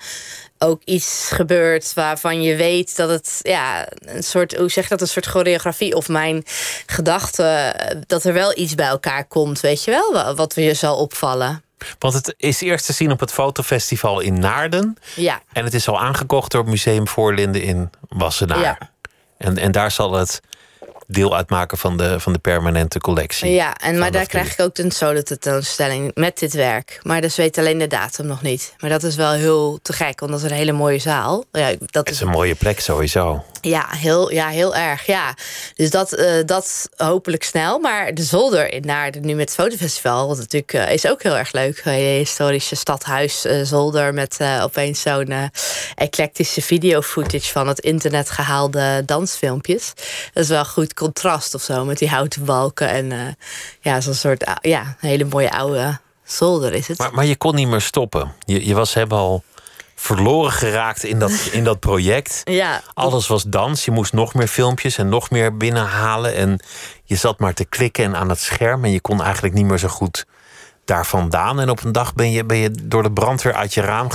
ook 0.59 0.81
iets 0.83 1.29
gebeurt 1.33 1.93
waarvan 1.93 2.41
je 2.41 2.55
weet 2.55 2.95
dat 2.95 3.09
het 3.09 3.39
ja, 3.41 3.87
een 3.99 4.23
soort, 4.23 4.55
hoe 4.55 4.69
zeg 4.69 4.83
je 4.83 4.89
dat, 4.89 5.01
een 5.01 5.07
soort 5.07 5.25
choreografie 5.25 5.95
of 5.95 6.07
mijn 6.07 6.43
gedachten, 6.85 7.75
dat 8.07 8.23
er 8.23 8.33
wel 8.33 8.57
iets 8.57 8.75
bij 8.75 8.87
elkaar 8.87 9.25
komt, 9.25 9.59
weet 9.59 9.83
je 9.83 9.91
wel, 9.91 10.35
wat 10.35 10.55
je 10.55 10.73
zal 10.73 10.97
opvallen. 10.97 11.63
Want 11.99 12.13
het 12.13 12.33
is 12.37 12.61
eerst 12.61 12.85
te 12.85 12.93
zien 12.93 13.11
op 13.11 13.19
het 13.19 13.31
fotofestival 13.31 14.19
in 14.19 14.39
Naarden. 14.39 14.97
Ja. 15.15 15.41
En 15.53 15.63
het 15.63 15.73
is 15.73 15.87
al 15.87 15.99
aangekocht 15.99 16.51
door 16.51 16.61
het 16.61 16.69
Museum 16.69 17.07
Voorlinden 17.07 17.61
in 17.61 17.89
Wassenaar. 18.09 18.59
Ja. 18.59 18.77
En, 19.37 19.57
en 19.57 19.71
daar 19.71 19.91
zal 19.91 20.13
het 20.13 20.41
deel 21.11 21.35
uitmaken 21.35 21.77
van 21.77 21.97
de, 21.97 22.19
van 22.19 22.33
de 22.33 22.39
permanente 22.39 22.99
collectie. 22.99 23.51
Ja, 23.51 23.75
en 23.75 23.97
maar 23.97 24.11
daar 24.11 24.25
krijg 24.25 24.53
ik 24.53 24.59
ook 24.59 24.77
een 24.77 24.91
solo 24.91 25.21
tentoonstelling 25.21 26.11
met 26.13 26.39
dit 26.39 26.53
werk. 26.53 26.99
Maar 27.03 27.21
dus 27.21 27.35
weet 27.35 27.57
alleen 27.57 27.77
de 27.77 27.87
datum 27.87 28.25
nog 28.25 28.41
niet. 28.41 28.73
Maar 28.79 28.89
dat 28.89 29.03
is 29.03 29.15
wel 29.15 29.31
heel 29.31 29.79
te 29.81 29.93
gek, 29.93 30.19
want 30.19 30.31
dat 30.31 30.43
is 30.43 30.49
een 30.49 30.57
hele 30.57 30.71
mooie 30.71 30.99
zaal. 30.99 31.43
Ja, 31.51 31.67
dat 31.79 32.07
Het 32.07 32.09
is 32.09 32.21
een 32.21 32.27
mooie 32.27 32.55
plek 32.55 32.79
sowieso. 32.79 33.43
Ja, 33.61 33.85
heel, 33.89 34.31
ja, 34.31 34.47
heel 34.47 34.75
erg. 34.75 35.05
Ja. 35.05 35.33
Dus 35.75 35.89
dat, 35.89 36.13
eh, 36.13 36.45
dat 36.45 36.89
hopelijk 36.95 37.43
snel. 37.43 37.79
Maar 37.79 38.13
de 38.13 38.23
zolder 38.23 38.73
in 38.73 38.85
Naarden 38.85 39.25
nu 39.25 39.33
met 39.33 39.55
het 39.55 39.65
fotofestival... 39.65 40.27
wat 40.27 40.37
natuurlijk 40.37 40.73
eh, 40.73 40.93
is 40.93 41.07
ook 41.07 41.23
heel 41.23 41.37
erg 41.37 41.51
leuk. 41.51 41.81
Een 41.85 41.93
historische 41.93 42.75
stadhuis 42.75 43.45
eh, 43.45 43.61
zolder... 43.63 44.13
met 44.13 44.37
opeens 44.61 45.01
zo'n 45.01 45.51
eclectische 45.95 46.61
video-footage... 46.61 47.51
van 47.51 47.67
het 47.67 47.79
internet 47.79 48.29
gehaalde 48.29 49.03
dansfilmpjes. 49.05 49.93
Dat 50.33 50.43
is 50.43 50.49
wel 50.49 50.65
goed 50.65 50.93
contrast 50.93 51.53
of 51.53 51.61
zo... 51.61 51.85
met 51.85 51.97
die 51.97 52.09
houten 52.09 52.45
balken 52.45 52.89
en 52.89 53.37
ja, 53.81 54.01
zo'n 54.01 54.13
soort... 54.13 54.43
ja, 54.61 54.95
hele 54.99 55.25
mooie 55.25 55.51
oude 55.51 55.99
zolder 56.23 56.73
is 56.73 56.87
het. 56.87 56.97
Maar, 56.97 57.13
maar 57.13 57.25
je 57.25 57.35
kon 57.35 57.55
niet 57.55 57.67
meer 57.67 57.81
stoppen. 57.81 58.33
Je, 58.45 58.65
je 58.65 58.73
was 58.73 58.93
helemaal 58.93 59.27
al 59.27 59.43
verloren 59.99 60.51
geraakt 60.51 61.03
in 61.03 61.19
dat, 61.19 61.31
in 61.51 61.63
dat 61.63 61.79
project. 61.79 62.41
ja, 62.61 62.81
Alles 62.93 63.27
was 63.27 63.43
dans. 63.43 63.85
Je 63.85 63.91
moest 63.91 64.13
nog 64.13 64.33
meer 64.33 64.47
filmpjes 64.47 64.97
en 64.97 65.09
nog 65.09 65.29
meer 65.29 65.57
binnenhalen. 65.57 66.35
En 66.35 66.59
je 67.03 67.15
zat 67.15 67.39
maar 67.39 67.53
te 67.53 67.65
klikken 67.65 68.03
en 68.03 68.15
aan 68.15 68.29
het 68.29 68.39
scherm. 68.39 68.83
En 68.83 68.91
je 68.91 69.01
kon 69.01 69.23
eigenlijk 69.23 69.53
niet 69.53 69.65
meer 69.65 69.77
zo 69.77 69.87
goed 69.87 70.25
daar 70.85 71.05
vandaan. 71.05 71.59
En 71.59 71.69
op 71.69 71.83
een 71.83 71.91
dag 71.91 72.13
ben 72.13 72.31
je, 72.31 72.45
ben 72.45 72.57
je 72.57 72.71
door 72.83 73.03
de 73.03 73.11
brandweer 73.11 73.53
uit 73.53 73.73
je 73.73 73.81
raam 73.81 74.07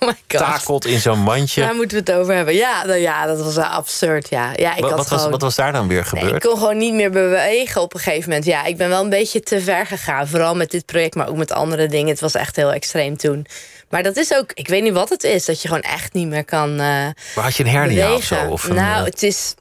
oh 0.00 0.08
getakeld 0.28 0.86
in 0.86 1.00
zo'n 1.00 1.18
mandje. 1.18 1.60
Daar 1.60 1.74
moeten 1.74 2.04
we 2.04 2.10
het 2.10 2.20
over 2.20 2.34
hebben. 2.34 2.54
Ja, 2.54 2.84
nou 2.84 2.98
ja 2.98 3.26
dat 3.26 3.42
was 3.42 3.56
absurd. 3.56 4.28
Ja, 4.28 4.50
ja 4.56 4.74
ik 4.74 4.80
Wat, 4.80 4.90
had 4.90 4.98
wat 4.98 5.08
was, 5.08 5.28
wat 5.30 5.40
was 5.40 5.54
daar 5.54 5.72
dan 5.72 5.88
weer 5.88 6.08
Nee, 6.12 6.22
ik 6.22 6.26
gebeurd? 6.26 6.46
kon 6.46 6.58
gewoon 6.58 6.76
niet 6.76 6.94
meer 6.94 7.10
bewegen 7.10 7.80
op 7.80 7.94
een 7.94 8.00
gegeven 8.00 8.28
moment. 8.28 8.46
Ja, 8.46 8.64
ik 8.64 8.76
ben 8.76 8.88
wel 8.88 9.02
een 9.02 9.10
beetje 9.10 9.40
te 9.40 9.60
ver 9.60 9.86
gegaan. 9.86 10.28
Vooral 10.28 10.54
met 10.54 10.70
dit 10.70 10.86
project, 10.86 11.14
maar 11.14 11.28
ook 11.28 11.36
met 11.36 11.52
andere 11.52 11.86
dingen. 11.86 12.08
Het 12.08 12.20
was 12.20 12.34
echt 12.34 12.56
heel 12.56 12.72
extreem 12.72 13.16
toen. 13.16 13.46
Maar 13.94 14.02
dat 14.02 14.16
is 14.16 14.34
ook, 14.34 14.52
ik 14.54 14.68
weet 14.68 14.82
niet 14.82 14.92
wat 14.92 15.08
het 15.08 15.24
is, 15.24 15.44
dat 15.44 15.62
je 15.62 15.68
gewoon 15.68 15.82
echt 15.82 16.12
niet 16.12 16.26
meer 16.26 16.44
kan 16.44 16.70
eh 16.70 16.76
Maar 16.76 17.14
had 17.34 17.56
je 17.56 17.64
een 17.64 17.70
hernia 17.70 18.14
of 18.14 18.24
zo? 18.24 18.48
Of 18.48 18.64
een, 18.64 18.74
nou, 18.74 18.98
eh, 18.98 19.04
het 19.04 19.22
is, 19.22 19.54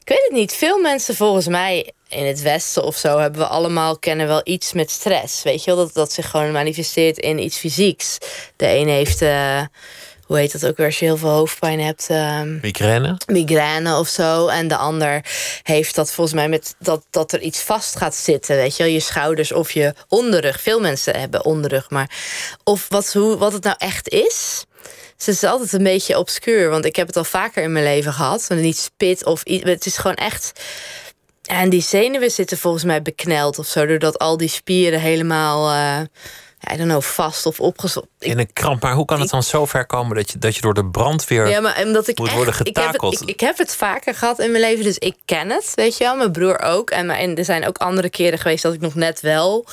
ik 0.00 0.08
weet 0.08 0.22
het 0.22 0.32
niet. 0.32 0.52
Veel 0.52 0.80
mensen 0.80 1.16
volgens 1.16 1.46
mij 1.46 1.92
in 2.08 2.26
het 2.26 2.42
Westen 2.42 2.84
of 2.84 2.96
zo 2.96 3.18
hebben 3.18 3.40
we 3.40 3.46
allemaal 3.46 3.98
kennen 3.98 4.26
wel 4.26 4.40
iets 4.44 4.72
met 4.72 4.90
stress. 4.90 5.42
Weet 5.42 5.64
je 5.64 5.74
wel, 5.74 5.84
dat 5.84 5.94
dat 5.94 6.12
zich 6.12 6.30
gewoon 6.30 6.52
manifesteert 6.52 7.18
in 7.18 7.38
iets 7.38 7.56
fysieks. 7.56 8.18
De 8.56 8.68
een 8.68 8.88
heeft, 8.88 9.22
eh, 9.22 9.62
hoe 10.26 10.38
heet 10.38 10.52
dat 10.52 10.66
ook 10.66 10.76
weer 10.76 10.86
als 10.86 10.98
je 10.98 11.04
heel 11.04 11.16
veel 11.16 11.28
hoofdpijn 11.30 11.80
hebt? 11.80 12.06
ehm, 12.10 12.58
migraine? 12.60 13.16
migraine 13.26 13.98
of 13.98 14.08
zo. 14.08 14.46
En 14.48 14.68
de 14.68 14.76
ander 14.76 15.24
heeft 15.62 15.94
dat 15.94 16.12
volgens 16.12 16.36
mij 16.36 16.48
met 16.48 16.74
dat, 16.78 17.06
dat 17.10 17.32
er 17.32 17.40
iets 17.40 17.60
vast 17.60 17.96
gaat 17.96 18.14
zitten. 18.14 18.56
Weet 18.56 18.76
je 18.76 18.82
wel, 18.82 18.92
je 18.92 19.00
schouders 19.00 19.52
of 19.52 19.70
je 19.72 19.94
onderrug. 20.08 20.60
Veel 20.60 20.80
mensen 20.80 21.20
hebben 21.20 21.44
onderrug, 21.44 21.90
maar 21.90 22.10
of 22.64 22.86
wat, 22.88 23.12
hoe, 23.12 23.36
wat 23.36 23.52
het 23.52 23.62
nou 23.64 23.76
echt 23.78 24.08
is. 24.08 24.64
Dus 25.16 25.26
het 25.26 25.34
is 25.34 25.44
altijd 25.44 25.72
een 25.72 25.82
beetje 25.82 26.18
obscuur, 26.18 26.70
want 26.70 26.84
ik 26.84 26.96
heb 26.96 27.06
het 27.06 27.16
al 27.16 27.24
vaker 27.24 27.62
in 27.62 27.72
mijn 27.72 27.84
leven 27.84 28.12
gehad. 28.12 28.46
Niet 28.48 28.78
spit 28.78 29.24
of 29.24 29.42
iets. 29.42 29.64
Het 29.64 29.86
is 29.86 29.96
gewoon 29.96 30.16
echt. 30.16 30.52
En 31.42 31.70
die 31.70 31.82
zenuwen 31.82 32.30
zitten 32.30 32.58
volgens 32.58 32.84
mij 32.84 33.02
bekneld 33.02 33.58
of 33.58 33.66
zo. 33.66 33.86
Doordat 33.86 34.18
al 34.18 34.36
die 34.36 34.48
spieren 34.48 35.00
helemaal. 35.00 35.70
eh 35.70 36.06
I 36.72 36.76
don't 36.76 36.88
know, 36.88 37.02
vast 37.02 37.46
of 37.46 37.60
opgezocht. 37.60 38.06
In 38.18 38.38
een 38.38 38.52
kramp. 38.52 38.82
Maar 38.82 38.94
hoe 38.94 39.04
kan 39.04 39.20
het 39.20 39.30
dan 39.30 39.42
zo 39.42 39.66
ver 39.66 39.86
komen 39.86 40.16
dat 40.16 40.30
je, 40.30 40.38
dat 40.38 40.54
je 40.54 40.60
door 40.60 40.74
de 40.74 40.86
brandweer... 40.86 41.48
Ja, 41.48 41.60
maar 41.60 41.82
omdat 41.84 42.08
ik 42.08 42.18
moet 42.18 42.26
echt, 42.26 42.36
worden 42.36 42.54
ik 42.58 42.66
heb, 42.66 42.76
het, 42.76 42.84
getakeld. 42.84 43.20
ik, 43.20 43.28
ik 43.28 43.40
heb 43.40 43.58
het 43.58 43.74
vaker 43.74 44.14
gehad 44.14 44.38
in 44.38 44.50
mijn 44.50 44.62
leven, 44.62 44.84
dus 44.84 44.98
ik 44.98 45.16
ken 45.24 45.50
het, 45.50 45.72
weet 45.74 45.96
je 45.96 46.04
wel. 46.04 46.16
Mijn 46.16 46.32
broer 46.32 46.60
ook. 46.60 46.90
En, 46.90 47.10
en 47.10 47.36
er 47.36 47.44
zijn 47.44 47.66
ook 47.66 47.78
andere 47.78 48.10
keren 48.10 48.38
geweest 48.38 48.62
dat 48.62 48.74
ik 48.74 48.80
nog 48.80 48.94
net 48.94 49.20
wel, 49.20 49.66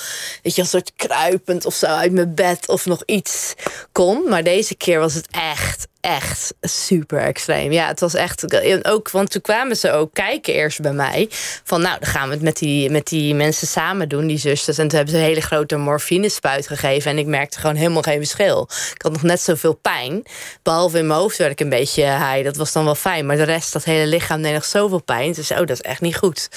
weet 0.43 0.55
je, 0.55 0.61
een 0.61 0.67
soort 0.67 0.91
kruipend 0.95 1.65
of 1.65 1.73
zo 1.73 1.85
uit 1.85 2.11
mijn 2.11 2.35
bed 2.35 2.67
of 2.67 2.85
nog 2.85 3.03
iets 3.05 3.53
kon. 3.91 4.29
Maar 4.29 4.43
deze 4.43 4.75
keer 4.75 4.99
was 4.99 5.13
het 5.13 5.27
echt, 5.31 5.87
echt 6.03 6.53
super 6.61 7.19
extreem. 7.19 7.71
Ja, 7.71 7.87
het 7.87 7.99
was 7.99 8.13
echt, 8.13 8.55
ook, 8.85 9.09
want 9.09 9.29
toen 9.29 9.41
kwamen 9.41 9.77
ze 9.77 9.91
ook 9.91 10.13
kijken 10.13 10.53
eerst 10.53 10.81
bij 10.81 10.93
mij. 10.93 11.29
Van 11.63 11.81
nou, 11.81 11.99
dan 11.99 12.09
gaan 12.09 12.27
we 12.27 12.33
het 12.33 12.43
met 12.43 12.57
die, 12.57 12.89
met 12.89 13.07
die 13.07 13.35
mensen 13.35 13.67
samen 13.67 14.09
doen, 14.09 14.27
die 14.27 14.37
zusters. 14.37 14.77
En 14.77 14.87
toen 14.87 14.97
hebben 14.97 15.15
ze 15.15 15.19
een 15.19 15.27
hele 15.27 15.41
grote 15.41 15.77
morfinespuit 15.77 16.67
gegeven. 16.67 17.11
En 17.11 17.17
ik 17.17 17.25
merkte 17.25 17.59
gewoon 17.59 17.75
helemaal 17.75 18.01
geen 18.01 18.17
verschil. 18.17 18.69
Ik 18.95 19.01
had 19.01 19.11
nog 19.11 19.21
net 19.21 19.41
zoveel 19.41 19.73
pijn. 19.73 20.23
Behalve 20.63 20.97
in 20.97 21.07
mijn 21.07 21.19
hoofd 21.19 21.37
werd 21.37 21.51
ik 21.51 21.59
een 21.59 21.69
beetje 21.69 22.03
high. 22.03 22.43
Dat 22.43 22.55
was 22.55 22.71
dan 22.71 22.85
wel 22.85 22.95
fijn. 22.95 23.25
Maar 23.25 23.37
de 23.37 23.43
rest, 23.43 23.73
dat 23.73 23.83
hele 23.83 24.07
lichaam 24.07 24.41
deed 24.41 24.53
nog 24.53 24.65
zoveel 24.65 25.01
pijn. 25.01 25.33
Dus 25.33 25.51
oh, 25.51 25.57
dat 25.57 25.69
is 25.69 25.81
echt 25.81 26.01
niet 26.01 26.17
goed. 26.17 26.49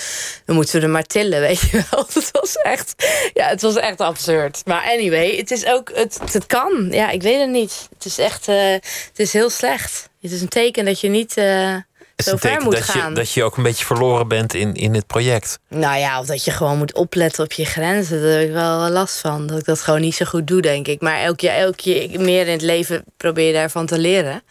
Dan 0.44 0.56
moeten 0.56 0.80
we 0.80 0.86
er 0.86 0.92
maar 0.92 1.06
tillen, 1.06 1.40
weet 1.48 1.60
je 1.60 1.84
wel. 1.90 2.06
Het 2.12 2.30
was 2.32 2.56
echt, 2.56 2.94
ja, 3.34 3.48
het 3.48 3.62
was 3.62 3.76
echt 3.76 4.00
absurd. 4.00 4.62
Maar 4.64 4.82
anyway, 4.82 5.36
het 5.36 5.50
is 5.50 5.66
ook, 5.66 5.90
het, 5.94 6.18
het 6.32 6.46
kan. 6.46 6.88
Ja, 6.90 7.10
ik 7.10 7.22
weet 7.22 7.40
het 7.40 7.50
niet. 7.50 7.88
Het 7.94 8.04
is 8.04 8.18
echt, 8.18 8.48
eh, 8.48 8.72
het 8.72 9.10
is 9.14 9.32
heel 9.36 9.50
slecht. 9.50 10.08
Het 10.20 10.32
is 10.32 10.40
een 10.40 10.48
teken 10.48 10.84
dat 10.84 11.00
je 11.00 11.08
niet 11.08 11.36
eh, 11.36 11.74
zo 12.16 12.36
ver 12.36 12.62
moet 12.62 12.72
dat 12.72 12.82
gaan. 12.82 13.08
je, 13.08 13.14
dat 13.14 13.32
je 13.32 13.44
ook 13.44 13.56
een 13.56 13.62
beetje 13.62 13.84
verloren 13.84 14.28
bent 14.28 14.54
in, 14.54 14.74
in 14.74 14.94
het 14.94 15.06
project. 15.06 15.58
Nou 15.68 15.98
ja, 15.98 16.20
of 16.20 16.26
dat 16.26 16.44
je 16.44 16.50
gewoon 16.50 16.78
moet 16.78 16.94
opletten 16.94 17.44
op 17.44 17.52
je 17.52 17.64
grenzen. 17.64 18.22
Daar 18.22 18.30
heb 18.30 18.46
ik 18.46 18.52
wel 18.52 18.88
last 18.88 19.18
van. 19.18 19.46
Dat 19.46 19.58
ik 19.58 19.64
dat 19.64 19.80
gewoon 19.80 20.00
niet 20.00 20.14
zo 20.14 20.24
goed 20.24 20.46
doe, 20.46 20.60
denk 20.60 20.88
ik. 20.88 21.00
Maar 21.00 21.20
elk 21.20 21.40
jaar, 21.40 21.56
elk 21.56 21.80
jaar 21.80 22.20
meer 22.20 22.46
in 22.46 22.52
het 22.52 22.62
leven 22.62 23.04
probeer 23.16 23.46
je 23.46 23.52
daarvan 23.52 23.86
te 23.86 23.98
leren. 23.98 24.42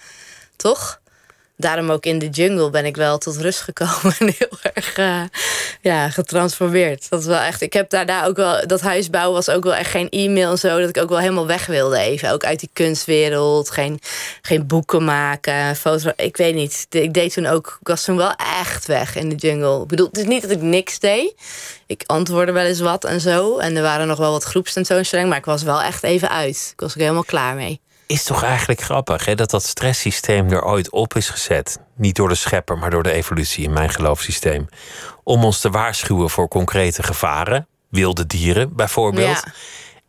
Toch? 0.55 0.99
Daarom 1.57 1.89
ook 1.89 2.05
in 2.05 2.19
de 2.19 2.29
jungle 2.29 2.69
ben 2.69 2.85
ik 2.85 2.95
wel 2.95 3.17
tot 3.17 3.37
rust 3.37 3.61
gekomen. 3.61 4.13
En 4.19 4.33
heel 4.37 4.71
erg 4.73 4.97
eh, 4.97 5.21
ja, 5.81 6.09
getransformeerd. 6.09 7.09
Dat 7.09 7.19
is 7.19 7.25
wel 7.25 7.39
echt. 7.39 7.61
Ik 7.61 7.73
heb 7.73 7.89
daarna 7.89 8.25
ook 8.25 8.35
wel. 8.35 8.67
Dat 8.67 8.81
huis 8.81 9.09
bouwen 9.09 9.33
was 9.33 9.49
ook 9.49 9.63
wel 9.63 9.73
echt 9.73 9.89
geen 9.89 10.09
e-mail 10.09 10.51
en 10.51 10.57
zo. 10.57 10.79
Dat 10.79 10.89
ik 10.89 10.97
ook 10.97 11.09
wel 11.09 11.19
helemaal 11.19 11.47
weg 11.47 11.65
wilde 11.65 11.97
even. 11.97 12.31
Ook 12.31 12.43
uit 12.43 12.59
die 12.59 12.69
kunstwereld. 12.73 13.69
Geen, 13.69 13.99
geen 14.41 14.67
boeken 14.67 15.03
maken. 15.03 15.75
Foto. 15.75 16.11
Ik 16.15 16.37
weet 16.37 16.55
niet. 16.55 16.87
Ik 16.89 17.13
deed 17.13 17.33
toen 17.33 17.45
ook. 17.45 17.77
Ik 17.81 17.87
was 17.87 18.03
toen 18.03 18.17
wel 18.17 18.33
echt 18.61 18.85
weg 18.85 19.15
in 19.15 19.29
de 19.29 19.35
jungle. 19.35 19.81
Ik 19.81 19.87
bedoel, 19.87 20.07
het 20.07 20.17
is 20.17 20.25
niet 20.25 20.41
dat 20.41 20.51
ik 20.51 20.61
niks 20.61 20.99
deed. 20.99 21.33
Ik 21.87 22.03
antwoordde 22.05 22.51
wel 22.51 22.65
eens 22.65 22.79
wat 22.79 23.03
en 23.03 23.21
zo. 23.21 23.57
En 23.57 23.75
er 23.75 23.81
waren 23.81 24.07
nog 24.07 24.17
wel 24.17 24.31
wat 24.31 24.43
groepstentoonstellingen. 24.43 25.29
Maar 25.29 25.39
ik 25.39 25.45
was 25.45 25.63
wel 25.63 25.81
echt 25.81 26.03
even 26.03 26.29
uit. 26.29 26.69
Ik 26.71 26.79
was 26.79 26.91
ook 26.91 27.01
helemaal 27.01 27.23
klaar 27.23 27.55
mee. 27.55 27.81
Is 28.07 28.23
toch 28.23 28.43
eigenlijk 28.43 28.81
grappig 28.81 29.25
hè, 29.25 29.35
dat 29.35 29.49
dat 29.49 29.63
stresssysteem 29.63 30.51
er 30.51 30.63
ooit 30.63 30.91
op 30.91 31.15
is 31.15 31.29
gezet. 31.29 31.79
Niet 31.95 32.15
door 32.15 32.29
de 32.29 32.35
schepper, 32.35 32.77
maar 32.77 32.89
door 32.89 33.03
de 33.03 33.11
evolutie 33.11 33.63
in 33.63 33.73
mijn 33.73 33.89
geloofssysteem. 33.89 34.67
Om 35.23 35.43
ons 35.43 35.59
te 35.59 35.69
waarschuwen 35.69 36.29
voor 36.29 36.47
concrete 36.47 37.03
gevaren. 37.03 37.67
Wilde 37.89 38.25
dieren 38.25 38.75
bijvoorbeeld. 38.75 39.43
Ja. 39.45 39.51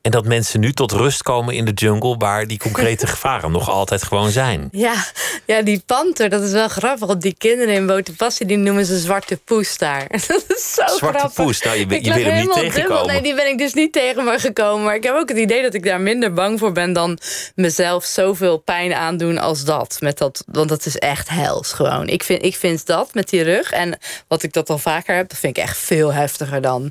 En 0.07 0.13
dat 0.13 0.25
mensen 0.25 0.61
nu 0.61 0.73
tot 0.73 0.93
rust 0.93 1.23
komen 1.23 1.55
in 1.55 1.65
de 1.65 1.73
jungle 1.73 2.17
waar 2.17 2.47
die 2.47 2.59
concrete 2.59 3.07
gevaren 3.17 3.51
nog 3.51 3.71
altijd 3.71 4.03
gewoon 4.03 4.31
zijn. 4.31 4.69
Ja, 4.73 5.05
ja, 5.47 5.63
die 5.63 5.83
panter, 5.87 6.29
dat 6.29 6.43
is 6.43 6.53
wel 6.53 6.69
grappig. 6.69 7.07
Want 7.07 7.23
die 7.23 7.35
kinderen 7.39 7.75
in 7.75 7.87
Botenpassie, 7.87 8.47
die 8.47 8.57
noemen 8.57 8.87
ze 8.87 8.99
zwarte 8.99 9.37
poes 9.45 9.79
daar. 9.79 10.07
Dat 10.27 10.45
is 10.49 10.75
zo 10.75 10.97
Zwarte 10.97 11.19
grappig. 11.19 11.45
poes, 11.45 11.63
nou, 11.63 11.79
je, 11.79 11.87
wil 11.87 11.99
hem 11.99 12.07
niet 12.07 12.25
dubbel. 12.25 12.55
tegenkomen. 12.55 13.07
Nee, 13.07 13.23
die 13.23 13.35
ben 13.35 13.49
ik 13.49 13.59
dus 13.59 13.75
niet 13.75 13.93
tegen 13.93 14.25
me 14.25 14.39
gekomen. 14.39 14.85
Maar 14.85 14.95
ik 14.95 15.03
heb 15.03 15.15
ook 15.15 15.29
het 15.29 15.39
idee 15.39 15.63
dat 15.63 15.75
ik 15.75 15.85
daar 15.85 16.01
minder 16.01 16.33
bang 16.33 16.59
voor 16.59 16.73
ben... 16.73 16.93
dan 16.93 17.19
mezelf 17.55 18.05
zoveel 18.05 18.59
pijn 18.59 18.95
aandoen 18.95 19.39
als 19.39 19.65
dat. 19.65 19.97
Met 20.01 20.19
dat 20.19 20.45
want 20.53 20.69
dat 20.69 20.87
is 20.87 20.97
echt 20.97 21.29
hels 21.29 21.73
gewoon. 21.73 22.09
Ik 22.09 22.23
vind, 22.23 22.45
ik 22.45 22.57
vind 22.57 22.87
dat 22.87 23.15
met 23.15 23.29
die 23.29 23.43
rug. 23.43 23.71
En 23.71 23.99
wat 24.29 24.43
ik 24.43 24.53
dat 24.53 24.71
al 24.71 24.79
vaker 24.79 25.17
heb, 25.17 25.29
dat 25.29 25.39
vind 25.39 25.57
ik 25.57 25.63
echt 25.63 25.79
veel 25.79 26.13
heftiger 26.13 26.61
dan... 26.61 26.91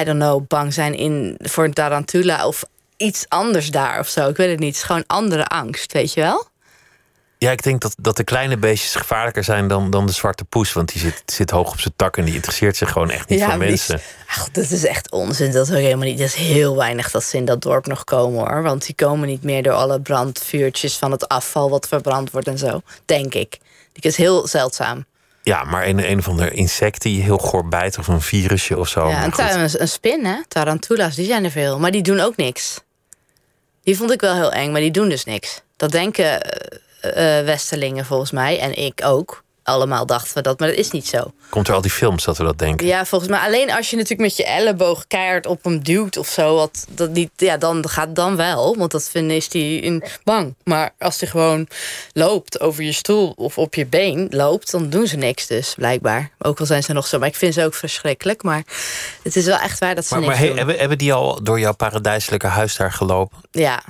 I 0.00 0.04
don't 0.04 0.18
know, 0.18 0.46
bang 0.46 0.74
zijn 0.74 0.94
in, 0.94 1.36
voor 1.38 1.64
een 1.64 1.72
tarantula 1.72 2.42
of 2.46 2.64
iets 2.96 3.24
anders 3.28 3.70
daar 3.70 3.98
of 3.98 4.08
zo. 4.08 4.28
Ik 4.28 4.36
weet 4.36 4.50
het 4.50 4.58
niet. 4.58 4.68
Het 4.68 4.76
is 4.76 4.82
gewoon 4.82 5.04
andere 5.06 5.46
angst, 5.46 5.92
weet 5.92 6.12
je 6.12 6.20
wel? 6.20 6.52
Ja, 7.38 7.50
ik 7.50 7.62
denk 7.62 7.80
dat, 7.80 7.94
dat 7.98 8.16
de 8.16 8.24
kleine 8.24 8.56
beestjes 8.56 8.94
gevaarlijker 8.94 9.44
zijn 9.44 9.68
dan, 9.68 9.90
dan 9.90 10.06
de 10.06 10.12
zwarte 10.12 10.44
poes. 10.44 10.72
Want 10.72 10.92
die 10.92 11.00
zit, 11.00 11.22
zit 11.26 11.50
hoog 11.50 11.72
op 11.72 11.80
zijn 11.80 11.94
tak 11.96 12.16
en 12.16 12.24
die 12.24 12.34
interesseert 12.34 12.76
zich 12.76 12.90
gewoon 12.90 13.10
echt 13.10 13.28
niet 13.28 13.42
voor 13.42 13.58
mensen. 13.58 14.00
Ach, 14.28 14.50
dat 14.50 14.70
is 14.70 14.84
echt 14.84 15.10
onzin. 15.10 15.52
Dat 15.52 15.66
is 15.66 15.72
ook 15.72 15.80
helemaal 15.80 16.06
niet. 16.06 16.18
Dat 16.18 16.26
is 16.26 16.34
heel 16.34 16.76
weinig 16.76 17.10
dat 17.10 17.24
ze 17.24 17.36
in 17.36 17.44
dat 17.44 17.62
dorp 17.62 17.86
nog 17.86 18.04
komen 18.04 18.38
hoor. 18.38 18.62
Want 18.62 18.86
die 18.86 18.94
komen 18.94 19.28
niet 19.28 19.42
meer 19.42 19.62
door 19.62 19.72
alle 19.72 20.00
brandvuurtjes 20.00 20.96
van 20.96 21.10
het 21.10 21.28
afval 21.28 21.70
wat 21.70 21.88
verbrand 21.88 22.30
wordt 22.30 22.48
en 22.48 22.58
zo. 22.58 22.80
Denk 23.04 23.34
ik. 23.34 23.58
Die 23.92 24.02
is 24.10 24.16
heel 24.16 24.46
zeldzaam. 24.46 25.04
Ja, 25.44 25.64
maar 25.64 25.86
een, 25.86 26.10
een 26.10 26.18
of 26.18 26.28
ander 26.28 26.52
insect 26.52 27.02
die 27.02 27.22
heel 27.22 27.38
goor 27.38 27.68
bijt 27.68 27.98
of 27.98 28.08
een 28.08 28.20
virusje 28.20 28.78
of 28.78 28.88
zo. 28.88 29.00
ja, 29.00 29.14
maar 29.14 29.24
en 29.24 29.32
goed. 29.32 29.44
trouwens, 29.44 29.78
een 29.78 29.88
spin, 29.88 30.24
hè? 30.24 30.36
Tarantulas, 30.48 31.14
die 31.14 31.26
zijn 31.26 31.44
er 31.44 31.50
veel. 31.50 31.78
Maar 31.78 31.90
die 31.90 32.02
doen 32.02 32.20
ook 32.20 32.36
niks. 32.36 32.80
Die 33.82 33.96
vond 33.96 34.10
ik 34.10 34.20
wel 34.20 34.34
heel 34.34 34.52
eng, 34.52 34.72
maar 34.72 34.80
die 34.80 34.90
doen 34.90 35.08
dus 35.08 35.24
niks. 35.24 35.62
Dat 35.76 35.90
denken 35.90 36.42
eh, 36.42 37.44
Westerlingen 37.44 38.04
volgens 38.04 38.30
mij. 38.30 38.58
En 38.58 38.76
ik 38.78 39.00
ook 39.04 39.43
allemaal 39.64 40.06
dachten 40.06 40.34
we 40.34 40.40
dat, 40.40 40.58
maar 40.58 40.68
dat 40.68 40.78
is 40.78 40.90
niet 40.90 41.06
zo. 41.06 41.32
Komt 41.48 41.68
er 41.68 41.74
al 41.74 41.80
die 41.80 41.90
films 41.90 42.24
dat 42.24 42.38
we 42.38 42.44
dat 42.44 42.58
denken? 42.58 42.86
Ja, 42.86 43.04
volgens 43.04 43.30
mij 43.30 43.40
alleen 43.40 43.72
als 43.72 43.90
je 43.90 43.96
natuurlijk 43.96 44.22
met 44.22 44.36
je 44.36 44.44
elleboog 44.44 45.06
keihard 45.06 45.46
op 45.46 45.64
hem 45.64 45.82
duwt 45.82 46.16
of 46.16 46.28
zo, 46.28 46.54
wat 46.54 46.86
dat 46.90 47.10
niet, 47.10 47.30
ja, 47.36 47.56
dan 47.56 47.88
gaat 47.88 48.14
dan 48.14 48.36
wel, 48.36 48.76
want 48.76 48.90
dat 48.90 49.08
vinden 49.10 49.36
is 49.36 49.48
die 49.48 49.80
in 49.80 50.04
bang. 50.24 50.54
Maar 50.64 50.94
als 50.98 51.20
hij 51.20 51.28
gewoon 51.28 51.68
loopt 52.12 52.60
over 52.60 52.82
je 52.82 52.92
stoel 52.92 53.32
of 53.36 53.58
op 53.58 53.74
je 53.74 53.86
been 53.86 54.26
loopt, 54.30 54.70
dan 54.70 54.90
doen 54.90 55.06
ze 55.06 55.16
niks 55.16 55.46
dus 55.46 55.74
blijkbaar. 55.74 56.30
Ook 56.38 56.60
al 56.60 56.66
zijn 56.66 56.82
ze 56.82 56.92
nog 56.92 57.06
zo, 57.06 57.18
maar 57.18 57.28
ik 57.28 57.34
vind 57.34 57.54
ze 57.54 57.64
ook 57.64 57.74
verschrikkelijk. 57.74 58.42
Maar 58.42 58.62
het 59.22 59.36
is 59.36 59.44
wel 59.44 59.58
echt 59.58 59.78
waar 59.78 59.94
dat 59.94 60.06
ze 60.06 60.14
maar, 60.14 60.22
niks 60.22 60.38
maar 60.38 60.46
doen. 60.46 60.56
hebben, 60.56 60.78
hebben 60.78 60.98
die 60.98 61.12
al 61.12 61.42
door 61.42 61.60
jouw 61.60 61.74
paradijselijke 61.74 62.46
huis 62.46 62.76
daar 62.76 62.92
gelopen? 62.92 63.38
Ja. 63.50 63.82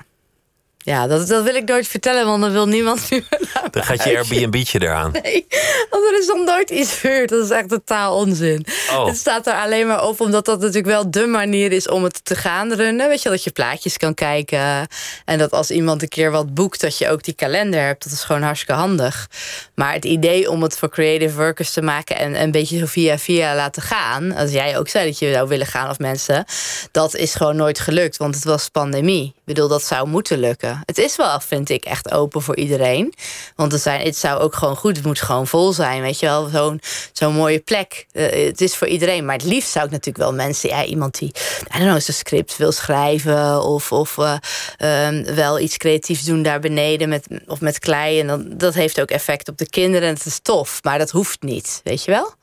Ja, 0.84 1.06
dat, 1.06 1.28
dat 1.28 1.44
wil 1.44 1.54
ik 1.54 1.68
nooit 1.68 1.88
vertellen, 1.88 2.26
want 2.26 2.42
dan 2.42 2.52
wil 2.52 2.68
niemand 2.68 3.00
nu. 3.10 3.24
Dan 3.70 3.84
gaat 3.84 4.04
je 4.04 4.16
Airbnb'tje 4.16 4.82
eraan. 4.82 5.12
Nee, 5.22 5.46
want 5.90 6.04
er 6.04 6.18
is 6.18 6.26
nog 6.26 6.44
nooit 6.44 6.70
iets 6.70 6.94
gebeurd. 6.94 7.28
Dat 7.28 7.44
is 7.44 7.50
echt 7.50 7.68
totaal 7.68 8.16
onzin. 8.16 8.66
Oh. 8.90 9.06
Het 9.06 9.16
staat 9.16 9.46
er 9.46 9.52
alleen 9.52 9.86
maar 9.86 10.06
op 10.06 10.20
omdat 10.20 10.44
dat 10.44 10.58
natuurlijk 10.58 10.86
wel 10.86 11.10
de 11.10 11.26
manier 11.26 11.72
is 11.72 11.88
om 11.88 12.04
het 12.04 12.24
te 12.24 12.34
gaan 12.34 12.72
runnen. 12.72 13.08
Weet 13.08 13.22
je, 13.22 13.28
dat 13.28 13.44
je 13.44 13.50
plaatjes 13.50 13.96
kan 13.96 14.14
kijken. 14.14 14.86
En 15.24 15.38
dat 15.38 15.52
als 15.52 15.70
iemand 15.70 16.02
een 16.02 16.08
keer 16.08 16.30
wat 16.30 16.54
boekt, 16.54 16.80
dat 16.80 16.98
je 16.98 17.08
ook 17.08 17.22
die 17.22 17.34
kalender 17.34 17.80
hebt. 17.80 18.04
Dat 18.04 18.12
is 18.12 18.22
gewoon 18.22 18.42
hartstikke 18.42 18.80
handig. 18.80 19.28
Maar 19.74 19.92
het 19.92 20.04
idee 20.04 20.50
om 20.50 20.62
het 20.62 20.78
voor 20.78 20.88
creative 20.88 21.36
workers 21.36 21.70
te 21.70 21.82
maken 21.82 22.16
en 22.16 22.42
een 22.42 22.50
beetje 22.50 22.78
zo 22.78 22.86
via 22.86 23.18
via 23.18 23.54
laten 23.54 23.82
gaan. 23.82 24.34
Als 24.34 24.50
jij 24.50 24.78
ook 24.78 24.88
zei 24.88 25.06
dat 25.06 25.18
je 25.18 25.32
zou 25.32 25.48
willen 25.48 25.66
gaan 25.66 25.90
of 25.90 25.98
mensen. 25.98 26.44
Dat 26.90 27.14
is 27.14 27.34
gewoon 27.34 27.56
nooit 27.56 27.80
gelukt, 27.80 28.16
want 28.16 28.34
het 28.34 28.44
was 28.44 28.68
pandemie. 28.68 29.34
Ik 29.46 29.54
bedoel, 29.54 29.68
dat 29.68 29.84
zou 29.84 30.08
moeten 30.08 30.38
lukken. 30.38 30.80
Het 30.84 30.98
is 30.98 31.16
wel, 31.16 31.40
vind 31.40 31.68
ik, 31.68 31.84
echt 31.84 32.12
open 32.12 32.42
voor 32.42 32.56
iedereen. 32.56 33.14
Want 33.56 33.72
het, 33.72 33.80
zijn, 33.80 34.00
het 34.00 34.16
zou 34.16 34.40
ook 34.40 34.54
gewoon 34.54 34.76
goed, 34.76 34.96
het 34.96 35.06
moet 35.06 35.20
gewoon 35.20 35.46
vol 35.46 35.72
zijn. 35.72 36.02
Weet 36.02 36.18
je 36.18 36.26
wel, 36.26 36.48
zo'n 36.48 36.80
zo'n 37.12 37.34
mooie 37.34 37.58
plek. 37.58 38.06
Eh, 38.12 38.46
het 38.46 38.60
is 38.60 38.76
voor 38.76 38.86
iedereen. 38.86 39.24
Maar 39.24 39.34
het 39.34 39.44
liefst 39.44 39.70
zou 39.70 39.84
ik 39.84 39.90
natuurlijk 39.90 40.24
wel 40.24 40.34
mensen, 40.34 40.68
ja, 40.68 40.84
iemand 40.84 41.18
die, 41.18 41.28
I 41.28 41.78
don't 41.78 41.84
know, 41.84 42.00
zijn 42.00 42.16
script 42.16 42.56
wil 42.56 42.72
schrijven. 42.72 43.62
Of, 43.62 43.92
of 43.92 44.18
eh, 44.18 44.36
ehm, 44.76 45.34
wel 45.34 45.58
iets 45.58 45.76
creatiefs 45.76 46.24
doen 46.24 46.42
daar 46.42 46.60
beneden 46.60 47.08
met, 47.08 47.26
of 47.46 47.60
met 47.60 47.78
klei. 47.78 48.20
En 48.20 48.26
dan, 48.26 48.44
dat 48.48 48.74
heeft 48.74 49.00
ook 49.00 49.10
effect 49.10 49.48
op 49.48 49.58
de 49.58 49.68
kinderen. 49.68 50.08
En 50.08 50.14
het 50.14 50.26
is 50.26 50.38
tof, 50.42 50.78
maar 50.82 50.98
dat 50.98 51.10
hoeft 51.10 51.42
niet, 51.42 51.80
weet 51.84 52.04
je 52.04 52.10
wel? 52.10 52.34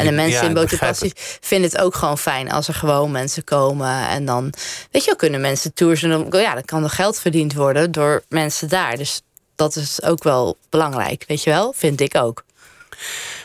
En 0.00 0.06
de 0.06 0.20
Ja, 0.20 0.28
mensen 0.28 0.46
in 0.46 0.54
Botepassies 0.54 1.12
vinden 1.40 1.70
het 1.70 1.80
ook 1.80 1.94
gewoon 1.94 2.18
fijn 2.18 2.50
als 2.50 2.68
er 2.68 2.74
gewoon 2.74 3.10
mensen 3.10 3.44
komen. 3.44 4.08
En 4.08 4.24
dan, 4.24 4.52
weet 4.90 5.02
je 5.02 5.06
wel, 5.06 5.16
kunnen 5.16 5.40
mensen 5.40 5.74
tours. 5.74 6.02
En 6.02 6.10
dan, 6.10 6.40
ja, 6.40 6.54
dan 6.54 6.64
kan 6.64 6.84
er 6.84 6.90
geld 6.90 7.20
verdiend 7.20 7.54
worden 7.54 7.92
door 7.92 8.22
mensen 8.28 8.68
daar. 8.68 8.96
Dus 8.96 9.20
dat 9.56 9.76
is 9.76 10.02
ook 10.02 10.22
wel 10.22 10.56
belangrijk, 10.68 11.24
weet 11.26 11.42
je 11.42 11.50
wel? 11.50 11.72
Vind 11.76 12.00
ik 12.00 12.16
ook. 12.16 12.44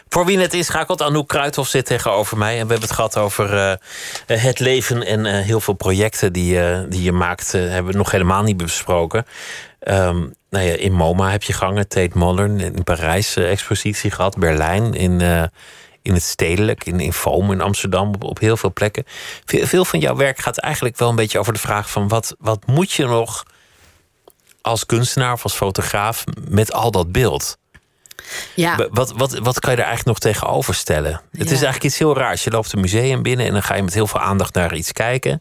Voor 0.10 0.26
wie 0.26 0.38
net 0.38 0.54
inschakelt, 0.54 1.02
Anouk 1.02 1.28
Kruithof 1.28 1.68
zit 1.68 1.86
tegenover 1.86 2.38
mij. 2.38 2.60
En 2.60 2.68
we 2.68 2.72
hebben 2.72 2.88
het 2.88 2.92
gehad 2.92 3.18
over 3.18 3.58
eh, 3.58 4.42
het 4.42 4.60
leven 4.60 5.06
en 5.06 5.26
eh, 5.26 5.44
heel 5.44 5.60
veel 5.60 5.74
projecten 5.74 6.34
die, 6.34 6.60
eh, 6.60 6.80
die 6.90 7.02
je 7.02 7.12
maakt. 7.12 7.52
hebben 7.52 7.92
we 7.92 7.98
nog 7.98 8.12
helemaal 8.12 8.44
niet 8.44 8.58
besproken. 8.58 9.26
Ehm, 9.80 10.18
nou 10.50 10.66
ja, 10.66 10.74
in 10.74 10.94
MoMA 10.94 11.30
heb 11.32 11.44
je 11.44 11.54
gangen, 11.54 11.88
Tate 11.88 12.18
Modern. 12.18 12.60
In 12.60 12.84
Parijs 12.84 13.36
expositie 13.36 14.12
gehad, 14.12 14.38
Berlijn, 14.38 14.94
in, 14.94 15.22
in 16.06 16.14
het 16.14 16.24
stedelijk, 16.24 16.86
in, 16.86 17.00
in 17.00 17.14
Foam 17.14 17.52
in 17.52 17.62
Amsterdam, 17.62 18.08
op, 18.14 18.24
op 18.24 18.40
heel 18.40 18.58
veel 18.58 18.74
plekken. 18.74 19.04
Veel, 19.46 19.66
veel 19.68 19.86
van 19.86 20.00
jouw 20.00 20.16
werk 20.16 20.40
gaat 20.40 20.58
eigenlijk 20.58 20.98
wel 20.98 21.10
een 21.10 21.16
beetje 21.16 21.40
over 21.40 21.54
de 21.54 21.60
vraag 21.60 21.90
van... 21.90 22.08
wat, 22.08 22.36
wat 22.40 22.66
moet 22.68 22.92
je 22.92 23.06
nog 23.06 23.44
als 24.62 24.86
kunstenaar 24.86 25.34
of 25.34 25.44
als 25.44 25.54
fotograaf 25.54 26.24
met 26.50 26.72
al 26.74 26.92
dat 26.92 27.12
beeld? 27.12 27.58
Ja, 28.56 28.76
Wa- 28.76 28.88
Wat, 28.92 29.12
wat, 29.16 29.38
wat 29.38 29.60
kan 29.60 29.72
je 29.72 29.78
er 29.78 29.86
eigenlijk 29.88 30.06
nog 30.22 30.34
tegenover 30.34 30.74
stellen? 30.76 31.22
Het 31.32 31.46
is 31.46 31.52
eigenlijk 31.52 31.84
iets 31.84 31.98
heel 31.98 32.18
raars. 32.18 32.44
Je 32.44 32.50
loopt 32.52 32.74
een 32.74 32.82
museum 32.82 33.24
binnen 33.24 33.46
en 33.46 33.52
dan 33.54 33.64
ga 33.64 33.76
je 33.76 33.84
met 33.84 33.94
heel 33.94 34.08
veel 34.08 34.20
aandacht 34.20 34.54
naar 34.54 34.76
iets 34.76 34.92
kijken. 34.92 35.40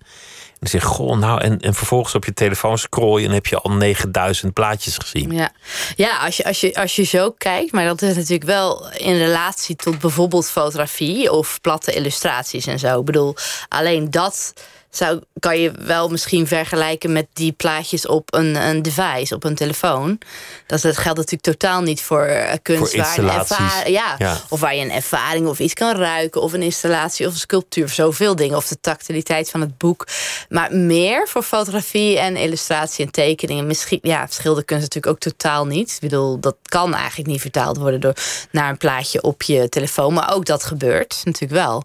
Dan 0.65 0.81
zeg 0.81 0.91
goh, 0.91 1.19
nou, 1.19 1.41
en, 1.41 1.61
en 1.61 1.75
vervolgens 1.75 2.15
op 2.15 2.25
je 2.25 2.33
telefoon 2.33 2.79
scroll 2.79 3.21
je 3.21 3.27
en 3.27 3.33
heb 3.33 3.47
je 3.47 3.59
al 3.59 3.71
9000 3.71 4.53
plaatjes 4.53 4.99
gezien. 4.99 5.31
ja. 5.31 5.51
ja 5.97 6.19
als, 6.19 6.37
je, 6.37 6.45
als, 6.45 6.61
je, 6.61 6.75
als 6.75 6.97
je 6.97 7.03
zo 7.03 7.31
kijkt, 7.31 7.73
maar 7.73 7.85
dat 7.85 8.03
is 8.03 8.17
natuurlijk 8.17 8.45
wel 8.45 8.91
in 8.91 9.17
relatie 9.17 9.77
tot 9.77 9.99
bijvoorbeeld 9.99 10.51
fotografie 10.51 11.33
of 11.33 11.61
platte 11.61 11.93
illustraties 11.93 12.67
en 12.67 12.79
zo. 12.79 12.99
Ik 12.99 13.05
bedoel, 13.05 13.35
alleen 13.69 14.11
dat 14.11 14.53
zou, 14.97 15.21
kan 15.39 15.59
je 15.59 15.73
wel 15.79 16.09
misschien 16.09 16.47
vergelijken 16.47 17.13
met 17.13 17.27
die 17.33 17.53
plaatjes 17.53 18.07
op 18.07 18.35
een, 18.35 18.55
een 18.55 18.83
device, 18.83 19.35
op 19.35 19.45
een 19.45 19.55
telefoon. 19.55 20.19
Dat, 20.67 20.81
dat 20.81 20.97
geldt 20.97 21.19
natuurlijk 21.19 21.43
totaal 21.43 21.83
niet 21.83 22.03
voor 22.03 22.23
eh, 22.23 22.57
kunst 22.63 22.95
Voor 22.95 23.25
waar 23.25 23.91
ja, 23.91 24.15
Ja. 24.19 24.41
Of 24.49 24.61
waar 24.61 24.75
je 24.75 24.83
een 24.83 24.91
ervaring 24.91 25.47
of 25.47 25.59
iets 25.59 25.75
kan 25.75 25.97
ruiken, 25.97 26.43
of 26.43 26.53
een 26.53 26.63
installatie 26.63 27.27
of 27.27 27.33
een 27.33 27.39
sculptuur, 27.39 27.85
of 27.85 27.93
zoveel 27.93 28.37
dingen, 28.37 28.57
of 28.57 28.69
de 28.69 28.81
tactiliteit 28.81 29.51
van 29.51 29.61
het 29.61 29.79
boek. 29.79 30.07
Maar 30.49 30.75
meer 30.75 31.29
voor 31.29 31.43
fotografie 31.43 32.19
en 32.19 32.37
illustratie 32.37 33.05
en 33.05 33.11
tekeningen. 33.11 33.67
Misschien, 33.67 33.99
ja, 34.03 34.27
schilderkunst 34.31 34.83
natuurlijk 34.83 35.15
ook 35.15 35.21
totaal 35.21 35.67
niet. 35.67 35.91
Ik 35.91 36.01
bedoel, 36.01 36.41
dat 36.41 36.57
kan 36.63 36.95
eigenlijk 36.95 37.29
niet 37.29 37.41
vertaald 37.41 37.77
worden 37.77 38.01
door 38.01 38.15
naar 38.51 38.71
een 38.71 38.77
plaatje 38.77 39.23
op 39.23 39.43
je 39.43 39.69
telefoon. 39.69 40.15
Maar 40.15 40.35
ook 40.35 40.47
dat 40.47 40.65
gebeurt 40.65 41.21
natuurlijk 41.25 41.63
wel. 41.63 41.85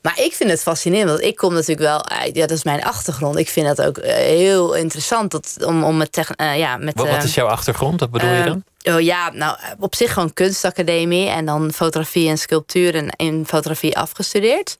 Maar 0.00 0.20
ik 0.20 0.32
vind 0.32 0.50
het 0.50 0.62
fascinerend, 0.62 1.10
want 1.10 1.22
ik 1.22 1.36
kom 1.36 1.52
natuurlijk 1.52 1.80
wel 1.80 2.08
uit, 2.08 2.36
ja, 2.36 2.43
dat 2.46 2.56
is 2.56 2.64
mijn 2.64 2.84
achtergrond. 2.84 3.36
Ik 3.36 3.48
vind 3.48 3.66
dat 3.66 3.86
ook 3.86 3.98
eh, 3.98 4.14
heel 4.14 4.74
interessant 4.74 5.30
dat, 5.30 5.56
om, 5.64 5.84
om 5.84 5.96
met, 5.96 6.32
eh, 6.36 6.58
ja, 6.58 6.76
met 6.76 6.94
Wat, 6.96 7.08
wat 7.08 7.16
eh, 7.16 7.24
is 7.24 7.34
jouw 7.34 7.46
achtergrond? 7.46 8.00
Wat 8.00 8.10
bedoel 8.10 8.32
je 8.32 8.44
dan? 8.44 8.64
Oh 8.94 9.00
ja, 9.00 9.30
nou 9.32 9.56
op 9.78 9.94
zich 9.94 10.12
gewoon 10.12 10.32
kunstacademie 10.32 11.28
en 11.28 11.44
dan 11.44 11.72
fotografie 11.72 12.28
en 12.28 12.38
sculptuur 12.38 12.94
en 12.94 13.08
in 13.16 13.44
fotografie 13.46 13.96
afgestudeerd. 13.96 14.76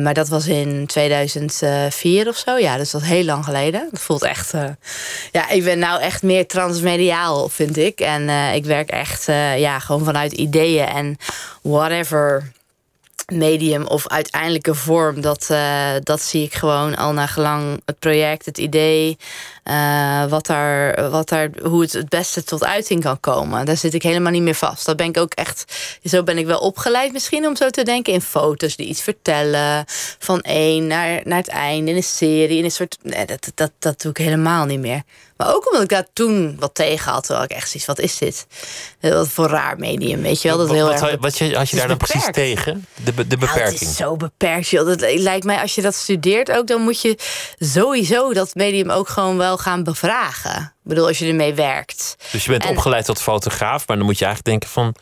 Maar 0.00 0.14
dat 0.14 0.28
was 0.28 0.46
in 0.46 0.86
2004 0.86 2.28
of 2.28 2.36
zo. 2.36 2.58
Ja, 2.58 2.76
dus 2.76 2.90
dat 2.90 3.00
is 3.00 3.08
heel 3.08 3.24
lang 3.24 3.44
geleden. 3.44 3.88
Dat 3.90 4.00
voelt 4.00 4.22
echt. 4.22 4.52
ja, 5.32 5.48
ik 5.48 5.64
ben 5.64 5.78
nou 5.78 6.00
echt 6.00 6.22
meer 6.22 6.46
transmediaal, 6.46 7.48
vind 7.48 7.76
ik. 7.76 8.00
En 8.00 8.28
ik 8.54 8.64
werk 8.64 8.90
echt 8.90 9.24
ja, 9.56 9.78
gewoon 9.78 10.04
vanuit 10.04 10.32
ideeën 10.32 10.86
en 10.86 11.16
whatever 11.62 12.52
medium 13.32 13.86
of 13.86 14.08
uiteindelijke 14.08 14.74
vorm, 14.74 15.20
dat, 15.20 15.46
eh, 15.50 15.90
dat 16.02 16.20
zie 16.20 16.44
ik 16.44 16.54
gewoon 16.54 16.96
al 16.96 17.12
naar 17.12 17.28
gelang 17.28 17.82
het 17.84 17.98
project, 17.98 18.46
het 18.46 18.58
idee, 18.58 19.16
eh, 19.62 20.26
wat 20.26 20.46
daar, 20.46 21.10
wat 21.10 21.28
daar, 21.28 21.50
hoe 21.62 21.80
het 21.80 21.92
het 21.92 22.08
beste 22.08 22.44
tot 22.44 22.64
uiting 22.64 23.02
kan 23.02 23.20
komen. 23.20 23.66
Daar 23.66 23.76
zit 23.76 23.94
ik 23.94 24.02
helemaal 24.02 24.32
niet 24.32 24.42
meer 24.42 24.54
vast. 24.54 24.86
Dat 24.86 24.96
ben 24.96 25.06
ik 25.06 25.18
ook 25.18 25.34
echt, 25.34 25.64
zo 26.04 26.22
ben 26.22 26.38
ik 26.38 26.46
wel 26.46 26.58
opgeleid 26.58 27.12
misschien 27.12 27.46
om 27.46 27.56
zo 27.56 27.70
te 27.70 27.82
denken 27.82 28.12
in 28.12 28.20
foto's 28.20 28.76
die 28.76 28.86
iets 28.86 29.02
vertellen 29.02 29.84
van 30.18 30.40
één 30.40 30.86
naar, 30.86 31.20
naar 31.24 31.38
het 31.38 31.48
einde 31.48 31.90
in 31.90 31.96
een 31.96 32.02
serie, 32.02 32.58
in 32.58 32.64
een 32.64 32.70
soort, 32.70 32.96
nee, 33.02 33.26
dat, 33.26 33.52
dat, 33.54 33.70
dat 33.78 34.00
doe 34.00 34.10
ik 34.10 34.16
helemaal 34.16 34.64
niet 34.64 34.80
meer. 34.80 35.02
Maar 35.36 35.54
ook 35.54 35.66
omdat 35.66 35.82
ik 35.82 35.88
daar 35.88 36.06
toen 36.12 36.56
wat 36.58 36.74
tegen 36.74 37.12
had, 37.12 37.24
terwijl 37.24 37.44
ik 37.44 37.50
echt 37.50 37.66
zoiets, 37.68 37.86
wat 37.86 37.98
is 37.98 38.18
dit? 38.18 38.46
Wat 39.00 39.28
voor 39.28 39.48
raar 39.48 39.78
medium, 39.78 40.22
weet 40.22 40.42
je 40.42 40.48
wel? 40.48 40.56
Dat 40.58 40.66
is 40.66 40.72
heel 40.74 40.84
wat, 40.84 41.00
erg 41.00 41.10
wat, 41.10 41.20
wat 41.20 41.38
je, 41.38 41.56
had 41.56 41.70
je 41.70 41.76
daar 41.76 41.88
dan 41.88 41.96
precies 41.96 42.28
tegen? 42.30 42.86
De, 43.04 43.12
be- 43.12 43.26
de 43.26 43.36
nou, 43.36 43.50
beperking. 43.50 43.78
het 43.78 43.88
is 43.88 43.96
zo 43.96 44.16
beperkt, 44.16 44.68
joh. 44.68 44.86
Dat 44.86 45.00
lijkt 45.00 45.44
mij, 45.44 45.60
als 45.60 45.74
je 45.74 45.82
dat 45.82 45.94
studeert 45.94 46.50
ook, 46.50 46.66
dan 46.66 46.80
moet 46.80 47.00
je 47.00 47.18
sowieso 47.58 48.32
dat 48.32 48.54
medium 48.54 48.90
ook 48.90 49.08
gewoon 49.08 49.36
wel 49.36 49.58
gaan 49.58 49.82
bevragen. 49.84 50.60
Ik 50.60 50.90
bedoel, 50.90 51.06
als 51.06 51.18
je 51.18 51.26
ermee 51.28 51.54
werkt. 51.54 52.16
Dus 52.32 52.44
je 52.44 52.50
bent 52.50 52.64
en- 52.64 52.70
opgeleid 52.70 53.04
tot 53.04 53.22
fotograaf, 53.22 53.86
maar 53.86 53.96
dan 53.96 54.06
moet 54.06 54.18
je 54.18 54.24
eigenlijk 54.24 54.62
denken 54.62 54.82
van... 54.82 54.94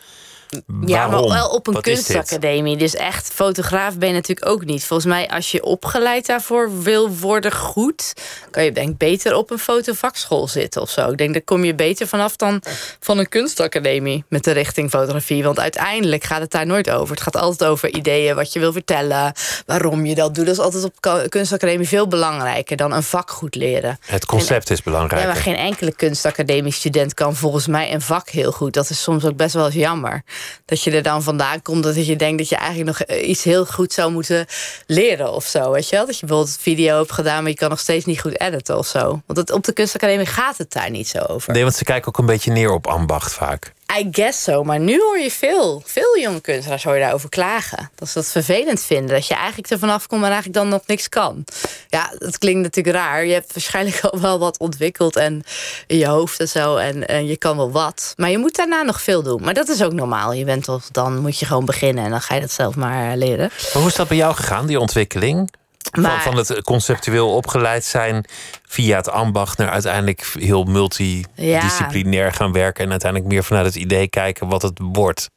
Ja, 0.86 1.08
waarom? 1.08 1.28
maar 1.28 1.38
wel 1.38 1.48
op 1.48 1.66
een 1.66 1.72
Wat 1.72 1.82
kunstacademie. 1.82 2.76
Dus 2.76 2.94
echt 2.94 3.32
fotograaf 3.32 3.98
ben 3.98 4.08
je 4.08 4.14
natuurlijk 4.14 4.48
ook 4.48 4.64
niet. 4.64 4.84
Volgens 4.84 5.08
mij, 5.08 5.30
als 5.30 5.50
je 5.50 5.62
opgeleid 5.62 6.26
daarvoor 6.26 6.82
wil 6.82 7.10
worden 7.10 7.52
goed, 7.52 8.12
kan 8.50 8.64
je 8.64 8.72
denk 8.72 8.88
ik 8.88 8.96
beter 8.96 9.36
op 9.36 9.50
een 9.50 9.58
fotovakschool 9.58 10.48
zitten 10.48 10.82
of 10.82 10.90
zo. 10.90 11.10
Ik 11.10 11.18
denk, 11.18 11.32
daar 11.32 11.42
kom 11.42 11.64
je 11.64 11.74
beter 11.74 12.06
vanaf 12.06 12.36
dan 12.36 12.62
van 13.00 13.18
een 13.18 13.28
kunstacademie 13.28 14.24
met 14.28 14.44
de 14.44 14.50
richting 14.50 14.90
fotografie. 14.90 15.42
Want 15.42 15.60
uiteindelijk 15.60 16.24
gaat 16.24 16.40
het 16.40 16.50
daar 16.50 16.66
nooit 16.66 16.90
over. 16.90 17.14
Het 17.14 17.22
gaat 17.22 17.36
altijd 17.36 17.70
over 17.70 17.94
ideeën, 17.94 18.34
wat 18.34 18.52
je 18.52 18.60
wil 18.60 18.72
vertellen, 18.72 19.32
waarom 19.66 20.06
je 20.06 20.14
dat 20.14 20.34
doet. 20.34 20.46
Dat 20.46 20.54
is 20.54 20.60
altijd 20.60 20.84
op 20.84 21.26
kunstacademie 21.28 21.88
veel 21.88 22.08
belangrijker 22.08 22.76
dan 22.76 22.92
een 22.92 23.02
vak 23.02 23.30
goed 23.30 23.54
leren. 23.54 23.98
Het 24.06 24.26
concept 24.26 24.70
is 24.70 24.82
belangrijk. 24.82 25.22
Ja, 25.22 25.28
maar 25.28 25.36
geen 25.36 25.56
enkele 25.56 25.94
kunstacademie-student 25.94 27.14
kan 27.14 27.36
volgens 27.36 27.66
mij 27.66 27.92
een 27.92 28.00
vak 28.00 28.28
heel 28.28 28.52
goed. 28.52 28.72
Dat 28.72 28.90
is 28.90 29.02
soms 29.02 29.24
ook 29.24 29.36
best 29.36 29.54
wel 29.54 29.64
eens 29.64 29.74
jammer. 29.74 30.22
Dat 30.64 30.82
je 30.82 30.90
er 30.90 31.02
dan 31.02 31.22
vandaan 31.22 31.62
komt 31.62 31.82
dat 31.82 32.06
je 32.06 32.16
denkt 32.16 32.38
dat 32.38 32.48
je 32.48 32.56
eigenlijk 32.56 32.98
nog 32.98 33.08
eh, 33.08 33.28
iets 33.28 33.44
heel 33.44 33.66
goed 33.66 33.92
zou 33.92 34.12
moeten 34.12 34.46
leren 34.86 35.32
of 35.32 35.44
zo. 35.44 35.70
Weet 35.70 35.88
je 35.88 35.96
wel? 35.96 36.06
Dat 36.06 36.18
je 36.18 36.26
bijvoorbeeld 36.26 36.58
video 36.60 36.96
hebt 36.96 37.12
gedaan, 37.12 37.42
maar 37.42 37.50
je 37.50 37.56
kan 37.56 37.70
nog 37.70 37.80
steeds 37.80 38.04
niet 38.04 38.20
goed 38.20 38.40
editen 38.40 38.78
of 38.78 38.86
zo. 38.86 39.22
Want 39.26 39.38
het, 39.38 39.50
op 39.50 39.64
de 39.64 39.72
kunstacademie 39.72 40.26
gaat 40.26 40.58
het 40.58 40.72
daar 40.72 40.90
niet 40.90 41.08
zo 41.08 41.18
over. 41.18 41.52
Nee, 41.52 41.62
want 41.62 41.74
ze 41.74 41.84
kijken 41.84 42.08
ook 42.08 42.18
een 42.18 42.26
beetje 42.26 42.50
neer 42.50 42.72
op 42.72 42.86
ambacht 42.86 43.32
vaak. 43.32 43.72
I 43.98 44.08
guess 44.10 44.42
so. 44.42 44.64
Maar 44.64 44.80
nu 44.80 45.00
hoor 45.00 45.18
je 45.18 45.30
veel, 45.30 45.82
veel 45.84 46.18
jonge 46.18 46.40
kunstenaars 46.40 46.84
hoor 46.84 46.94
je 46.94 47.00
daarover 47.00 47.28
klagen. 47.28 47.90
Dat 47.94 48.08
ze 48.08 48.14
dat 48.14 48.26
vervelend 48.26 48.80
vinden. 48.80 49.14
Dat 49.14 49.26
je 49.26 49.34
eigenlijk 49.34 49.70
er 49.70 49.78
vanaf 49.78 50.06
komt 50.06 50.22
en 50.22 50.30
eigenlijk 50.30 50.58
dan 50.58 50.68
nog 50.68 50.82
niks 50.86 51.08
kan. 51.08 51.44
Ja, 51.88 52.12
dat 52.18 52.38
klinkt 52.38 52.62
natuurlijk 52.62 52.96
raar. 52.96 53.24
Je 53.24 53.32
hebt 53.32 53.52
waarschijnlijk 53.52 54.00
al 54.00 54.20
wel 54.20 54.38
wat 54.38 54.58
ontwikkeld 54.58 55.16
en 55.16 55.42
in 55.86 55.98
je 55.98 56.06
hoofd 56.06 56.40
en 56.40 56.48
zo. 56.48 56.76
En, 56.76 57.08
en 57.08 57.26
je 57.26 57.36
kan 57.36 57.56
wel 57.56 57.70
wat. 57.70 58.12
Maar 58.16 58.30
je 58.30 58.38
moet 58.38 58.56
daarna 58.56 58.82
nog 58.82 59.02
veel 59.02 59.22
doen. 59.22 59.42
Maar 59.42 59.54
dat 59.54 59.68
is 59.68 59.82
ook 59.82 59.92
normaal. 59.92 60.32
Je 60.32 60.44
bent 60.44 60.64
toch, 60.64 60.84
dan 60.90 61.18
moet 61.18 61.38
je 61.38 61.46
gewoon 61.46 61.64
beginnen 61.64 62.04
en 62.04 62.10
dan 62.10 62.20
ga 62.20 62.34
je 62.34 62.40
dat 62.40 62.52
zelf 62.52 62.74
maar 62.74 63.16
leren. 63.16 63.50
Maar 63.72 63.82
hoe 63.82 63.90
is 63.90 63.94
dat 63.94 64.08
bij 64.08 64.16
jou 64.16 64.34
gegaan, 64.34 64.66
die 64.66 64.80
ontwikkeling? 64.80 65.60
Van, 65.90 66.20
van 66.20 66.36
het 66.36 66.62
conceptueel 66.62 67.34
opgeleid 67.34 67.84
zijn 67.84 68.24
via 68.66 68.96
het 68.96 69.10
ambacht 69.10 69.58
naar 69.58 69.68
uiteindelijk 69.68 70.26
heel 70.38 70.64
multidisciplinair 70.64 72.32
gaan 72.32 72.52
werken 72.52 72.84
en 72.84 72.90
uiteindelijk 72.90 73.32
meer 73.32 73.44
vanuit 73.44 73.66
het 73.66 73.74
idee 73.74 74.08
kijken 74.08 74.48
wat 74.48 74.62
het 74.62 74.80
wordt. 74.82 75.30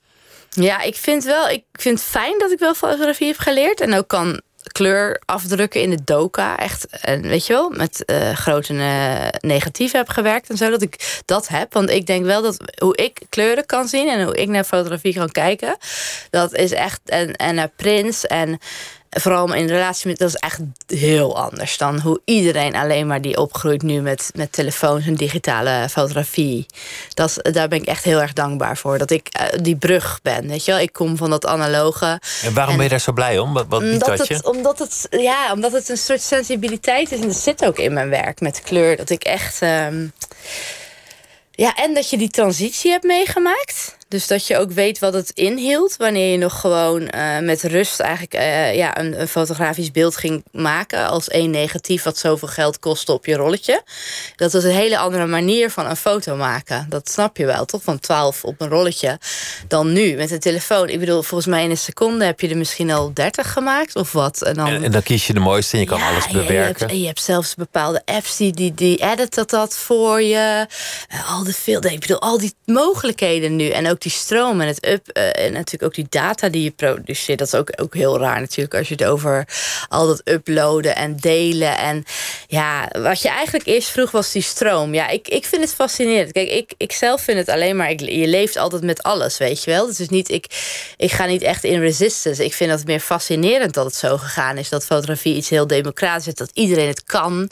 Ja, 0.49 0.81
ik 0.81 0.95
vind 0.95 1.23
wel, 1.23 1.49
ik 1.49 1.63
vind 1.71 1.99
het 1.99 2.07
fijn 2.07 2.39
dat 2.39 2.51
ik 2.51 2.59
wel 2.59 2.73
fotografie 2.73 3.27
heb 3.27 3.37
geleerd 3.37 3.81
en 3.81 3.93
ook 3.93 4.07
kan 4.07 4.41
kleur 4.71 5.21
afdrukken 5.25 5.81
in 5.81 5.89
de 5.89 6.03
doka. 6.03 6.57
Echt, 6.57 6.87
en 6.87 7.21
weet 7.21 7.45
je 7.45 7.53
wel, 7.53 7.69
met 7.69 8.03
uh, 8.05 8.31
grote 8.31 8.73
uh, 8.73 9.27
negatieve 9.39 9.97
heb 9.97 10.09
gewerkt 10.09 10.49
en 10.49 10.57
zo. 10.57 10.69
Dat 10.69 10.81
ik 10.81 11.21
dat 11.25 11.47
heb. 11.47 11.73
Want 11.73 11.89
ik 11.89 12.05
denk 12.05 12.25
wel 12.25 12.41
dat 12.41 12.57
hoe 12.79 12.95
ik 12.95 13.21
kleuren 13.29 13.65
kan 13.65 13.87
zien 13.87 14.09
en 14.09 14.23
hoe 14.23 14.35
ik 14.35 14.47
naar 14.47 14.63
fotografie 14.63 15.13
kan 15.13 15.31
kijken. 15.31 15.77
Dat 16.29 16.53
is 16.53 16.71
echt. 16.71 16.99
En, 17.05 17.35
en 17.35 17.55
naar 17.55 17.71
Prins 17.75 18.25
en 18.25 18.59
vooral 19.19 19.53
in 19.53 19.67
relatie 19.67 20.07
met, 20.07 20.17
dat 20.17 20.29
is 20.29 20.35
echt 20.35 20.59
heel 20.87 21.37
anders 21.37 21.77
dan 21.77 21.99
hoe 21.99 22.21
iedereen 22.25 22.75
alleen 22.75 23.07
maar 23.07 23.21
die 23.21 23.37
opgroeit 23.37 23.81
nu 23.81 24.01
met, 24.01 24.31
met 24.35 24.51
telefoons 24.51 25.05
en 25.05 25.15
digitale 25.15 25.89
fotografie. 25.89 26.65
Dat, 27.13 27.39
daar 27.41 27.67
ben 27.67 27.81
ik 27.81 27.87
echt 27.87 28.03
heel 28.03 28.21
erg 28.21 28.33
dankbaar 28.33 28.77
voor. 28.77 28.97
Dat 28.97 29.11
ik 29.11 29.29
uh, 29.39 29.61
die 29.61 29.75
brug 29.75 30.19
ben, 30.21 30.47
weet 30.47 30.65
je 30.65 30.71
wel. 30.71 30.79
Ik 30.79 30.93
kom 30.93 31.17
van 31.17 31.29
dat 31.29 31.45
analoge. 31.45 32.21
En 32.43 32.53
waarom 32.53 32.75
ben 32.75 32.83
je 32.83 32.89
daar 32.89 32.99
zo 32.99 33.11
blij 33.11 33.39
om? 33.39 33.53
Wat, 33.53 33.65
wat 33.69 33.81
omdat, 33.81 34.27
het, 34.27 34.45
omdat, 34.45 34.79
het, 34.79 35.07
ja, 35.09 35.51
omdat 35.53 35.71
het 35.71 35.89
een 35.89 35.97
soort 35.97 36.21
sensibiliteit 36.21 37.11
is. 37.11 37.19
En 37.19 37.27
dat 37.27 37.37
zit 37.37 37.65
ook 37.65 37.77
in 37.77 37.93
mijn 37.93 38.09
werk 38.09 38.39
met 38.39 38.61
kleur. 38.61 38.97
Dat 38.97 39.09
ik 39.09 39.23
echt... 39.23 39.61
Um, 39.61 40.13
ja, 41.51 41.75
en 41.75 41.93
dat 41.93 42.09
je 42.09 42.17
die 42.17 42.29
transitie 42.29 42.91
hebt 42.91 43.03
meegemaakt. 43.03 43.97
Dus 44.07 44.27
dat 44.27 44.47
je 44.47 44.57
ook 44.57 44.71
weet 44.71 44.99
wat 44.99 45.13
het 45.13 45.31
inhield 45.33 45.95
wanneer 45.97 46.31
je 46.31 46.37
nog 46.37 46.59
gewoon 46.59 47.01
uh, 47.01 47.39
met 47.39 47.63
rust 47.63 47.99
eigenlijk 47.99 48.33
uh, 48.33 48.75
ja, 48.75 48.99
een, 48.99 49.21
een, 49.21 49.27
fotografisch 49.27 49.91
beeld 49.91 50.17
ging 50.17 50.43
maken 50.51 51.07
als 51.07 51.27
één 51.27 51.49
negatief 51.49 52.03
wat 52.03 52.17
zoveel 52.17 52.47
geld 52.47 52.79
kostte 52.79 53.11
op 53.11 53.25
je 53.25 53.35
rolletje. 53.35 53.83
Dat 54.35 54.53
was 54.53 54.63
een 54.63 54.71
hele 54.71 54.97
andere 54.97 55.25
manier 55.25 55.71
van 55.71 55.85
een 55.85 55.95
foto 55.95 56.35
maken. 56.35 56.85
Dat 56.89 57.09
snap 57.09 57.37
je 57.37 57.45
wel, 57.45 57.65
toch? 57.65 57.83
Van 57.83 57.99
12 57.99 58.43
op 58.43 58.61
een 58.61 58.69
rolletje 58.69 59.19
dan 59.67 59.93
nu 59.93 60.15
met 60.15 60.31
een 60.31 60.39
telefoon. 60.39 60.89
Ik 60.89 60.99
bedoel, 60.99 61.21
volgens 61.21 61.49
mij 61.49 61.63
in 61.63 61.69
een 61.69 61.77
seconde 61.77 62.25
heb 62.25 62.39
je 62.39 62.49
er 62.49 62.57
misschien 62.57 62.91
al 62.91 63.13
30 63.13 63.51
gemaakt 63.51 63.95
of 63.95 64.11
wat. 64.11 64.41
En 64.41 64.53
dan, 64.53 64.67
en, 64.67 64.91
dan 64.91 65.03
kies 65.03 65.27
je 65.27 65.33
de 65.33 65.39
mooiste 65.39 65.73
en 65.73 65.79
je 65.79 65.85
kan 65.85 66.01
alles 66.01 66.27
bewerken. 66.27 66.57
Je 66.57 66.63
hebt, 66.63 66.91
je 66.91 67.05
hebt, 67.05 67.21
zelfs 67.21 67.55
bepaalde 67.55 68.01
apps 68.05 68.37
die, 68.37 68.53
die, 68.53 68.73
die 68.73 68.97
editen 68.97 69.47
dat 69.47 69.77
voor 69.77 70.21
je. 70.21 70.67
al 71.27 71.43
de 71.43 71.53
filter, 71.53 71.91
ik 71.91 71.99
bedoel, 71.99 72.21
al 72.21 72.37
die 72.37 72.53
mogelijkheden 72.65 73.55
nu. 73.55 73.69
En 73.69 73.89
ook 73.89 74.03
die 74.05 74.13
stroom 74.13 74.61
en 74.61 74.67
het 74.67 74.85
up 74.85 75.17
uh, 75.17 75.45
en 75.45 75.53
natuurlijk 75.53 75.83
ook 75.83 75.95
die 75.95 76.07
data 76.09 76.49
die 76.49 76.63
je 76.63 76.71
produceert. 76.71 77.39
Dat 77.39 77.47
is 77.47 77.55
ook, 77.55 77.71
ook 77.75 77.93
heel 77.93 78.19
raar 78.19 78.39
natuurlijk 78.39 78.75
als 78.75 78.87
je 78.87 78.93
het 78.93 79.03
over 79.03 79.47
al 79.89 80.07
dat 80.07 80.21
uploaden 80.23 80.95
en 80.95 81.15
delen. 81.15 81.77
En 81.77 82.03
ja, 82.47 82.89
wat 82.91 83.21
je 83.21 83.29
eigenlijk 83.29 83.65
eerst 83.67 83.89
vroeg 83.89 84.11
was 84.11 84.31
die 84.31 84.41
stroom. 84.41 84.93
Ja, 84.93 85.07
ik, 85.07 85.27
ik 85.27 85.45
vind 85.45 85.61
het 85.61 85.73
fascinerend. 85.73 86.31
Kijk, 86.31 86.49
ik, 86.49 86.73
ik 86.77 86.91
zelf 86.91 87.21
vind 87.21 87.37
het 87.37 87.49
alleen 87.49 87.75
maar, 87.75 87.89
ik, 87.89 87.99
je 87.99 88.27
leeft 88.27 88.57
altijd 88.57 88.83
met 88.83 89.03
alles, 89.03 89.37
weet 89.37 89.63
je 89.63 89.71
wel. 89.71 89.85
Dus 89.85 89.99
is 89.99 90.09
niet, 90.09 90.29
ik, 90.29 90.45
ik 90.97 91.11
ga 91.11 91.25
niet 91.25 91.41
echt 91.41 91.63
in 91.63 91.79
resistance. 91.79 92.45
Ik 92.45 92.53
vind 92.53 92.71
het 92.71 92.85
meer 92.85 92.99
fascinerend 92.99 93.73
dat 93.73 93.85
het 93.85 93.95
zo 93.95 94.17
gegaan 94.17 94.57
is. 94.57 94.69
Dat 94.69 94.85
fotografie 94.85 95.35
iets 95.35 95.49
heel 95.49 95.67
democratisch 95.67 96.27
is, 96.27 96.33
dat 96.33 96.51
iedereen 96.53 96.87
het 96.87 97.03
kan. 97.03 97.49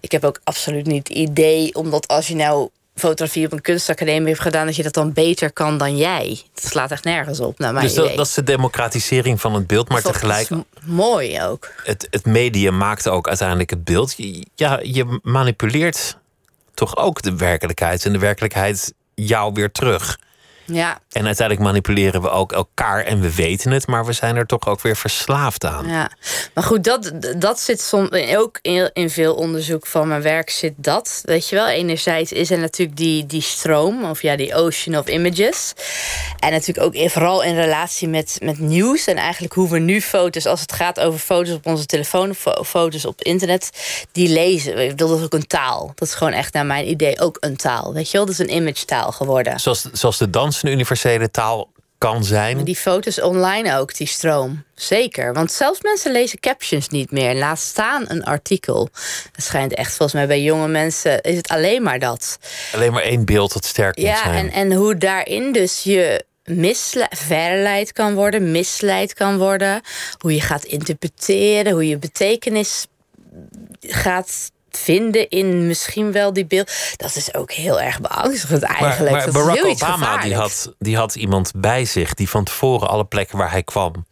Ik 0.00 0.12
heb 0.12 0.24
ook 0.24 0.40
absoluut 0.44 0.86
niet 0.86 1.08
het 1.08 1.16
idee, 1.16 1.74
omdat 1.74 2.08
als 2.08 2.28
je 2.28 2.34
nou 2.34 2.68
fotografie 2.96 3.46
op 3.46 3.52
een 3.52 3.60
kunstacademie 3.60 4.26
heeft 4.26 4.40
gedaan, 4.40 4.66
dat 4.66 4.76
je 4.76 4.82
dat 4.82 4.92
dan 4.92 5.12
beter 5.12 5.52
kan 5.52 5.78
dan 5.78 5.96
jij. 5.96 6.40
Het 6.54 6.64
slaat 6.64 6.90
echt 6.90 7.04
nergens 7.04 7.40
op. 7.40 7.58
Naar 7.58 7.72
mijn 7.72 7.84
dus 7.86 7.94
dat, 7.94 8.16
dat, 8.16 8.26
is 8.26 8.34
de 8.34 8.42
democratisering 8.42 9.40
van 9.40 9.54
het 9.54 9.66
beeld, 9.66 9.88
maar 9.88 10.02
tegelijk. 10.02 10.48
mooi 10.82 11.42
ook. 11.42 11.72
Het, 11.84 12.06
het 12.10 12.24
medium 12.24 12.76
maakt 12.76 13.08
ook 13.08 13.28
uiteindelijk 13.28 13.70
het 13.70 13.84
beeld. 13.84 14.14
Ja, 14.54 14.80
je 14.82 15.20
manipuleert 15.22 16.18
toch 16.74 16.96
ook 16.96 17.22
de 17.22 17.36
werkelijkheid. 17.36 18.04
En 18.04 18.12
de 18.12 18.18
werkelijkheid 18.18 18.94
jou 19.14 19.52
weer 19.52 19.72
terug. 19.72 20.18
Ja. 20.66 20.98
En 21.12 21.26
uiteindelijk 21.26 21.66
manipuleren 21.66 22.22
we 22.22 22.30
ook 22.30 22.52
elkaar 22.52 23.04
en 23.04 23.20
we 23.20 23.34
weten 23.34 23.70
het, 23.70 23.86
maar 23.86 24.06
we 24.06 24.12
zijn 24.12 24.36
er 24.36 24.46
toch 24.46 24.66
ook 24.66 24.80
weer 24.80 24.96
verslaafd 24.96 25.64
aan. 25.64 25.88
Ja, 25.88 26.10
maar 26.54 26.64
goed, 26.64 26.84
dat, 26.84 27.12
dat 27.38 27.60
zit 27.60 27.80
soms 27.80 28.10
ook 28.36 28.58
in, 28.62 28.90
in 28.92 29.10
veel 29.10 29.34
onderzoek 29.34 29.86
van 29.86 30.08
mijn 30.08 30.22
werk 30.22 30.50
zit 30.50 30.72
dat. 30.76 31.22
Weet 31.24 31.48
je 31.48 31.56
wel, 31.56 31.68
enerzijds 31.68 32.32
is 32.32 32.50
er 32.50 32.58
natuurlijk 32.58 32.96
die, 32.96 33.26
die 33.26 33.40
stroom, 33.40 34.04
of 34.04 34.22
ja, 34.22 34.36
die 34.36 34.54
ocean 34.54 34.98
of 34.98 35.08
images. 35.08 35.72
En 36.38 36.50
natuurlijk 36.50 36.86
ook 36.86 37.10
vooral 37.10 37.42
in 37.42 37.54
relatie 37.54 38.08
met, 38.08 38.38
met 38.42 38.58
nieuws 38.58 39.06
en 39.06 39.16
eigenlijk 39.16 39.54
hoe 39.54 39.70
we 39.70 39.78
nu 39.78 40.00
foto's, 40.00 40.46
als 40.46 40.60
het 40.60 40.72
gaat 40.72 41.00
over 41.00 41.18
foto's 41.18 41.54
op 41.54 41.66
onze 41.66 41.86
telefoon 41.86 42.30
of 42.30 42.68
foto's 42.68 43.04
op 43.04 43.22
internet, 43.22 43.70
die 44.12 44.28
lezen. 44.28 44.96
Dat 44.96 45.10
is 45.18 45.24
ook 45.24 45.34
een 45.34 45.46
taal. 45.46 45.92
Dat 45.94 46.08
is 46.08 46.14
gewoon 46.14 46.32
echt 46.32 46.52
naar 46.52 46.66
mijn 46.66 46.88
idee 46.88 47.20
ook 47.20 47.36
een 47.40 47.56
taal. 47.56 47.92
Weet 47.92 48.10
je 48.10 48.16
wel, 48.16 48.26
dat 48.26 48.34
is 48.34 48.40
een 48.40 48.54
image 48.54 48.84
taal 48.84 49.12
geworden. 49.12 49.60
Zoals, 49.60 49.88
zoals 49.92 50.18
de 50.18 50.30
dans 50.30 50.55
een 50.62 50.70
universele 50.70 51.30
taal 51.30 51.74
kan 51.98 52.24
zijn. 52.24 52.64
Die 52.64 52.76
foto's 52.76 53.20
online 53.20 53.76
ook, 53.76 53.96
die 53.96 54.06
stroom. 54.06 54.64
Zeker. 54.74 55.32
Want 55.32 55.52
zelfs 55.52 55.80
mensen 55.82 56.12
lezen 56.12 56.40
captions 56.40 56.88
niet 56.88 57.10
meer. 57.10 57.34
Laat 57.34 57.58
staan 57.58 58.04
een 58.08 58.24
artikel. 58.24 58.88
Het 59.32 59.44
schijnt 59.44 59.74
echt, 59.74 59.88
volgens 59.88 60.12
mij 60.12 60.26
bij 60.26 60.42
jonge 60.42 60.68
mensen 60.68 61.20
is 61.20 61.36
het 61.36 61.48
alleen 61.48 61.82
maar 61.82 61.98
dat. 61.98 62.38
Alleen 62.74 62.92
maar 62.92 63.02
één 63.02 63.24
beeld 63.24 63.52
dat 63.52 63.64
sterk 63.64 63.98
ja, 63.98 64.22
zijn. 64.22 64.34
En, 64.34 64.52
en 64.52 64.72
hoe 64.72 64.96
daarin 64.96 65.52
dus 65.52 65.82
je 65.82 66.24
verleid 67.10 67.92
kan 67.92 68.14
worden, 68.14 68.50
misleid 68.50 69.14
kan 69.14 69.38
worden. 69.38 69.80
Hoe 70.18 70.34
je 70.34 70.40
gaat 70.40 70.64
interpreteren, 70.64 71.72
hoe 71.72 71.88
je 71.88 71.98
betekenis 71.98 72.86
gaat 73.80 74.50
vinden 74.76 75.28
in 75.28 75.66
misschien 75.66 76.12
wel 76.12 76.32
die 76.32 76.46
beeld. 76.46 76.70
Dat 76.96 77.16
is 77.16 77.34
ook 77.34 77.52
heel 77.52 77.80
erg 77.80 78.00
beangstigend 78.00 78.62
eigenlijk. 78.62 79.10
Maar, 79.10 79.32
maar 79.32 79.44
Barack 79.44 79.64
Obama 79.64 80.18
die 80.18 80.34
had, 80.34 80.74
die 80.78 80.96
had 80.96 81.14
iemand 81.14 81.52
bij 81.56 81.84
zich 81.84 82.14
die 82.14 82.28
van 82.28 82.44
tevoren 82.44 82.88
alle 82.88 83.04
plekken 83.04 83.38
waar 83.38 83.50
hij 83.50 83.62
kwam 83.62 84.06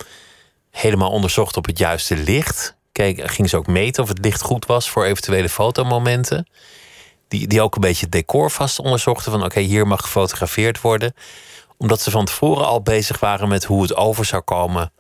helemaal 0.70 1.10
onderzocht 1.10 1.56
op 1.56 1.66
het 1.66 1.78
juiste 1.78 2.16
licht. 2.16 2.76
Kijk, 2.92 3.30
ging 3.30 3.48
ze 3.48 3.56
ook 3.56 3.66
meten 3.66 4.02
of 4.02 4.08
het 4.08 4.24
licht 4.24 4.42
goed 4.42 4.66
was 4.66 4.90
voor 4.90 5.04
eventuele 5.04 5.48
fotomomenten. 5.48 6.48
Die, 7.28 7.46
die 7.46 7.62
ook 7.62 7.74
een 7.74 7.80
beetje 7.80 8.04
het 8.04 8.12
decor 8.12 8.50
vast 8.50 8.78
onderzochten 8.78 9.32
van 9.32 9.44
oké, 9.44 9.60
hier 9.60 9.86
mag 9.86 10.00
gefotografeerd 10.00 10.80
worden. 10.80 11.14
Omdat 11.76 12.00
ze 12.00 12.10
van 12.10 12.24
tevoren 12.24 12.66
al 12.66 12.82
bezig 12.82 13.20
waren 13.20 13.48
met 13.48 13.64
hoe 13.64 13.82
het 13.82 13.96
over 13.96 14.24
zou 14.24 14.42
komen 14.42 14.92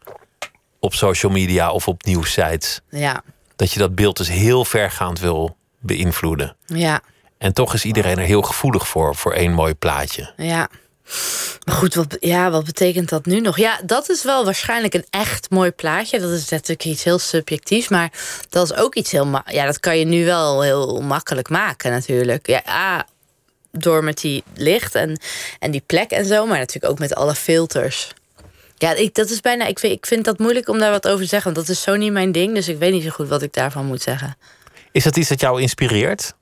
op 0.80 0.94
social 0.94 1.32
media 1.32 1.70
of 1.70 1.88
op 1.88 2.04
nieuwsites. 2.04 2.80
Ja 2.90 3.22
dat 3.56 3.72
je 3.72 3.78
dat 3.78 3.94
beeld 3.94 4.16
dus 4.16 4.28
heel 4.28 4.64
vergaand 4.64 5.20
wil 5.20 5.56
beïnvloeden. 5.80 6.56
Ja. 6.66 7.00
En 7.38 7.52
toch 7.52 7.74
is 7.74 7.84
iedereen 7.84 8.18
er 8.18 8.24
heel 8.24 8.42
gevoelig 8.42 8.88
voor, 8.88 9.14
voor 9.14 9.32
één 9.32 9.52
mooi 9.52 9.74
plaatje. 9.74 10.32
Ja. 10.36 10.68
Maar 11.64 11.74
goed, 11.74 11.94
wat, 11.94 12.16
ja, 12.20 12.50
wat 12.50 12.64
betekent 12.64 13.08
dat 13.08 13.26
nu 13.26 13.40
nog? 13.40 13.58
Ja, 13.58 13.80
dat 13.84 14.08
is 14.08 14.22
wel 14.22 14.44
waarschijnlijk 14.44 14.94
een 14.94 15.06
echt 15.10 15.50
mooi 15.50 15.70
plaatje. 15.70 16.20
Dat 16.20 16.30
is 16.30 16.48
natuurlijk 16.48 16.84
iets 16.84 17.04
heel 17.04 17.18
subjectiefs. 17.18 17.88
Maar 17.88 18.12
dat 18.48 18.70
is 18.70 18.76
ook 18.76 18.94
iets 18.94 19.10
heel... 19.10 19.42
Ja, 19.46 19.66
dat 19.66 19.80
kan 19.80 19.98
je 19.98 20.04
nu 20.04 20.24
wel 20.24 20.62
heel 20.62 21.00
makkelijk 21.00 21.48
maken 21.48 21.90
natuurlijk. 21.90 22.46
Ja, 22.46 22.62
A, 22.68 23.06
door 23.70 24.04
met 24.04 24.20
die 24.20 24.44
licht 24.54 24.94
en, 24.94 25.20
en 25.58 25.70
die 25.70 25.82
plek 25.86 26.10
en 26.10 26.24
zo. 26.24 26.46
Maar 26.46 26.58
natuurlijk 26.58 26.92
ook 26.92 26.98
met 26.98 27.14
alle 27.14 27.34
filters. 27.34 28.12
Ja, 28.76 28.94
ik, 28.94 29.14
dat 29.14 29.30
is 29.30 29.40
bijna, 29.40 29.66
ik, 29.66 29.78
vind, 29.78 29.92
ik 29.92 30.06
vind 30.06 30.24
dat 30.24 30.38
moeilijk 30.38 30.68
om 30.68 30.78
daar 30.78 30.90
wat 30.90 31.08
over 31.08 31.22
te 31.22 31.28
zeggen. 31.28 31.54
Want 31.54 31.66
dat 31.66 31.76
is 31.76 31.82
zo 31.82 31.96
niet 31.96 32.12
mijn 32.12 32.32
ding. 32.32 32.54
Dus 32.54 32.68
ik 32.68 32.78
weet 32.78 32.92
niet 32.92 33.02
zo 33.02 33.10
goed 33.10 33.28
wat 33.28 33.42
ik 33.42 33.52
daarvan 33.52 33.86
moet 33.86 34.02
zeggen. 34.02 34.36
Is 34.92 35.04
dat 35.04 35.16
iets 35.16 35.28
dat 35.28 35.40
jou 35.40 35.60
inspireert? 35.60 36.34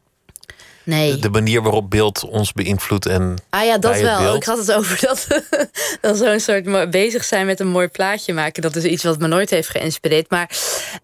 Nee. 0.84 1.16
De, 1.16 1.30
manier 1.30 1.62
waarop 1.62 1.90
beeld 1.90 2.24
ons 2.24 2.52
beïnvloedt 2.52 3.06
en. 3.06 3.36
Ah 3.50 3.64
ja, 3.64 3.78
dat 3.78 4.00
wel. 4.00 4.36
Ik 4.36 4.44
had 4.44 4.58
het 4.58 4.72
over 4.72 4.98
dat, 5.00 5.26
dat 6.00 6.16
zo'n 6.16 6.40
soort 6.40 6.90
bezig 6.90 7.24
zijn 7.24 7.46
met 7.46 7.60
een 7.60 7.68
mooi 7.68 7.88
plaatje 7.88 8.32
maken. 8.32 8.62
Dat 8.62 8.76
is 8.76 8.84
iets 8.84 9.02
wat 9.02 9.18
me 9.18 9.26
nooit 9.26 9.50
heeft 9.50 9.68
geïnspireerd. 9.68 10.30
Maar 10.30 10.50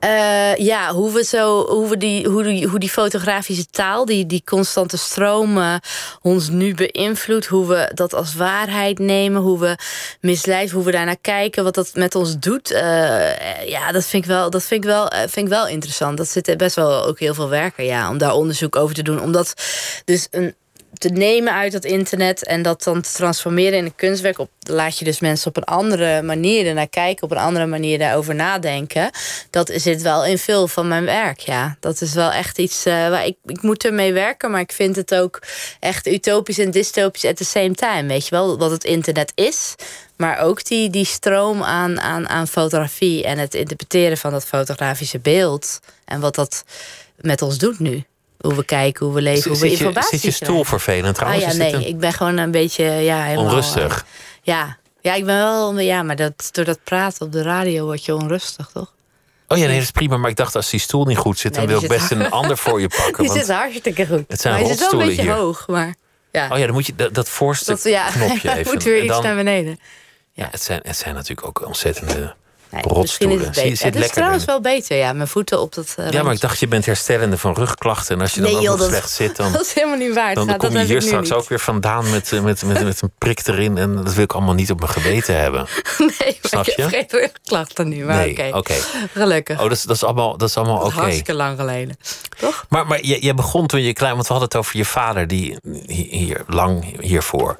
uh, 0.04 0.56
ja, 0.56 0.92
hoe 0.92 1.12
we 1.12 1.24
zo, 1.24 1.66
hoe 1.66 1.88
we 1.88 1.96
die, 1.96 2.28
hoe 2.28 2.42
die, 2.42 2.66
hoe 2.66 2.78
die 2.78 2.90
fotografische 2.90 3.66
taal, 3.66 4.04
die, 4.04 4.26
die 4.26 4.42
constante 4.44 4.96
stromen, 4.96 5.80
ons 6.22 6.48
nu 6.48 6.74
beïnvloedt. 6.74 7.46
Hoe 7.46 7.66
we 7.66 7.90
dat 7.94 8.14
als 8.14 8.34
waarheid 8.34 8.98
nemen, 8.98 9.42
hoe 9.42 9.58
we 9.58 9.76
misleid, 10.20 10.70
hoe 10.70 10.84
we 10.84 10.90
daarnaar 10.90 11.20
kijken, 11.20 11.64
wat 11.64 11.74
dat 11.74 11.90
met 11.94 12.14
ons 12.14 12.38
doet. 12.38 12.70
Uh, 12.70 12.80
ja, 13.68 13.92
dat 13.92 14.06
vind 14.06 14.22
ik 14.22 14.30
wel, 14.30 14.50
dat 14.50 14.64
vind 14.64 14.84
ik 14.84 14.90
wel, 14.90 15.12
uh, 15.12 15.18
vind 15.18 15.36
ik 15.46 15.48
wel 15.48 15.68
interessant. 15.68 16.16
Dat 16.16 16.28
zit 16.28 16.56
best 16.56 16.76
wel 16.76 17.04
ook 17.04 17.18
heel 17.18 17.34
veel 17.34 17.48
werken, 17.48 17.84
ja, 17.84 18.10
om 18.10 18.18
daar 18.18 18.32
onderzoek 18.32 18.76
over 18.76 18.94
te 18.94 19.02
doen. 19.02 19.20
Omdat 19.20 19.54
dus 20.04 20.28
een 20.30 20.54
te 20.98 21.08
nemen 21.08 21.52
uit 21.52 21.72
dat 21.72 21.84
internet 21.84 22.44
en 22.44 22.62
dat 22.62 22.82
dan 22.82 23.02
te 23.02 23.12
transformeren 23.12 23.78
in 23.78 23.84
een 23.84 23.94
kunstwerk. 23.94 24.38
Op, 24.38 24.50
laat 24.58 24.98
je 24.98 25.04
dus 25.04 25.20
mensen 25.20 25.48
op 25.48 25.56
een 25.56 25.64
andere 25.64 26.22
manier 26.22 26.66
ernaar 26.66 26.88
kijken, 26.88 27.22
op 27.22 27.30
een 27.30 27.36
andere 27.36 27.66
manier 27.66 27.98
daarover 27.98 28.34
nadenken. 28.34 29.10
Dat 29.50 29.70
zit 29.74 30.02
wel 30.02 30.24
in 30.24 30.38
veel 30.38 30.68
van 30.68 30.88
mijn 30.88 31.04
werk. 31.04 31.38
Ja, 31.38 31.76
dat 31.80 32.00
is 32.00 32.14
wel 32.14 32.30
echt 32.30 32.58
iets 32.58 32.86
uh, 32.86 32.92
waar 32.92 33.26
ik, 33.26 33.36
ik 33.44 33.62
moet 33.62 33.84
ermee 33.84 34.12
werken, 34.12 34.50
maar 34.50 34.60
ik 34.60 34.72
vind 34.72 34.96
het 34.96 35.14
ook 35.14 35.42
echt 35.80 36.06
utopisch 36.06 36.58
en 36.58 36.70
dystopisch 36.70 37.24
at 37.24 37.36
the 37.36 37.44
same 37.44 37.74
time. 37.74 38.08
Weet 38.08 38.24
je 38.24 38.30
wel, 38.30 38.58
wat 38.58 38.70
het 38.70 38.84
internet 38.84 39.32
is. 39.34 39.74
Maar 40.16 40.38
ook 40.38 40.64
die, 40.64 40.90
die 40.90 41.04
stroom 41.04 41.62
aan, 41.62 42.00
aan, 42.00 42.28
aan 42.28 42.48
fotografie 42.48 43.24
en 43.24 43.38
het 43.38 43.54
interpreteren 43.54 44.16
van 44.16 44.32
dat 44.32 44.46
fotografische 44.46 45.18
beeld. 45.18 45.80
En 46.04 46.20
wat 46.20 46.34
dat 46.34 46.64
met 47.16 47.42
ons 47.42 47.58
doet 47.58 47.78
nu. 47.78 48.04
Hoe 48.38 48.54
we 48.54 48.64
kijken, 48.64 49.06
hoe 49.06 49.14
we 49.14 49.22
leven, 49.22 49.50
hoe 49.50 49.60
we 49.60 49.70
informatie 49.70 50.18
Zit 50.18 50.22
je 50.22 50.44
stoel 50.44 50.64
vervelend 50.64 51.14
trouwens? 51.14 51.44
Ah, 51.44 51.52
ja, 51.52 51.56
nee, 51.56 51.88
ik 51.88 51.98
ben 51.98 52.12
gewoon 52.12 52.36
een 52.36 52.50
beetje 52.50 52.84
ja, 52.84 53.22
helemaal, 53.22 53.44
onrustig. 53.44 53.96
Uh, 53.96 54.02
ja. 54.42 54.76
ja, 55.00 55.14
ik 55.14 55.24
ben 55.24 55.36
wel... 55.36 55.78
Ja, 55.78 56.02
maar 56.02 56.16
dat, 56.16 56.48
door 56.52 56.64
dat 56.64 56.78
praten 56.84 57.26
op 57.26 57.32
de 57.32 57.42
radio 57.42 57.84
word 57.84 58.04
je 58.04 58.14
onrustig, 58.14 58.70
toch? 58.72 58.92
Oh 59.48 59.58
ja, 59.58 59.64
nee, 59.64 59.74
dat 59.74 59.82
is 59.82 59.90
prima. 59.90 60.16
Maar 60.16 60.30
ik 60.30 60.36
dacht, 60.36 60.56
als 60.56 60.70
die 60.70 60.80
stoel 60.80 61.04
niet 61.04 61.18
goed 61.18 61.38
zit... 61.38 61.54
dan 61.54 61.66
wil 61.66 61.82
ik 61.82 61.88
best 61.88 62.10
een 62.10 62.30
ander 62.30 62.56
voor 62.56 62.80
je 62.80 62.88
pakken. 62.88 63.24
Die 63.24 63.32
zit 63.32 63.48
hartstikke 63.48 64.06
goed. 64.06 64.24
Het 64.28 64.40
zijn 64.40 64.54
maar 64.54 64.62
je 64.62 64.68
zit 64.68 64.90
wel 64.90 65.00
een 65.00 65.06
beetje 65.06 65.22
hier. 65.22 65.32
hoog, 65.32 65.66
maar... 65.68 65.94
Ja. 66.32 66.48
Oh 66.52 66.58
ja, 66.58 66.64
dan 66.64 66.74
moet 66.74 66.86
je 66.86 66.94
dat, 66.94 67.14
dat 67.14 67.28
voorste 67.28 67.70
dat, 67.70 67.82
ja, 67.82 68.10
knopje 68.10 68.52
even... 68.56 68.72
moet 68.72 68.82
weer 68.82 69.02
iets 69.02 69.12
dan, 69.12 69.22
naar 69.22 69.36
beneden. 69.36 69.78
Ja, 70.32 70.48
het 70.50 70.62
zijn, 70.62 70.80
het 70.82 70.96
zijn 70.96 71.14
natuurlijk 71.14 71.46
ook 71.46 71.66
ontzettende 71.66 72.34
Nee, 72.70 72.82
rotstoelen. 72.82 73.38
misschien 73.38 73.38
is 73.40 73.44
het 73.44 73.54
beter. 73.54 73.62
je, 73.64 73.70
het 73.70 73.78
zit 73.78 73.94
is 73.94 73.98
lekker 74.00 74.16
trouwens 74.16 74.42
in. 74.44 74.48
wel 74.48 74.60
beter, 74.60 74.96
ja. 74.96 75.12
Mijn 75.12 75.28
voeten 75.28 75.60
op 75.60 75.74
dat 75.74 75.94
uh, 75.98 76.10
Ja, 76.10 76.22
maar 76.22 76.32
ik 76.34 76.40
dacht, 76.40 76.58
je 76.60 76.68
bent 76.68 76.86
herstellende 76.86 77.38
van 77.38 77.54
rugklachten. 77.54 78.14
En 78.16 78.20
als 78.22 78.34
je 78.34 78.40
dan 78.40 78.56
ook 78.56 78.78
nog 78.78 78.88
slecht 78.88 79.10
zit, 79.10 79.36
dan, 79.36 79.52
Dat 79.58 79.60
is 79.62 79.72
helemaal 79.72 79.96
niet 79.96 80.14
waar. 80.14 80.34
dan, 80.34 80.46
kom 80.46 80.56
dat 80.58 80.72
je 80.72 80.78
heb 80.78 80.86
hier 80.86 80.96
ik 80.96 81.02
nu 81.02 81.08
straks 81.08 81.28
niet. 81.28 81.38
ook 81.38 81.48
weer 81.48 81.58
vandaan 81.60 82.10
met, 82.10 82.32
eh, 82.32 82.40
met, 82.42 82.62
met, 82.64 82.84
met 82.84 83.02
een 83.02 83.10
prik 83.18 83.46
erin. 83.46 83.78
En 83.78 83.96
dat 83.96 84.14
wil 84.14 84.24
ik 84.24 84.32
allemaal 84.32 84.54
niet 84.54 84.70
op 84.70 84.78
mijn 84.80 84.92
geweten 84.92 85.36
hebben. 85.40 85.66
Nee, 85.98 86.38
maar 86.42 86.50
Snap 86.50 86.66
ik 86.66 86.76
heb 86.76 86.90
je? 86.90 86.96
geen 86.96 87.20
rugklachten 87.20 87.88
nu. 87.88 88.04
Maar 88.04 88.16
Nee, 88.16 88.30
oké. 88.30 88.56
oké. 88.56 88.74
Gelukkig. 89.14 89.56
Oh, 89.56 89.62
dat 89.62 89.72
is, 89.72 89.82
dat 89.82 89.96
is 89.96 90.04
allemaal, 90.04 90.36
dat 90.36 90.48
is 90.48 90.56
allemaal 90.56 90.80
oké. 90.80 90.94
Hartstikke 90.94 91.34
lang 91.34 91.58
geleden. 91.58 91.96
Toch? 92.38 92.66
Maar, 92.68 92.86
maar 92.86 93.00
jij, 93.00 93.34
begon 93.34 93.66
toen 93.66 93.80
je 93.82 93.92
klein... 93.92 94.14
Want 94.14 94.26
we 94.26 94.32
hadden 94.32 94.48
het 94.52 94.58
over 94.58 94.76
je 94.76 94.84
vader, 94.84 95.26
die 95.26 95.56
hi- 95.86 96.08
hier, 96.10 96.42
lang 96.46 97.00
hiervoor... 97.00 97.58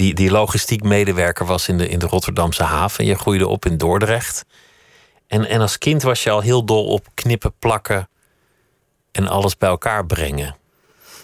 Die, 0.00 0.14
die 0.14 0.30
logistiek 0.30 0.82
medewerker 0.82 1.46
was 1.46 1.68
in 1.68 1.78
de, 1.78 1.88
in 1.88 1.98
de 1.98 2.06
Rotterdamse 2.06 2.62
haven. 2.62 3.04
Je 3.04 3.14
groeide 3.14 3.48
op 3.48 3.66
in 3.66 3.76
Dordrecht. 3.76 4.44
En, 5.26 5.48
en 5.48 5.60
als 5.60 5.78
kind 5.78 6.02
was 6.02 6.22
je 6.22 6.30
al 6.30 6.40
heel 6.40 6.64
dol 6.64 6.86
op 6.86 7.06
knippen, 7.14 7.52
plakken... 7.58 8.08
en 9.12 9.28
alles 9.28 9.56
bij 9.56 9.68
elkaar 9.68 10.06
brengen. 10.06 10.56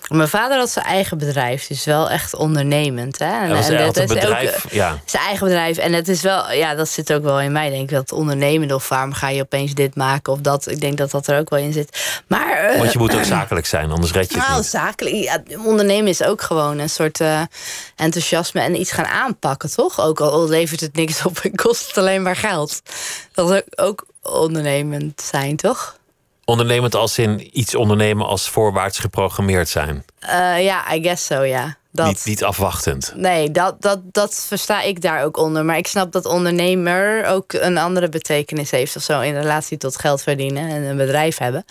Mijn 0.09 0.29
vader 0.29 0.59
had 0.59 0.71
zijn 0.71 0.85
eigen 0.85 1.19
bedrijf, 1.19 1.67
dus 1.67 1.85
wel 1.85 2.11
echt 2.11 2.35
ondernemend. 2.35 3.19
Hè? 3.19 3.25
En, 3.41 3.49
dat 3.49 3.97
is 3.97 4.07
bedrijf, 4.07 4.65
eh, 4.65 4.73
ja. 4.73 4.99
Zijn 5.05 5.23
eigen 5.23 5.47
bedrijf. 5.47 5.77
En 5.79 5.93
het 5.93 6.09
is 6.09 6.23
wel, 6.23 6.53
ja, 6.53 6.75
dat 6.75 6.89
zit 6.89 7.13
ook 7.13 7.23
wel 7.23 7.41
in 7.41 7.53
mij, 7.53 7.71
denk 7.71 7.83
ik. 7.83 7.91
Dat 7.91 8.13
ondernemende 8.13 8.75
of 8.75 8.89
waarom 8.89 9.13
ga 9.13 9.29
je 9.29 9.43
opeens 9.43 9.75
dit 9.75 9.95
maken 9.97 10.33
of 10.33 10.39
dat. 10.41 10.71
Ik 10.71 10.81
denk 10.81 10.97
dat 10.99 11.11
dat 11.11 11.27
er 11.27 11.39
ook 11.39 11.51
wel 11.51 11.59
in 11.59 11.73
zit. 11.73 12.21
Maar. 12.27 12.57
eh, 12.57 12.79
Want 12.79 12.93
je 12.93 12.99
moet 12.99 13.15
ook 13.15 13.25
zakelijk 13.39 13.67
zijn, 13.67 13.91
anders 13.91 14.13
red 14.13 14.31
je 14.31 14.37
het 14.39 14.47
Nou, 14.47 14.59
niet. 14.61 14.67
zakelijk. 14.69 15.15
Ja, 15.17 15.43
ondernemen 15.65 16.09
is 16.09 16.23
ook 16.23 16.43
gewoon 16.43 16.79
een 16.79 16.91
soort 16.91 17.21
eh, 17.21 17.41
enthousiasme 17.97 18.61
en 18.61 18.81
iets 18.81 18.93
gaan 18.93 19.07
aanpakken, 19.07 19.71
toch? 19.75 20.01
Ook 20.01 20.21
al 20.21 20.49
levert 20.49 20.81
het 20.81 20.97
niks 20.97 21.25
op 21.25 21.39
en 21.43 21.55
kost 21.55 21.87
het 21.87 21.99
alleen 21.99 22.23
maar 22.23 22.37
geld. 22.37 22.83
Dat 23.33 23.51
is 23.51 23.57
ook, 23.57 23.65
ook 23.87 24.07
ondernemend 24.23 25.23
zijn, 25.31 25.57
toch? 25.57 25.97
Ondernemend 26.51 26.95
als 26.95 27.19
in 27.19 27.59
iets 27.59 27.75
ondernemen 27.75 28.27
als 28.27 28.49
voorwaarts 28.49 28.99
geprogrammeerd 28.99 29.69
zijn. 29.69 30.05
Eh, 30.19 30.65
ja, 30.65 30.95
I 30.95 31.03
guess 31.03 31.27
so, 31.27 31.43
ja. 31.43 31.77
Dat. 31.93 32.07
Niet, 32.07 32.25
niet 32.25 32.45
afwachtend. 32.45 33.13
Nee, 33.17 33.51
dat, 33.51 33.83
dat, 33.83 34.01
dat 34.13 34.45
versta 34.49 34.81
ik 34.83 35.01
daar 35.03 35.25
ook 35.25 35.37
onder. 35.37 35.65
Maar 35.65 35.77
ik 35.77 35.87
snap 35.87 36.13
dat 36.13 36.25
ondernemer 36.25 37.25
ook 37.27 37.53
een 37.53 37.79
andere 37.79 38.09
betekenis 38.09 38.71
heeft 38.71 38.97
of 38.97 39.03
zo 39.03 39.21
in 39.21 39.35
relatie 39.35 39.79
tot 39.79 39.97
geld 39.99 40.23
verdienen 40.23 40.69
en 40.71 40.83
een 40.83 40.97
bedrijf 40.97 41.39
hebben. 41.39 41.65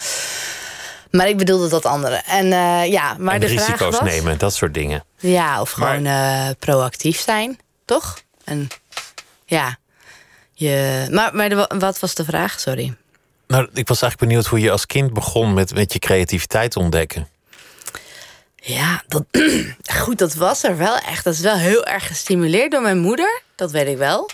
Maar 1.11 1.27
ik 1.27 1.37
bedoelde 1.37 1.69
dat 1.69 1.85
andere. 1.85 2.15
En 2.15 2.51
eh, 2.51 2.91
ja, 2.91 3.15
maar 3.19 3.33
en 3.33 3.39
de 3.39 3.47
vraag 3.49 3.65
risico's 3.65 3.99
was, 3.99 4.09
nemen, 4.09 4.37
dat 4.37 4.53
soort 4.55 4.73
dingen. 4.73 5.03
Ja, 5.19 5.61
of 5.61 5.77
Maar- 5.77 5.87
gewoon 5.95 6.05
eh, 6.05 6.47
proactief 6.59 7.19
zijn, 7.19 7.59
toch? 7.85 8.17
En 8.43 8.67
ja, 9.45 9.77
je. 10.53 11.05
Maar, 11.11 11.35
maar 11.35 11.49
de- 11.49 11.69
wat 11.79 11.99
was 11.99 12.13
de 12.15 12.25
vraag? 12.25 12.59
Sorry. 12.59 12.95
Nou, 13.47 13.69
ik 13.73 13.87
was 13.87 14.01
eigenlijk 14.01 14.31
benieuwd 14.31 14.45
hoe 14.45 14.59
je 14.59 14.71
als 14.71 14.85
kind 14.85 15.13
begon 15.13 15.53
met, 15.53 15.73
met 15.73 15.93
je 15.93 15.99
creativiteit 15.99 16.75
ontdekken. 16.75 17.27
Ja, 18.55 19.03
dat, 19.07 19.23
goed, 20.01 20.17
dat 20.17 20.33
was 20.33 20.63
er 20.63 20.77
wel 20.77 20.97
echt. 20.97 21.23
Dat 21.23 21.33
is 21.33 21.39
wel 21.39 21.55
heel 21.55 21.85
erg 21.85 22.07
gestimuleerd 22.07 22.71
door 22.71 22.81
mijn 22.81 22.99
moeder. 22.99 23.41
Dat 23.55 23.71
weet 23.71 23.87
ik 23.87 23.97
wel. 23.97 24.29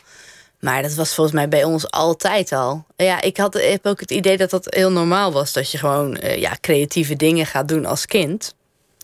Maar 0.59 0.82
dat 0.82 0.93
was 0.93 1.14
volgens 1.14 1.36
mij 1.36 1.47
bij 1.47 1.64
ons 1.64 1.91
altijd 1.91 2.51
al. 2.51 2.86
Ja, 2.95 3.22
ik 3.22 3.38
had, 3.38 3.53
heb 3.53 3.86
ook 3.86 3.99
het 3.99 4.12
idee 4.12 4.38
dat 4.38 4.49
dat 4.49 4.68
heel 4.70 4.91
normaal 4.91 5.32
was. 5.32 5.53
Dat 5.53 5.72
je 5.72 5.78
gewoon 5.78 6.16
eh, 6.16 6.38
ja, 6.38 6.57
creatieve 6.62 7.16
dingen 7.16 7.45
gaat 7.45 7.68
doen 7.68 7.86
als 7.86 8.05
kind. 8.05 8.55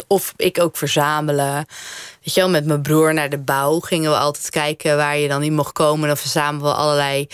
Of 0.08 0.34
ik 0.36 0.60
ook 0.62 0.78
verzamelen. 0.78 1.66
Weet 2.24 2.34
je 2.34 2.39
wel, 2.39 2.49
met 2.49 2.66
mijn 2.66 2.82
broer 2.82 3.14
naar 3.14 3.30
de 3.30 3.38
bouw 3.38 3.80
gingen 3.80 4.12
we 4.12 4.18
altijd 4.18 4.49
kijken 4.49 4.97
waar 4.97 5.18
je 5.18 5.28
dan 5.28 5.41
niet 5.41 5.51
mocht 5.51 5.72
komen. 5.72 6.08
Dan 6.08 6.18
verzamelen 6.18 6.72
we 6.72 6.78
allerlei 6.78 7.28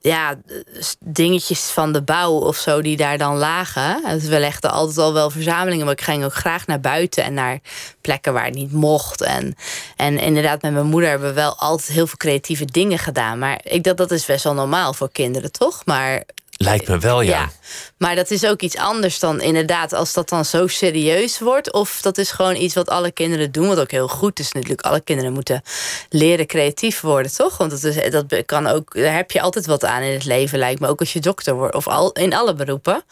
ja, 0.00 0.34
s- 0.78 0.96
dingetjes 1.00 1.60
van 1.60 1.92
de 1.92 2.02
bouw 2.02 2.32
of 2.32 2.56
zo 2.56 2.82
die 2.82 2.96
daar 2.96 3.18
dan 3.18 3.36
lagen. 3.36 4.02
Dus 4.08 4.24
we 4.24 4.38
legden 4.38 4.70
altijd 4.70 4.98
al 4.98 5.12
wel 5.12 5.30
verzamelingen, 5.30 5.84
maar 5.84 5.94
ik 5.94 6.00
ging 6.00 6.24
ook 6.24 6.34
graag 6.34 6.66
naar 6.66 6.80
buiten 6.80 7.24
en 7.24 7.34
naar 7.34 7.58
plekken 8.00 8.32
waar 8.32 8.44
het 8.44 8.54
niet 8.54 8.72
mocht. 8.72 9.20
En, 9.22 9.54
en 9.96 10.18
inderdaad, 10.18 10.62
met 10.62 10.72
mijn 10.72 10.86
moeder 10.86 11.10
hebben 11.10 11.28
we 11.28 11.34
wel 11.34 11.56
altijd 11.58 11.88
heel 11.88 12.06
veel 12.06 12.16
creatieve 12.16 12.64
dingen 12.64 12.98
gedaan. 12.98 13.38
Maar 13.38 13.60
ik 13.62 13.82
dacht 13.84 13.96
dat 13.96 14.10
is 14.10 14.24
best 14.26 14.44
wel 14.44 14.54
normaal 14.54 14.92
voor 14.92 15.10
kinderen, 15.12 15.52
toch? 15.52 15.82
Maar 15.84 16.22
Lijkt 16.62 16.88
me 16.88 16.98
wel, 16.98 17.20
ja. 17.20 17.50
Maar 17.96 18.14
dat 18.14 18.30
is 18.30 18.44
ook 18.44 18.60
iets 18.60 18.76
anders 18.76 19.18
dan 19.18 19.40
inderdaad 19.40 19.92
als 19.92 20.12
dat 20.12 20.28
dan 20.28 20.44
zo 20.44 20.66
serieus 20.66 21.38
wordt. 21.38 21.72
Of 21.72 22.00
dat 22.00 22.18
is 22.18 22.30
gewoon 22.30 22.56
iets 22.56 22.74
wat 22.74 22.88
alle 22.88 23.10
kinderen 23.12 23.52
doen. 23.52 23.66
Wat 23.66 23.80
ook 23.80 23.90
heel 23.90 24.08
goed 24.08 24.38
is 24.38 24.52
natuurlijk. 24.52 24.80
Alle 24.80 25.00
kinderen 25.00 25.32
moeten 25.32 25.62
leren 26.08 26.46
creatief 26.46 27.00
worden, 27.00 27.32
toch? 27.32 27.56
Want 27.56 27.70
dat, 27.70 27.84
is, 27.84 28.10
dat 28.10 28.44
kan 28.46 28.66
ook, 28.66 28.94
daar 28.94 29.14
heb 29.14 29.30
je 29.30 29.40
altijd 29.40 29.66
wat 29.66 29.84
aan 29.84 30.02
in 30.02 30.12
het 30.12 30.24
leven, 30.24 30.58
lijkt 30.58 30.80
me. 30.80 30.88
Ook 30.88 31.00
als 31.00 31.12
je 31.12 31.20
dokter 31.20 31.54
wordt. 31.54 31.74
Of 31.74 31.88
al, 31.88 32.12
in 32.12 32.34
alle 32.34 32.54
beroepen. 32.54 33.02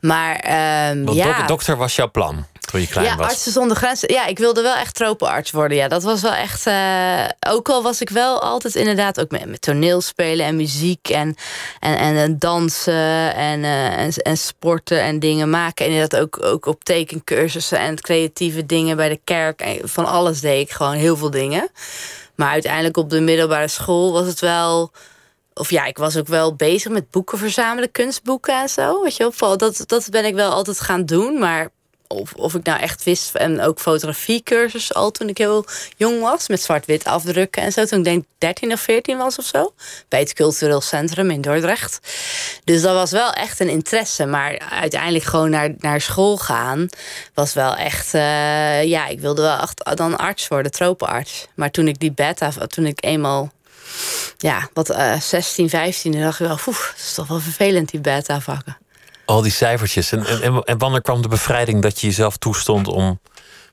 Maar 0.00 0.40
Want 1.04 1.16
ja. 1.18 1.38
dok- 1.38 1.48
dokter 1.48 1.76
was 1.76 1.96
jouw 1.96 2.10
plan 2.10 2.46
toen 2.70 2.80
je 2.80 2.86
klein 2.86 3.06
Ja, 3.06 3.16
was. 3.16 3.26
artsen 3.26 3.52
zonder 3.52 3.76
grenzen. 3.76 4.12
Ja, 4.12 4.26
ik 4.26 4.38
wilde 4.38 4.62
wel 4.62 4.74
echt 4.74 4.94
tropenarts 4.94 5.50
worden. 5.50 5.76
Ja, 5.76 5.88
dat 5.88 6.02
was 6.02 6.22
wel 6.22 6.32
echt. 6.34 6.66
eh, 6.66 7.24
ook 7.48 7.68
al 7.68 7.82
was 7.82 8.00
ik 8.00 8.10
wel 8.10 8.42
altijd 8.42 8.74
inderdaad 8.74 9.20
ook 9.20 9.30
met, 9.30 9.46
met 9.46 9.60
toneelspelen 9.62 10.46
en 10.46 10.56
muziek 10.56 11.08
en, 11.08 11.34
en, 11.80 11.98
en, 11.98 12.16
en 12.16 12.38
dansen 12.38 13.34
en, 13.34 13.64
eh, 13.64 13.98
en, 13.98 14.12
en 14.12 14.36
sporten 14.36 15.02
en 15.02 15.18
dingen 15.18 15.50
maken. 15.50 15.84
En 15.86 15.92
inderdaad 15.92 16.20
ook, 16.20 16.44
ook 16.44 16.66
op 16.66 16.84
tekencursussen 16.84 17.78
en 17.78 18.00
creatieve 18.00 18.66
dingen 18.66 18.96
bij 18.96 19.08
de 19.08 19.20
kerk. 19.24 19.60
En 19.60 19.78
van 19.88 20.06
alles 20.06 20.40
deed 20.40 20.60
ik 20.68 20.70
gewoon 20.74 20.94
heel 20.94 21.16
veel 21.16 21.30
dingen. 21.30 21.68
Maar 22.34 22.50
uiteindelijk 22.50 22.96
op 22.96 23.10
de 23.10 23.20
middelbare 23.20 23.68
school 23.68 24.12
was 24.12 24.26
het 24.26 24.40
wel. 24.40 24.90
Of 25.58 25.70
ja, 25.70 25.84
ik 25.84 25.98
was 25.98 26.16
ook 26.16 26.26
wel 26.26 26.54
bezig 26.54 26.92
met 26.92 27.10
boeken 27.10 27.38
verzamelen, 27.38 27.90
kunstboeken 27.90 28.60
en 28.60 28.68
zo. 28.68 29.02
Weet 29.02 29.16
je 29.16 29.32
wel, 29.38 29.56
dat, 29.56 29.82
dat 29.86 30.08
ben 30.10 30.24
ik 30.24 30.34
wel 30.34 30.52
altijd 30.52 30.80
gaan 30.80 31.04
doen. 31.04 31.38
Maar 31.38 31.70
of, 32.08 32.32
of 32.34 32.54
ik 32.54 32.64
nou 32.64 32.80
echt 32.80 33.04
wist, 33.04 33.34
en 33.34 33.60
ook 33.60 33.80
fotografiecursus 33.80 34.94
al 34.94 35.10
toen 35.10 35.28
ik 35.28 35.38
heel 35.38 35.64
jong 35.96 36.20
was, 36.20 36.48
met 36.48 36.62
zwart-wit 36.62 37.04
afdrukken 37.04 37.62
en 37.62 37.72
zo. 37.72 37.84
Toen 37.84 37.98
ik 37.98 38.04
denk 38.04 38.24
13 38.38 38.72
of 38.72 38.80
14 38.80 39.16
was 39.16 39.38
of 39.38 39.44
zo, 39.44 39.72
bij 40.08 40.20
het 40.20 40.32
Cultureel 40.32 40.80
Centrum 40.80 41.30
in 41.30 41.40
Dordrecht. 41.40 42.00
Dus 42.64 42.82
dat 42.82 42.94
was 42.94 43.10
wel 43.10 43.32
echt 43.32 43.60
een 43.60 43.68
interesse. 43.68 44.26
Maar 44.26 44.58
uiteindelijk 44.70 45.24
gewoon 45.24 45.50
naar, 45.50 45.74
naar 45.78 46.00
school 46.00 46.36
gaan 46.36 46.88
was 47.34 47.52
wel 47.52 47.76
echt, 47.76 48.14
eh, 48.14 48.84
ja, 48.84 49.06
ik 49.06 49.20
wilde 49.20 49.42
wel 49.42 49.60
echt 49.60 49.90
dan 49.94 50.16
arts 50.16 50.48
worden, 50.48 50.72
tropenarts. 50.72 51.46
Maar 51.54 51.70
toen 51.70 51.88
ik 51.88 51.98
die 51.98 52.12
beta, 52.12 52.50
toen 52.66 52.86
ik 52.86 53.04
eenmaal 53.04 53.52
ja, 54.38 54.68
wat 54.72 54.90
eh 54.90 55.20
16, 55.20 55.68
15, 55.68 56.12
dan 56.12 56.20
dacht 56.20 56.40
ik 56.40 56.46
wel, 56.46 56.58
oeh, 56.66 56.76
dat 56.86 56.94
is 56.96 57.14
toch 57.14 57.26
wel 57.26 57.40
vervelend, 57.40 57.90
die 57.90 58.00
beta-vakken. 58.00 58.76
Al 59.24 59.42
die 59.42 59.52
cijfertjes. 59.52 60.12
En, 60.12 60.26
en, 60.26 60.42
en- 60.42 60.62
en 60.64 60.78
wanneer 60.78 61.02
kwam 61.02 61.22
de 61.22 61.28
bevrijding 61.28 61.82
dat 61.82 62.00
je 62.00 62.06
jezelf 62.06 62.36
toestond 62.36 62.88
om 62.88 63.20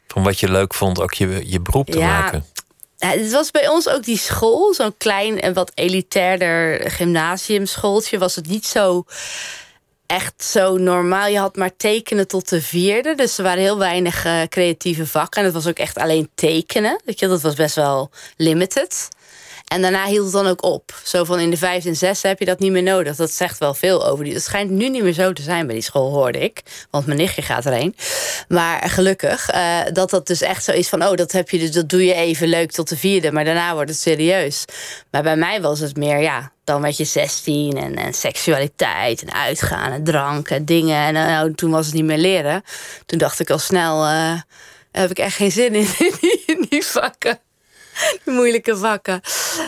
van 0.08 0.24
wat 0.24 0.40
je 0.40 0.50
leuk 0.52 0.74
vond 0.74 1.02
ook 1.02 1.14
je, 1.14 1.42
je 1.50 1.60
beroep 1.62 1.90
te 1.90 1.98
Ja, 1.98 2.08
maken? 2.08 2.46
Ja, 2.98 3.10
het 3.10 3.32
was 3.32 3.52
bij 3.52 3.68
ons 3.68 3.90
ook 3.90 4.04
die 4.04 4.18
school, 4.18 4.74
zo'n 4.74 4.98
klein 4.98 5.42
en 5.42 5.54
wat 5.54 5.72
elitairder 5.74 6.92
gymnasiumschooltje, 6.92 8.18
was 8.18 8.36
het 8.36 8.48
niet 8.48 8.66
zo 8.66 9.04
echt 10.06 10.44
zo 10.44 10.78
normaal. 10.78 11.28
Je 11.28 11.40
had 11.40 11.56
maar 11.56 11.76
tekenen 11.78 12.28
tot 12.28 12.50
de 12.50 12.62
vierde, 12.62 13.16
dus 13.16 13.38
er 13.38 13.44
waren 13.44 13.62
heel 13.62 13.78
weinig 13.78 14.26
eh, 14.26 14.42
creatieve 14.50 15.08
vakken. 15.08 15.40
En 15.40 15.46
het 15.46 15.54
was 15.56 15.68
ook 15.68 15.78
echt 15.78 15.98
alleen 15.98 16.30
tekenen. 16.36 17.02
Weet 17.06 17.20
je, 17.20 17.28
dat 17.28 17.42
was 17.42 17.54
best 17.56 17.76
wel 17.76 18.10
limited. 18.38 19.08
En 19.66 19.82
daarna 19.82 20.06
hield 20.06 20.24
het 20.24 20.34
dan 20.34 20.48
ook 20.48 20.64
op. 20.64 21.00
Zo 21.04 21.24
van 21.24 21.40
in 21.40 21.50
de 21.50 21.58
vijfde 21.58 21.90
en 21.90 21.96
zesde 21.96 22.28
heb 22.28 22.40
je 22.40 22.46
dat 22.46 22.60
niet 22.60 22.72
meer 22.72 22.84
nodig. 22.84 23.16
Dat 23.16 23.32
zegt 23.32 23.58
wel 23.58 23.74
veel 23.74 24.08
over 24.08 24.24
die. 24.24 24.34
Het 24.34 24.44
schijnt 24.44 24.70
nu 24.70 24.90
niet 24.90 25.04
meer 25.04 25.14
zo 25.14 25.34
te 25.34 25.42
zijn 25.42 25.66
bij 25.66 25.76
die 25.76 25.84
school, 25.84 26.12
hoorde 26.12 26.40
ik. 26.40 26.62
Want 26.90 27.06
mijn 27.06 27.18
nichtje 27.18 27.42
gaat 27.42 27.66
erheen. 27.66 27.96
Maar 28.48 28.90
gelukkig 28.90 29.54
uh, 29.54 29.80
dat 29.94 30.10
dat 30.10 30.28
dus 30.28 30.42
echt 30.42 30.64
zo 30.64 30.72
is 30.72 30.90
van... 30.90 31.04
oh, 31.04 31.16
dat, 31.16 31.32
heb 31.32 31.50
je 31.50 31.60
dus, 31.60 31.72
dat 31.72 31.90
doe 31.90 32.06
je 32.06 32.14
even 32.14 32.48
leuk 32.48 32.72
tot 32.72 32.90
de 32.90 32.98
vierde... 32.98 33.32
maar 33.32 33.46
daarna 33.46 33.74
wordt 33.74 33.90
het 33.90 34.00
serieus. 34.00 34.66
Maar 35.12 35.24
bij 35.24 35.36
mij 35.36 35.62
was 35.62 35.80
het 35.80 35.98
meer, 35.98 36.20
ja, 36.20 36.52
dan 36.64 36.82
werd 36.82 36.98
je 36.98 37.06
16 37.06 37.78
en, 37.78 37.96
en 37.96 38.14
seksualiteit 38.14 39.22
en 39.22 39.34
uitgaan 39.34 39.92
en 39.92 40.04
drank 40.04 40.50
en 40.50 40.66
dingen. 40.66 40.98
En 40.98 41.16
eh, 41.16 41.26
nou, 41.26 41.54
toen 41.54 41.72
was 41.72 41.86
het 41.86 41.96
niet 41.96 42.06
meer 42.06 42.18
leren. 42.18 42.64
Toen 43.06 43.18
dacht 43.18 43.40
ik 43.40 43.50
al 43.50 43.60
snel, 43.60 44.06
uh, 44.06 44.40
heb 44.92 45.10
ik 45.10 45.20
echt 45.20 45.36
geen 45.36 45.52
zin 45.52 45.74
in, 45.74 45.88
in 46.56 46.66
die 46.70 46.86
vakken. 46.86 47.40
Moeilijke 48.26 48.78
vakken. 48.78 49.22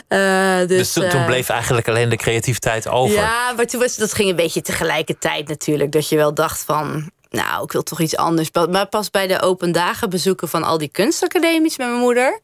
Uh, 0.09 0.57
dus, 0.57 0.67
dus 0.67 0.93
toen, 0.93 1.09
toen, 1.09 1.25
bleef 1.25 1.49
eigenlijk 1.49 1.87
alleen 1.87 2.09
de 2.09 2.15
creativiteit 2.15 2.87
over. 2.87 3.15
Ja, 3.15 3.53
maar 3.55 3.65
toen 3.65 3.79
was, 3.79 3.95
dat 3.95 4.13
ging 4.13 4.29
een 4.29 4.35
beetje 4.35 4.61
tegelijkertijd 4.61 5.47
natuurlijk. 5.47 5.91
Dat 5.91 6.09
je 6.09 6.15
wel 6.15 6.33
dacht 6.33 6.63
van, 6.65 7.11
nou, 7.29 7.63
ik 7.63 7.71
wil 7.71 7.83
toch 7.83 7.99
iets 7.99 8.15
anders. 8.15 8.49
Maar 8.69 8.87
pas 8.87 9.09
bij 9.09 9.27
de 9.27 9.41
open 9.41 9.71
dagen 9.71 10.09
bezoeken 10.09 10.49
van 10.49 10.63
al 10.63 10.77
die 10.77 10.87
kunstacademies 10.87 11.77
met 11.77 11.87
mijn 11.87 11.99
moeder... 11.99 12.39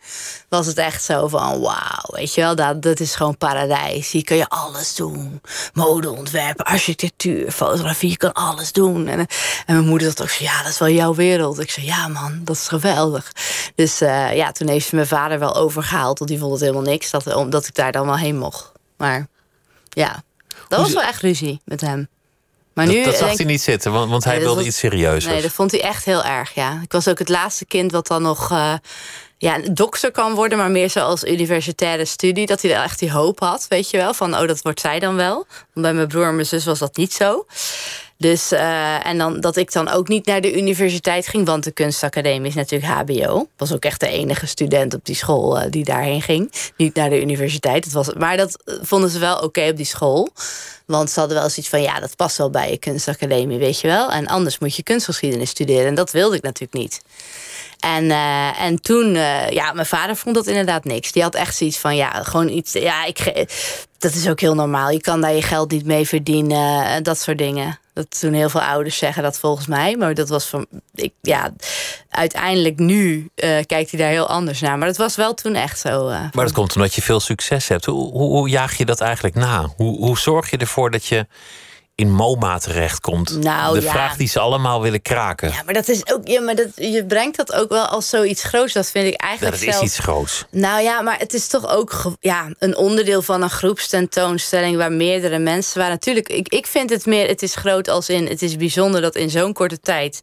was 0.50 0.66
het 0.66 0.78
echt 0.78 1.04
zo 1.04 1.28
van, 1.28 1.60
wauw, 1.60 2.04
weet 2.08 2.34
je 2.34 2.42
wel, 2.42 2.56
dat, 2.56 2.82
dat 2.82 3.00
is 3.00 3.16
gewoon 3.16 3.38
paradijs. 3.38 4.12
Hier 4.12 4.24
kun 4.24 4.36
je 4.36 4.48
alles 4.48 4.96
doen. 4.96 5.42
Modeontwerpen, 5.74 6.66
architectuur, 6.66 7.52
fotografie, 7.52 8.10
je 8.10 8.18
kan 8.18 8.34
alles 8.34 8.72
doen. 8.72 9.08
En, 9.08 9.20
en 9.20 9.28
mijn 9.66 9.88
moeder 9.88 10.08
dacht 10.08 10.22
ook 10.22 10.30
zo, 10.30 10.44
ja, 10.44 10.64
dat 10.64 10.72
is 10.72 10.80
wel 10.80 10.90
jouw 10.90 11.16
wereld. 11.16 11.60
Ik 11.60 11.72
zei, 11.72 11.86
ja 11.86 12.08
man, 12.08 12.42
dat 12.44 12.56
is 12.56 12.68
geweldig. 12.68 13.32
Dus 13.76 14.02
uh, 14.02 14.36
ja, 14.36 14.52
toen 14.52 14.68
heeft 14.68 14.88
ze 14.88 14.96
mijn 14.96 15.08
vader 15.08 15.40
wel 15.40 15.56
overgehaald... 15.56 16.18
want 16.18 16.30
die 16.30 16.40
vond 16.40 16.52
het 16.52 16.62
helemaal 16.62 16.82
niks, 16.82 17.10
dat, 17.10 17.34
omdat 17.36 17.68
ik 17.68 17.76
daar 17.76 17.92
dan 17.92 18.06
wel 18.06 18.18
heen 18.18 18.38
mocht. 18.38 18.72
Maar 18.98 19.28
ja, 19.90 20.24
dat 20.68 20.80
was 20.80 20.94
wel 20.94 21.04
echt 21.04 21.22
ruzie 21.22 21.62
met 21.66 21.82
hem. 21.82 22.08
Maar 22.74 22.86
dat, 22.86 22.96
nu, 22.96 23.04
dat 23.04 23.16
zag 23.16 23.38
hij 23.38 23.46
niet 23.46 23.62
zitten, 23.62 23.92
want, 23.92 24.10
want 24.10 24.24
hij 24.24 24.40
wilde 24.40 24.66
iets 24.66 24.78
serieus. 24.78 25.26
Nee, 25.26 25.42
dat 25.42 25.52
vond 25.52 25.72
hij 25.72 25.82
echt 25.82 26.06
heel 26.06 26.24
erg, 26.24 26.54
ja. 26.54 26.80
Ik 26.84 26.92
was 26.92 27.08
ook 27.08 27.20
het 27.20 27.30
laatste 27.30 27.66
kind 27.66 27.92
wat 27.92 28.08
dan 28.08 28.22
nog 28.22 28.52
uh, 28.52 28.74
ja, 29.38 29.58
dokter 29.72 30.12
kan 30.12 30.34
worden... 30.34 30.58
maar 30.58 30.72
meer 30.72 30.90
zoals 30.90 31.24
universitaire 31.24 32.06
studie. 32.06 32.46
Dat 32.46 32.62
hij 32.62 32.76
er 32.76 32.84
echt 32.84 33.00
die 33.00 33.12
hoop 33.12 33.40
had, 33.40 33.66
weet 33.70 33.90
je 33.90 33.98
wel. 33.98 34.14
Van, 34.14 34.36
oh, 34.36 34.48
dat 34.48 34.62
wordt 34.62 34.80
zij 34.80 35.00
dan 35.00 35.16
wel. 35.16 35.36
Want 35.74 35.86
bij 35.86 35.94
mijn 35.94 36.08
broer 36.08 36.28
en 36.28 36.36
mijn 36.36 36.48
zus 36.48 36.66
was 36.66 36.80
dat 36.80 36.98
niet 36.98 37.14
zo. 37.14 37.46
Dus, 38.24 38.52
uh, 38.52 39.06
en 39.06 39.18
dan, 39.18 39.40
dat 39.40 39.56
ik 39.56 39.72
dan 39.72 39.90
ook 39.90 40.08
niet 40.08 40.26
naar 40.26 40.42
de 40.42 40.58
universiteit 40.58 41.28
ging, 41.28 41.46
want 41.46 41.64
de 41.64 41.72
kunstacademie 41.72 42.50
is 42.50 42.56
natuurlijk 42.56 42.92
HBO. 42.92 43.42
Ik 43.42 43.48
was 43.58 43.74
ook 43.74 43.86
echt 43.86 44.00
de 44.00 44.08
enige 44.08 44.48
student 44.48 44.94
op 44.94 45.06
die 45.06 45.16
school 45.16 45.58
uh, 45.58 45.66
die 45.70 45.84
daarheen 45.84 46.22
ging. 46.22 46.52
Niet 46.78 46.96
naar 46.96 47.10
de 47.10 47.22
universiteit. 47.22 47.84
Het 47.84 47.94
was, 47.94 48.14
maar 48.14 48.38
dat 48.38 48.64
vonden 48.82 49.10
ze 49.10 49.20
wel 49.20 49.38
oké 49.38 49.68
op 49.70 49.78
die 49.78 49.86
school. 49.86 50.30
Want 50.86 51.10
ze 51.10 51.20
hadden 51.20 51.38
wel 51.38 51.50
zoiets 51.50 51.70
van, 51.70 51.82
ja, 51.82 52.00
dat 52.00 52.16
past 52.16 52.38
wel 52.38 52.50
bij 52.50 52.70
je 52.72 52.78
kunstacademie, 52.78 53.58
weet 53.58 53.80
je 53.80 53.88
wel. 53.88 54.12
En 54.12 54.28
anders 54.28 54.60
moet 54.60 54.76
je 54.76 54.84
kunstgeschiedenis 54.84 55.50
studeren. 55.50 55.86
En 55.86 55.96
dat 55.96 56.12
wilde 56.12 56.36
ik 56.36 56.44
natuurlijk 56.44 56.74
niet. 56.74 57.02
En, 57.80 58.12
en 58.58 58.82
toen, 58.82 59.14
ja, 59.50 59.74
mijn 59.74 59.86
vader 59.86 60.16
vond 60.16 60.36
dat 60.36 60.48
inderdaad 60.48 60.84
niks. 60.84 61.12
Die 61.12 61.24
had 61.24 61.36
echt 61.36 61.56
zoiets 61.56 61.78
van, 61.78 61.96
ja, 61.96 62.10
gewoon 62.10 62.50
iets. 62.50 62.74
Ja, 62.74 63.06
ik, 63.06 63.48
dat 63.98 64.14
is 64.14 64.30
ook 64.30 64.40
heel 64.40 64.56
normaal. 64.56 64.90
Je 64.90 65.02
kan 65.02 65.22
daar 65.22 65.34
je 65.34 65.42
geld 65.42 65.72
niet 65.72 65.86
mee 65.86 66.08
verdienen, 66.08 67.04
dat 67.04 67.20
soort 67.20 67.38
dingen. 67.38 67.82
Dat 67.94 68.18
doen 68.20 68.34
heel 68.34 68.50
veel 68.50 68.62
ouders 68.62 68.98
zeggen 68.98 69.24
dat 69.24 69.40
volgens 69.40 69.68
mij. 69.68 69.98
Maar 69.98 70.14
dat 70.14 70.30
was 70.30 70.46
van. 70.46 70.66
Ik, 70.94 71.14
ja, 71.22 71.54
uiteindelijk 72.10 72.80
nu 72.80 73.30
uh, 73.36 73.58
kijkt 73.66 73.92
hij 73.92 74.00
daar 74.00 74.10
heel 74.10 74.28
anders 74.28 74.62
naar. 74.62 74.78
Maar 74.78 74.88
dat 74.88 74.98
was 74.98 75.16
wel 75.16 75.34
toen 75.34 75.56
echt 75.56 75.80
zo. 75.80 76.08
Uh, 76.10 76.20
maar 76.32 76.46
dat 76.46 76.52
komt 76.52 76.76
omdat 76.76 76.94
je 76.94 77.02
veel 77.02 77.20
succes 77.20 77.68
hebt. 77.68 77.86
Hoe, 77.86 78.12
hoe, 78.12 78.30
hoe 78.30 78.50
jaag 78.50 78.78
je 78.78 78.86
dat 78.86 79.02
eigenlijk 79.02 79.36
na? 79.36 79.70
Hoe, 79.76 79.98
hoe 79.98 80.18
zorg 80.18 80.50
je 80.50 80.58
ervoor 80.58 80.92
dat 80.92 81.06
je 81.06 81.28
in 81.96 82.12
MoMA 82.12 82.58
terechtkomt. 82.58 83.38
Nou, 83.44 83.80
de 83.80 83.82
vraag 83.82 84.16
die 84.16 84.28
ze 84.28 84.40
allemaal 84.40 84.82
willen 84.82 85.02
kraken. 85.02 85.50
Ja, 85.50 85.62
maar 85.66 85.74
dat 85.74 85.88
is 85.88 86.12
ook. 86.12 86.28
Ja, 86.28 86.42
maar 86.42 86.56
dat, 86.56 86.68
je 86.76 87.06
brengt 87.06 87.38
dat 87.38 87.54
ook 87.54 87.70
wel 87.70 87.86
als 87.86 88.10
zoiets 88.10 88.44
groots. 88.44 88.74
Dat 88.74 88.90
vind 88.90 89.08
ik 89.08 89.22
eigenlijk. 89.22 89.56
Ja, 89.56 89.66
dat 89.66 89.76
is 89.76 89.82
iets 89.82 90.00
groots. 90.00 90.46
Nou 90.50 90.82
ja, 90.82 91.02
maar 91.02 91.20
het 91.20 91.34
is 91.34 91.48
toch 91.48 91.70
ook 91.70 92.16
ja, 92.20 92.50
een 92.60 92.78
onderdeel 92.78 93.22
van 93.22 93.42
een 93.42 93.50
groepstentoonstelling 93.50 94.78
waar 94.78 94.92
meerdere 94.92 95.40
mensen 95.40 95.78
waren. 95.78 95.94
Natuurlijk, 95.94 96.30
ik, 96.30 96.48
ik 96.48 96.68
vind 96.68 96.90
het 96.90 97.06
meer. 97.06 97.28
Het 97.28 97.42
is 97.42 97.56
groot 97.56 97.88
als 97.88 98.10
in. 98.10 98.28
Het 98.28 98.42
is 98.42 98.56
bijzonder 98.56 99.02
dat 99.02 99.16
in 99.16 99.30
zo'n 99.30 99.54
korte 99.54 99.80
tijd 99.80 100.22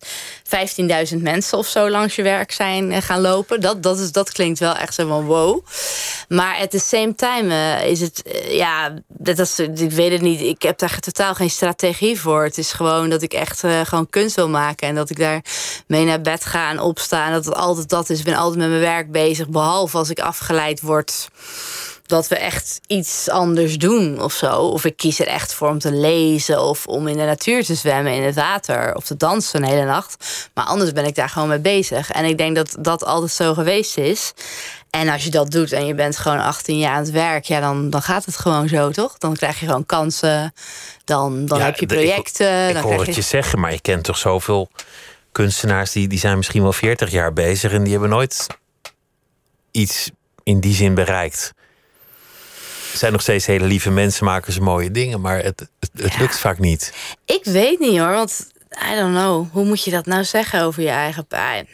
15.000 1.12 1.16
mensen 1.16 1.58
of 1.58 1.66
zo 1.66 1.90
langs 1.90 2.16
je 2.16 2.22
werk 2.22 2.52
zijn 2.52 2.92
eh, 2.92 3.02
gaan 3.02 3.20
lopen. 3.20 3.60
Dat, 3.60 3.82
dat, 3.82 3.98
is, 3.98 4.12
dat 4.12 4.32
klinkt 4.32 4.58
wel 4.58 4.74
echt 4.74 4.94
zo 4.94 5.08
van 5.08 5.24
wow. 5.24 5.64
Maar 6.28 6.56
at 6.56 6.70
the 6.70 6.78
same 6.78 7.14
time 7.14 7.48
uh, 7.48 7.90
is 7.90 8.00
het. 8.00 8.22
Uh, 8.26 8.56
ja, 8.56 8.94
dat 9.08 9.38
is, 9.38 9.58
ik 9.58 9.90
weet 9.90 10.12
het 10.12 10.20
niet. 10.20 10.40
Ik 10.40 10.62
heb 10.62 10.78
daar 10.78 10.98
totaal 10.98 11.34
geen 11.34 11.50
strategie 11.60 12.20
voor. 12.20 12.42
Het 12.42 12.58
is 12.58 12.72
gewoon 12.72 13.10
dat 13.10 13.22
ik 13.22 13.32
echt 13.32 13.64
uh, 13.64 13.80
gewoon 13.84 14.10
kunst 14.10 14.36
wil 14.36 14.48
maken. 14.48 14.88
En 14.88 14.94
dat 14.94 15.10
ik 15.10 15.18
daar 15.18 15.42
mee 15.86 16.04
naar 16.04 16.20
bed 16.20 16.44
ga 16.44 16.70
en 16.70 16.80
opsta. 16.80 17.26
En 17.26 17.32
dat 17.32 17.44
het 17.44 17.54
altijd 17.54 17.88
dat 17.88 18.10
is. 18.10 18.18
Ik 18.18 18.24
ben 18.24 18.34
altijd 18.34 18.58
met 18.58 18.68
mijn 18.68 18.80
werk 18.80 19.12
bezig. 19.12 19.48
Behalve 19.48 19.96
als 19.96 20.10
ik 20.10 20.20
afgeleid 20.20 20.80
word 20.80 21.28
dat 22.10 22.28
we 22.28 22.36
echt 22.36 22.80
iets 22.86 23.28
anders 23.28 23.78
doen 23.78 24.22
of 24.22 24.32
zo. 24.32 24.56
Of 24.56 24.84
ik 24.84 24.96
kies 24.96 25.20
er 25.20 25.26
echt 25.26 25.54
voor 25.54 25.68
om 25.68 25.78
te 25.78 25.92
lezen 25.92 26.62
of 26.62 26.86
om 26.86 27.08
in 27.08 27.16
de 27.16 27.24
natuur 27.24 27.64
te 27.64 27.74
zwemmen 27.74 28.12
in 28.12 28.22
het 28.22 28.34
water 28.34 28.94
of 28.94 29.04
te 29.04 29.16
dansen 29.16 29.62
een 29.62 29.68
hele 29.68 29.84
nacht. 29.84 30.48
Maar 30.54 30.64
anders 30.64 30.92
ben 30.92 31.04
ik 31.04 31.14
daar 31.14 31.28
gewoon 31.28 31.48
mee 31.48 31.58
bezig. 31.58 32.10
En 32.10 32.24
ik 32.24 32.38
denk 32.38 32.56
dat 32.56 32.76
dat 32.78 33.04
altijd 33.04 33.32
zo 33.32 33.54
geweest 33.54 33.98
is. 33.98 34.32
En 34.90 35.08
als 35.08 35.24
je 35.24 35.30
dat 35.30 35.50
doet 35.50 35.72
en 35.72 35.86
je 35.86 35.94
bent 35.94 36.16
gewoon 36.16 36.40
18 36.40 36.78
jaar 36.78 36.92
aan 36.92 37.02
het 37.02 37.10
werk, 37.10 37.44
ja, 37.44 37.60
dan, 37.60 37.90
dan 37.90 38.02
gaat 38.02 38.24
het 38.24 38.36
gewoon 38.36 38.68
zo, 38.68 38.90
toch? 38.90 39.18
Dan 39.18 39.36
krijg 39.36 39.60
je 39.60 39.66
gewoon 39.66 39.86
kansen, 39.86 40.52
dan, 41.04 41.46
dan 41.46 41.60
heb 41.60 41.78
je 41.78 41.86
projecten. 41.86 42.68
Ik, 42.68 42.76
ik 42.76 42.82
hoor 42.82 43.04
het 43.06 43.14
je... 43.14 43.20
zeggen, 43.20 43.60
maar 43.60 43.72
je 43.72 43.80
kent 43.80 44.04
toch 44.04 44.18
zoveel 44.18 44.70
kunstenaars 45.32 45.92
die, 45.92 46.08
die 46.08 46.18
zijn 46.18 46.36
misschien 46.36 46.62
wel 46.62 46.72
40 46.72 47.10
jaar 47.10 47.32
bezig 47.32 47.72
en 47.72 47.82
die 47.82 47.92
hebben 47.92 48.10
nooit 48.10 48.46
iets 49.70 50.10
in 50.42 50.60
die 50.60 50.74
zin 50.74 50.94
bereikt. 50.94 51.52
Er 52.92 52.98
zijn 52.98 53.12
nog 53.12 53.20
steeds 53.20 53.46
hele 53.46 53.64
lieve 53.64 53.90
mensen, 53.90 54.24
maken 54.24 54.52
ze 54.52 54.60
mooie 54.60 54.90
dingen, 54.90 55.20
maar 55.20 55.42
het, 55.42 55.68
het, 55.80 55.90
het 55.94 56.18
lukt 56.18 56.38
vaak 56.38 56.58
niet. 56.58 56.92
Ik 57.24 57.44
weet 57.44 57.78
niet 57.78 57.98
hoor, 57.98 58.12
want 58.12 58.50
I 58.92 58.94
don't 58.94 59.14
know. 59.14 59.52
Hoe 59.52 59.64
moet 59.64 59.84
je 59.84 59.90
dat 59.90 60.06
nou 60.06 60.24
zeggen 60.24 60.62
over 60.62 60.82
je 60.82 60.88
eigen 60.88 61.26
pijn? 61.26 61.68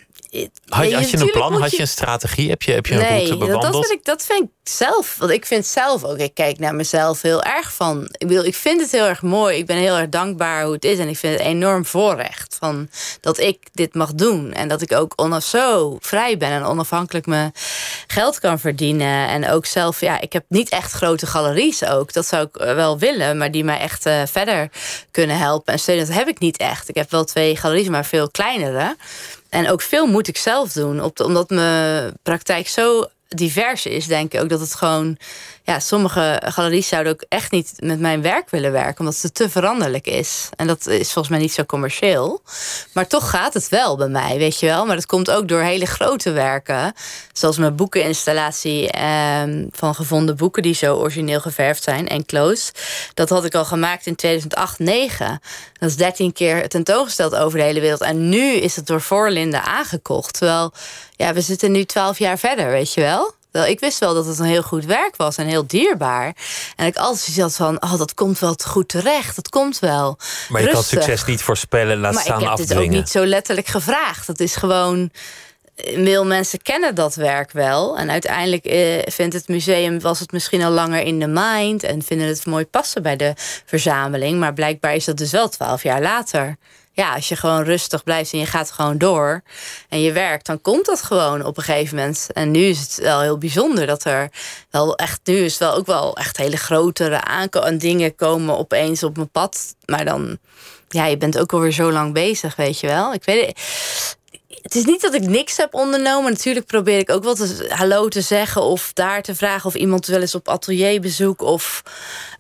Had, 0.69 0.93
had 0.93 1.11
je 1.11 1.19
een 1.19 1.31
plan? 1.31 1.61
Had 1.61 1.71
je 1.71 1.81
een 1.81 1.89
strategie? 1.89 2.51
Heb 2.51 2.63
je, 2.63 2.73
heb 2.73 2.87
je 2.87 2.95
een 2.95 3.01
nee, 3.01 3.27
route 3.27 3.37
bewandeld? 3.37 3.73
Dat, 3.73 3.87
vind 3.87 3.99
ik, 3.99 4.05
dat 4.05 4.25
vind 4.25 4.43
ik 4.43 4.49
zelf. 4.69 5.17
Want 5.19 5.31
ik 5.31 5.47
vind 5.47 5.67
zelf 5.67 6.05
ook, 6.05 6.19
ik 6.19 6.35
kijk 6.35 6.59
naar 6.59 6.75
mezelf 6.75 7.23
heel 7.23 7.43
erg 7.43 7.73
van. 7.73 8.09
Ik, 8.13 8.27
bedoel, 8.27 8.45
ik 8.45 8.55
vind 8.55 8.81
het 8.81 8.91
heel 8.91 9.07
erg 9.07 9.23
mooi. 9.23 9.57
Ik 9.59 9.67
ben 9.67 9.77
heel 9.77 9.97
erg 9.97 10.09
dankbaar 10.09 10.65
hoe 10.65 10.73
het 10.73 10.85
is. 10.85 10.99
En 10.99 11.09
ik 11.09 11.17
vind 11.17 11.39
het 11.39 11.47
enorm 11.47 11.85
voorrecht 11.85 12.57
van 12.61 12.89
dat 13.21 13.39
ik 13.39 13.59
dit 13.73 13.95
mag 13.95 14.15
doen. 14.15 14.53
En 14.53 14.69
dat 14.69 14.83
ik 14.83 14.93
ook 14.93 15.13
onaf 15.17 15.45
zo 15.45 15.97
vrij 16.01 16.37
ben 16.37 16.51
en 16.51 16.65
onafhankelijk 16.65 17.27
mijn 17.27 17.53
geld 18.07 18.41
kan 18.41 18.59
verdienen. 18.59 19.29
En 19.29 19.51
ook 19.51 19.67
zelf, 19.67 20.01
ja, 20.01 20.21
ik 20.21 20.33
heb 20.33 20.45
niet 20.49 20.69
echt 20.69 20.93
grote 20.93 21.27
galeries 21.27 21.85
ook. 21.85 22.13
Dat 22.13 22.27
zou 22.27 22.47
ik 22.53 22.63
wel 22.63 22.99
willen, 22.99 23.39
maar 23.39 23.51
die 23.51 23.65
mij 23.65 23.79
echt 23.79 24.07
uh, 24.07 24.23
verder 24.27 24.71
kunnen 25.11 25.39
helpen. 25.39 25.75
En 25.87 25.99
dat 25.99 26.09
heb 26.09 26.29
ik 26.29 26.39
niet 26.39 26.57
echt. 26.57 26.89
Ik 26.89 26.95
heb 26.95 27.11
wel 27.11 27.25
twee 27.25 27.57
galeries, 27.57 27.89
maar 27.89 28.05
veel 28.05 28.31
kleinere. 28.31 28.97
En 29.49 29.71
ook 29.71 29.83
veel 29.83 30.07
moet 30.07 30.29
ik 30.29 30.37
zelf 30.37 30.73
doen, 30.73 31.13
omdat 31.23 31.51
mijn 31.51 32.13
praktijk 32.23 32.69
zo 32.69 33.09
divers 33.29 33.87
is, 33.87 34.07
denk 34.07 34.33
ik 34.33 34.41
ook 34.41 34.49
dat 34.49 34.61
het 34.61 34.75
gewoon 34.75 35.19
ja, 35.67 35.81
sommige 35.81 36.43
galeries 36.45 36.89
zouden 36.89 37.13
ook 37.13 37.25
echt 37.29 37.51
niet 37.51 37.73
met 37.77 38.01
mijn 38.01 38.23
werk 38.23 38.51
willen 38.51 38.73
werken, 38.73 38.99
omdat 38.99 39.23
het 39.23 39.35
te 39.35 39.51
veranderlijk 39.51 40.07
is. 40.07 40.49
En 40.57 40.67
dat 40.67 40.87
is 40.87 41.13
volgens 41.13 41.29
mij 41.29 41.39
niet 41.39 41.53
zo 41.53 41.65
commercieel. 41.65 42.43
Maar 42.93 43.07
toch 43.07 43.31
gaat 43.31 43.55
het 43.55 43.69
wel 43.69 43.97
bij 43.97 44.09
mij, 44.09 44.39
weet 44.39 44.61
je 44.61 44.67
wel. 44.67 44.87
Maar 44.87 44.97
dat 44.97 45.07
komt 45.07 45.31
ook 45.31 45.49
door 45.49 45.61
hele 45.61 45.87
grote 45.87 46.31
werken, 46.31 46.93
zoals 47.33 47.57
mijn 47.57 47.77
boekeninstallatie 47.77 48.91
eh, 48.91 49.43
van 49.71 49.95
gevonden 49.95 50.37
boeken 50.37 50.63
die 50.63 50.75
zo 50.75 50.97
origineel 50.97 51.41
geverfd 51.41 51.83
zijn 51.83 52.09
en 52.09 52.27
close. 52.27 52.73
Dat 53.15 53.29
had 53.29 53.45
ik 53.45 53.55
al 53.55 53.65
gemaakt 53.65 54.07
in 54.07 54.17
2008, 54.17 54.79
9. 54.79 55.41
Dat 55.79 55.89
is 55.89 55.97
13 55.97 56.33
keer 56.33 56.69
tentoongesteld 56.69 57.35
over 57.35 57.59
de 57.59 57.65
hele 57.65 57.81
wereld. 57.81 58.01
En 58.01 58.29
nu 58.29 58.53
is 58.53 58.77
het 58.77 58.87
door 58.87 59.01
Voorlinde 59.01 59.61
aangekocht. 59.61 60.39
Terwijl, 60.39 60.73
ja, 61.17 61.33
we 61.33 61.41
zitten 61.41 61.73
nu 61.73 61.85
12 61.85 62.19
jaar 62.19 62.39
verder, 62.39 62.71
weet 62.71 62.95
je 62.95 63.01
wel 63.01 63.35
ik 63.65 63.81
wist 63.81 63.99
wel 63.99 64.15
dat 64.15 64.27
het 64.27 64.39
een 64.39 64.45
heel 64.45 64.63
goed 64.63 64.85
werk 64.85 65.17
was 65.17 65.37
en 65.37 65.47
heel 65.47 65.67
dierbaar. 65.67 66.37
En 66.77 66.87
ik 66.87 66.97
altijd 66.97 67.21
zoiets 67.21 67.43
had 67.43 67.55
van, 67.57 67.83
oh, 67.83 67.99
dat 67.99 68.15
komt 68.15 68.39
wel 68.39 68.57
goed 68.65 68.89
terecht. 68.89 69.37
Dat 69.37 69.49
komt 69.49 69.79
wel. 69.79 70.19
Maar 70.49 70.63
je 70.63 70.69
kan 70.69 70.83
succes 70.83 71.25
niet 71.25 71.43
voorspellen, 71.43 71.99
laat 71.99 72.13
maar 72.13 72.23
staan 72.23 72.35
afdwingen. 72.35 72.57
Maar 72.57 72.61
ik 72.61 72.69
heb 72.69 72.79
het 72.79 72.87
ook 72.87 73.01
niet 73.01 73.09
zo 73.09 73.25
letterlijk 73.25 73.67
gevraagd. 73.67 74.27
Dat 74.27 74.41
is 74.41 74.57
gewoon... 74.57 75.11
Veel 75.77 76.25
mensen 76.25 76.63
kennen 76.63 76.95
dat 76.95 77.15
werk 77.15 77.53
wel. 77.53 77.99
En 77.99 78.11
uiteindelijk 78.11 78.65
eh, 78.65 79.03
vindt 79.05 79.35
het 79.35 79.49
museum, 79.49 80.01
was 80.01 80.21
het 80.21 80.33
misschien 80.33 80.63
al 80.63 80.71
langer 80.71 81.03
in 81.03 81.21
de 81.21 81.27
mind. 81.27 81.83
En 81.83 82.03
vinden 82.03 82.27
het 82.27 82.47
mooi 82.47 82.67
passen 82.67 83.03
bij 83.03 83.17
de 83.17 83.33
verzameling. 83.65 84.39
Maar 84.39 84.53
blijkbaar 84.53 84.95
is 84.95 85.05
dat 85.05 85.17
dus 85.17 85.31
wel 85.31 85.49
twaalf 85.49 85.83
jaar 85.83 86.03
later 86.03 86.57
ja, 86.97 87.15
als 87.15 87.29
je 87.29 87.37
gewoon 87.37 87.63
rustig 87.63 88.05
blijft 88.05 88.33
en 88.33 88.39
je 88.39 88.47
gaat 88.47 88.71
gewoon 88.71 88.99
door 88.99 89.43
en 89.89 90.01
je 90.01 90.13
werkt, 90.13 90.47
dan 90.47 90.61
komt 90.61 90.87
dat 90.87 91.03
gewoon 91.03 91.45
op 91.45 91.57
een 91.57 91.63
gegeven 91.63 91.97
moment. 91.97 92.29
En 92.33 92.51
nu 92.51 92.61
is 92.61 92.81
het 92.81 92.97
wel 92.97 93.21
heel 93.21 93.39
bijzonder 93.39 93.87
dat 93.87 94.05
er 94.05 94.31
wel 94.71 94.97
echt, 94.97 95.21
nu 95.25 95.37
is 95.37 95.59
wel 95.59 95.75
ook 95.75 95.87
wel 95.87 96.17
echt 96.17 96.37
hele 96.37 96.57
grotere 96.57 97.21
aanko 97.21 97.77
dingen 97.77 98.15
komen 98.15 98.59
opeens 98.59 99.03
op 99.03 99.17
mijn 99.17 99.31
pad. 99.31 99.75
Maar 99.85 100.05
dan, 100.05 100.39
ja, 100.89 101.07
je 101.07 101.17
bent 101.17 101.39
ook 101.39 101.53
alweer 101.53 101.73
zo 101.73 101.93
lang 101.93 102.13
bezig, 102.13 102.57
weet 102.57 102.81
je 102.81 102.87
wel. 102.87 103.13
Ik 103.13 103.25
weet 103.25 103.47
het. 103.47 103.59
Het 104.67 104.75
is 104.75 104.85
niet 104.85 105.01
dat 105.01 105.15
ik 105.15 105.27
niks 105.27 105.57
heb 105.57 105.75
ondernomen. 105.75 106.33
Natuurlijk 106.33 106.67
probeer 106.67 106.99
ik 106.99 107.11
ook 107.11 107.25
wel 107.25 107.35
te, 107.35 107.67
hallo 107.69 108.09
te 108.09 108.21
zeggen 108.21 108.63
of 108.63 108.93
daar 108.93 109.23
te 109.23 109.35
vragen 109.35 109.67
of 109.67 109.75
iemand 109.75 110.07
wel 110.07 110.21
eens 110.21 110.35
op 110.35 110.49
atelierbezoek 110.49 111.41
of 111.43 111.83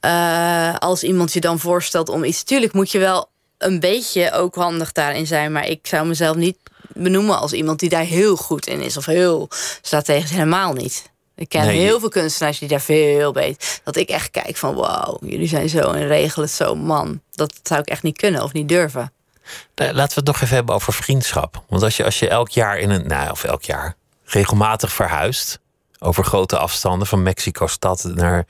uh, 0.04 0.74
als 0.74 1.02
iemand 1.02 1.32
je 1.32 1.40
dan 1.40 1.58
voorstelt 1.58 2.08
om 2.08 2.24
iets. 2.24 2.42
Tuurlijk 2.42 2.72
moet 2.72 2.90
je 2.90 2.98
wel 2.98 3.28
een 3.58 3.80
beetje 3.80 4.32
ook 4.32 4.54
handig 4.54 4.92
daarin 4.92 5.26
zijn. 5.26 5.52
Maar 5.52 5.68
ik 5.68 5.86
zou 5.86 6.06
mezelf 6.06 6.36
niet 6.36 6.56
benoemen 6.92 7.38
als 7.38 7.52
iemand 7.52 7.80
die 7.80 7.88
daar 7.88 8.04
heel 8.04 8.36
goed 8.36 8.66
in 8.66 8.80
is. 8.80 8.96
Of 8.96 9.06
heel 9.06 9.48
strategisch 9.82 10.30
helemaal 10.30 10.72
niet. 10.72 11.10
Ik 11.34 11.48
ken 11.48 11.68
heel 11.68 12.00
veel 12.00 12.08
kunstenaars 12.08 12.58
die 12.58 12.68
daar 12.68 12.80
veel 12.80 13.32
beter. 13.32 13.80
Dat 13.84 13.96
ik 13.96 14.08
echt 14.08 14.30
kijk 14.30 14.56
van 14.56 14.74
wow, 14.74 15.16
jullie 15.20 15.48
zijn 15.48 15.68
zo 15.68 15.90
en 15.90 16.06
regelen 16.06 16.46
het 16.46 16.56
zo, 16.56 16.74
man. 16.74 17.20
Dat 17.30 17.54
zou 17.62 17.80
ik 17.80 17.88
echt 17.88 18.02
niet 18.02 18.18
kunnen 18.18 18.42
of 18.42 18.52
niet 18.52 18.68
durven. 18.68 19.12
Laten 19.74 19.94
we 19.94 20.14
het 20.14 20.26
nog 20.26 20.40
even 20.40 20.54
hebben 20.54 20.74
over 20.74 20.92
vriendschap. 20.92 21.62
Want 21.68 21.82
als 21.82 21.96
je, 21.96 22.04
als 22.04 22.18
je 22.18 22.28
elk 22.28 22.48
jaar 22.48 22.78
in 22.78 22.90
een, 22.90 23.06
nou, 23.06 23.30
of 23.30 23.44
elk 23.44 23.62
jaar 23.62 23.94
regelmatig 24.24 24.92
verhuist 24.92 25.58
over 25.98 26.24
grote 26.24 26.58
afstanden 26.58 27.06
van 27.06 27.22
Mexico-stad 27.22 28.10
naar 28.14 28.46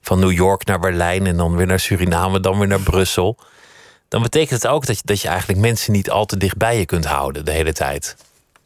van 0.00 0.18
New 0.18 0.32
York 0.32 0.64
naar 0.64 0.78
Berlijn 0.78 1.26
en 1.26 1.36
dan 1.36 1.56
weer 1.56 1.66
naar 1.66 1.80
Suriname, 1.80 2.40
dan 2.40 2.58
weer 2.58 2.68
naar 2.68 2.80
Brussel 2.80 3.38
dan 4.10 4.22
betekent 4.22 4.62
het 4.62 4.72
ook 4.72 4.86
dat 4.86 4.96
je, 4.96 5.02
dat 5.04 5.20
je 5.20 5.28
eigenlijk 5.28 5.60
mensen 5.60 5.92
niet 5.92 6.10
al 6.10 6.26
te 6.26 6.36
dicht 6.36 6.56
bij 6.56 6.78
je 6.78 6.84
kunt 6.84 7.04
houden 7.04 7.44
de 7.44 7.50
hele 7.50 7.72
tijd. 7.72 8.16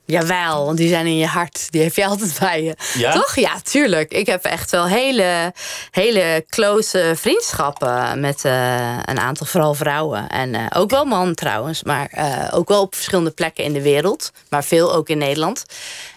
Jawel, 0.06 0.64
want 0.64 0.76
die 0.76 0.88
zijn 0.88 1.06
in 1.06 1.16
je 1.16 1.26
hart. 1.26 1.66
Die 1.70 1.82
heb 1.82 1.94
je 1.94 2.06
altijd 2.06 2.36
bij 2.38 2.62
je. 2.62 2.76
Ja? 2.94 3.12
Toch? 3.12 3.36
Ja, 3.36 3.60
tuurlijk. 3.62 4.12
Ik 4.12 4.26
heb 4.26 4.44
echt 4.44 4.70
wel 4.70 4.86
hele, 4.86 5.52
hele 5.90 6.44
close 6.48 7.12
vriendschappen 7.16 8.20
met 8.20 8.44
uh, 8.44 8.98
een 9.04 9.18
aantal, 9.18 9.46
vooral 9.46 9.74
vrouwen. 9.74 10.28
En 10.28 10.54
uh, 10.54 10.66
ook 10.74 10.90
wel 10.90 11.04
man 11.04 11.34
trouwens, 11.34 11.82
maar 11.82 12.10
uh, 12.18 12.48
ook 12.50 12.68
wel 12.68 12.80
op 12.80 12.94
verschillende 12.94 13.30
plekken 13.30 13.64
in 13.64 13.72
de 13.72 13.82
wereld. 13.82 14.30
Maar 14.48 14.64
veel 14.64 14.94
ook 14.94 15.08
in 15.08 15.18
Nederland. 15.18 15.64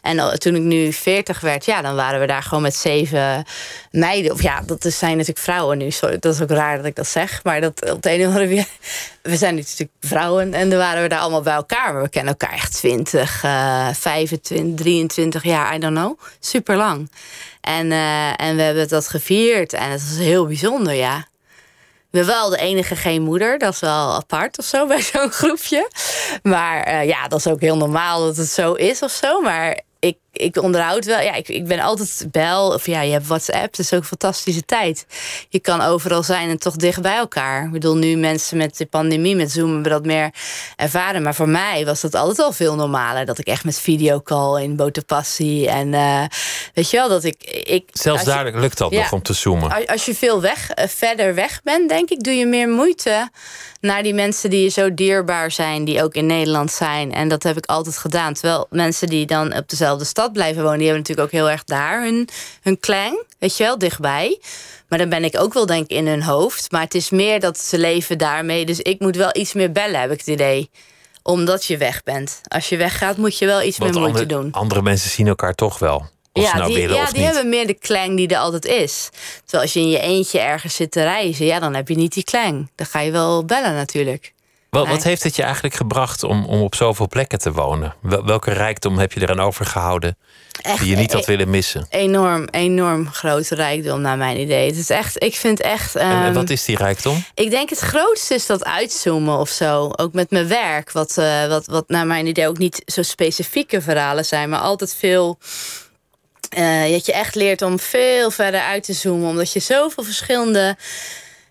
En 0.07 0.39
toen 0.39 0.55
ik 0.55 0.61
nu 0.61 0.93
40 0.93 1.39
werd, 1.39 1.65
ja, 1.65 1.81
dan 1.81 1.95
waren 1.95 2.19
we 2.19 2.27
daar 2.27 2.43
gewoon 2.43 2.63
met 2.63 2.75
zeven 2.75 3.45
meiden. 3.91 4.31
Of 4.31 4.41
ja, 4.41 4.61
dat 4.65 4.83
zijn 4.83 5.11
natuurlijk 5.11 5.39
vrouwen 5.39 5.77
nu. 5.77 5.89
Dat 6.19 6.33
is 6.33 6.41
ook 6.41 6.49
raar 6.49 6.77
dat 6.77 6.85
ik 6.85 6.95
dat 6.95 7.07
zeg. 7.07 7.43
Maar 7.43 7.61
dat 7.61 7.91
op 7.91 8.01
de 8.01 8.11
een 8.11 8.19
of 8.19 8.25
andere 8.25 8.45
manier. 8.45 8.67
We 9.21 9.35
zijn 9.35 9.55
natuurlijk 9.55 9.91
vrouwen 9.99 10.53
en 10.53 10.69
dan 10.69 10.79
waren 10.79 11.01
we 11.01 11.07
daar 11.07 11.19
allemaal 11.19 11.41
bij 11.41 11.53
elkaar. 11.53 11.93
Maar 11.93 12.01
we 12.01 12.09
kennen 12.09 12.35
elkaar 12.39 12.57
echt 12.57 12.73
20, 12.73 13.43
uh, 13.43 13.87
25, 13.93 14.75
23 14.75 15.43
jaar, 15.43 15.75
I 15.75 15.79
don't 15.79 15.95
know. 15.95 16.19
Super 16.39 16.75
lang. 16.75 17.11
En, 17.61 17.91
uh, 17.91 18.41
en 18.41 18.55
we 18.55 18.61
hebben 18.61 18.87
dat 18.87 19.07
gevierd 19.07 19.73
en 19.73 19.89
het 19.89 20.09
was 20.09 20.17
heel 20.17 20.45
bijzonder, 20.45 20.93
ja. 20.93 21.27
We 22.09 22.25
wel 22.25 22.49
de 22.49 22.57
enige 22.57 22.95
geen 22.95 23.21
moeder. 23.21 23.57
Dat 23.57 23.73
is 23.73 23.79
wel 23.79 24.13
apart 24.13 24.57
of 24.57 24.65
zo 24.65 24.87
bij 24.87 25.01
zo'n 25.01 25.31
groepje. 25.31 25.89
Maar 26.43 26.87
uh, 26.87 27.07
ja, 27.07 27.27
dat 27.27 27.39
is 27.39 27.47
ook 27.47 27.61
heel 27.61 27.77
normaal 27.77 28.21
dat 28.21 28.37
het 28.37 28.49
zo 28.49 28.73
is 28.73 29.01
of 29.01 29.11
zo. 29.11 29.41
Maar 29.41 29.85
ik, 29.99 30.17
ik 30.37 30.61
onderhoud 30.61 31.05
wel. 31.05 31.19
Ja, 31.19 31.33
ik, 31.33 31.47
ik 31.47 31.67
ben 31.67 31.79
altijd 31.79 32.27
bel. 32.31 32.73
Of 32.73 32.85
ja, 32.85 33.01
je 33.01 33.11
hebt 33.11 33.27
WhatsApp. 33.27 33.75
Dat 33.75 33.79
is 33.79 33.93
ook 33.93 33.99
een 33.99 34.05
fantastische 34.05 34.65
tijd. 34.65 35.05
Je 35.49 35.59
kan 35.59 35.81
overal 35.81 36.23
zijn 36.23 36.49
en 36.49 36.59
toch 36.59 36.75
dicht 36.75 37.01
bij 37.01 37.17
elkaar. 37.17 37.65
Ik 37.65 37.71
bedoel, 37.71 37.95
nu 37.95 38.15
mensen 38.15 38.57
met 38.57 38.77
de 38.77 38.85
pandemie, 38.85 39.35
met 39.35 39.51
Zoom, 39.51 39.73
hebben 39.73 39.91
dat 39.91 40.05
meer 40.05 40.29
ervaren. 40.75 41.21
Maar 41.21 41.35
voor 41.35 41.49
mij 41.49 41.85
was 41.85 42.01
dat 42.01 42.15
altijd 42.15 42.39
al 42.39 42.51
veel 42.51 42.75
normaler. 42.75 43.25
Dat 43.25 43.39
ik 43.39 43.47
echt 43.47 43.63
met 43.63 43.79
videocall 43.79 44.63
in 44.63 44.75
Botopassie. 44.75 45.69
En 45.69 45.87
uh, 45.87 46.23
weet 46.73 46.89
je 46.89 46.97
wel, 46.97 47.09
dat 47.09 47.23
ik. 47.23 47.43
ik 47.67 47.89
Zelfs 47.91 48.23
daar 48.23 48.59
lukt 48.59 48.77
dat 48.77 48.91
nog 48.91 49.11
om 49.11 49.21
te 49.21 49.33
zoomen. 49.33 49.85
Als 49.85 50.05
je 50.05 50.15
veel 50.15 50.41
weg, 50.41 50.69
uh, 50.79 50.85
verder 50.87 51.35
weg 51.35 51.61
bent, 51.63 51.89
denk 51.89 52.09
ik, 52.09 52.23
doe 52.23 52.33
je 52.33 52.45
meer 52.45 52.69
moeite 52.69 53.29
naar 53.81 54.03
die 54.03 54.13
mensen 54.13 54.49
die 54.49 54.63
je 54.63 54.69
zo 54.69 54.93
dierbaar 54.93 55.51
zijn, 55.51 55.85
die 55.85 56.03
ook 56.03 56.13
in 56.13 56.25
Nederland 56.25 56.71
zijn. 56.71 57.13
En 57.13 57.27
dat 57.27 57.43
heb 57.43 57.57
ik 57.57 57.65
altijd 57.65 57.97
gedaan. 57.97 58.33
Terwijl 58.33 58.67
mensen 58.69 59.07
die 59.07 59.25
dan 59.25 59.55
op 59.55 59.69
dezelfde 59.69 60.05
stad 60.05 60.26
blijven 60.33 60.63
wonen, 60.63 60.77
die 60.77 60.87
hebben 60.87 61.03
natuurlijk 61.07 61.33
ook 61.33 61.39
heel 61.39 61.51
erg 61.51 61.63
daar 61.63 62.03
hun, 62.03 62.29
hun 62.61 62.79
klang, 62.79 63.23
weet 63.39 63.57
je 63.57 63.63
wel, 63.63 63.77
dichtbij. 63.77 64.39
Maar 64.87 64.99
dan 64.99 65.09
ben 65.09 65.23
ik 65.23 65.39
ook 65.39 65.53
wel 65.53 65.65
denk 65.65 65.83
ik 65.83 65.97
in 65.97 66.07
hun 66.07 66.23
hoofd. 66.23 66.71
Maar 66.71 66.81
het 66.81 66.95
is 66.95 67.09
meer 67.09 67.39
dat 67.39 67.59
ze 67.59 67.77
leven 67.77 68.17
daarmee. 68.17 68.65
Dus 68.65 68.79
ik 68.79 68.99
moet 68.99 69.15
wel 69.15 69.29
iets 69.33 69.53
meer 69.53 69.71
bellen, 69.71 69.99
heb 69.99 70.11
ik 70.11 70.19
het 70.19 70.27
idee 70.27 70.69
omdat 71.27 71.65
je 71.65 71.77
weg 71.77 72.03
bent. 72.03 72.41
Als 72.47 72.69
je 72.69 72.77
weggaat, 72.77 73.17
moet 73.17 73.37
je 73.37 73.45
wel 73.45 73.61
iets 73.61 73.79
meer 73.79 73.93
moeite 73.93 74.25
doen. 74.25 74.51
Andere 74.51 74.81
mensen 74.81 75.09
zien 75.09 75.27
elkaar 75.27 75.53
toch 75.53 75.79
wel. 75.79 76.05
Of 76.33 76.43
ja, 76.43 76.57
nou 76.57 76.73
die, 76.73 76.89
ja, 76.89 77.11
die 77.11 77.23
hebben 77.23 77.49
meer 77.49 77.67
de 77.67 77.73
klang 77.73 78.17
die 78.17 78.27
er 78.27 78.37
altijd 78.37 78.65
is. 78.65 79.09
Terwijl 79.41 79.63
als 79.63 79.73
je 79.73 79.79
in 79.79 79.89
je 79.89 79.99
eentje 79.99 80.39
ergens 80.39 80.75
zit 80.75 80.91
te 80.91 81.03
reizen, 81.03 81.45
ja, 81.45 81.59
dan 81.59 81.73
heb 81.73 81.87
je 81.87 81.95
niet 81.95 82.13
die 82.13 82.23
klang. 82.23 82.69
Dan 82.75 82.85
ga 82.85 82.99
je 82.99 83.11
wel 83.11 83.45
bellen 83.45 83.73
natuurlijk. 83.73 84.33
Wat, 84.69 84.87
wat 84.87 85.03
heeft 85.03 85.23
het 85.23 85.35
je 85.35 85.43
eigenlijk 85.43 85.75
gebracht 85.75 86.23
om, 86.23 86.45
om 86.45 86.61
op 86.61 86.75
zoveel 86.75 87.07
plekken 87.07 87.39
te 87.39 87.51
wonen? 87.51 87.95
Welke 88.01 88.51
rijkdom 88.51 88.97
heb 88.97 89.13
je 89.13 89.21
eraan 89.21 89.39
overgehouden 89.39 90.17
echt, 90.61 90.79
die 90.79 90.89
je 90.89 90.95
niet 90.95 91.13
had 91.13 91.23
e- 91.23 91.25
willen 91.25 91.49
missen? 91.49 91.87
Enorm, 91.89 92.47
enorm 92.51 93.11
grote 93.11 93.55
rijkdom 93.55 94.01
naar 94.01 94.17
mijn 94.17 94.39
idee. 94.39 94.67
Het 94.67 94.77
is 94.77 94.89
echt, 94.89 95.23
ik 95.23 95.35
vind 95.35 95.61
echt. 95.61 95.95
Um, 95.95 96.01
en, 96.01 96.23
ehm, 96.23 96.33
wat 96.33 96.49
is 96.49 96.65
die 96.65 96.77
rijkdom? 96.77 97.23
Ik 97.33 97.49
denk 97.49 97.69
het 97.69 97.79
grootste 97.79 98.33
is 98.33 98.45
dat 98.45 98.65
uitzoomen 98.65 99.37
of 99.37 99.49
zo. 99.49 99.91
Ook 99.95 100.13
met 100.13 100.31
mijn 100.31 100.47
werk, 100.47 100.91
wat, 100.91 101.15
uh, 101.19 101.47
wat, 101.47 101.65
wat 101.65 101.89
naar 101.89 102.05
mijn 102.05 102.27
idee 102.27 102.47
ook 102.47 102.57
niet 102.57 102.81
zo 102.85 103.01
specifieke 103.01 103.81
verhalen 103.81 104.25
zijn, 104.25 104.49
maar 104.49 104.59
altijd 104.59 104.95
veel 104.95 105.37
uh, 106.57 106.91
dat 106.91 107.05
je 107.05 107.13
echt 107.13 107.35
leert 107.35 107.61
om 107.61 107.79
veel 107.79 108.31
verder 108.31 108.61
uit 108.61 108.83
te 108.83 108.93
zoomen. 108.93 109.29
Omdat 109.29 109.51
je 109.51 109.59
zoveel 109.59 110.03
verschillende 110.03 110.77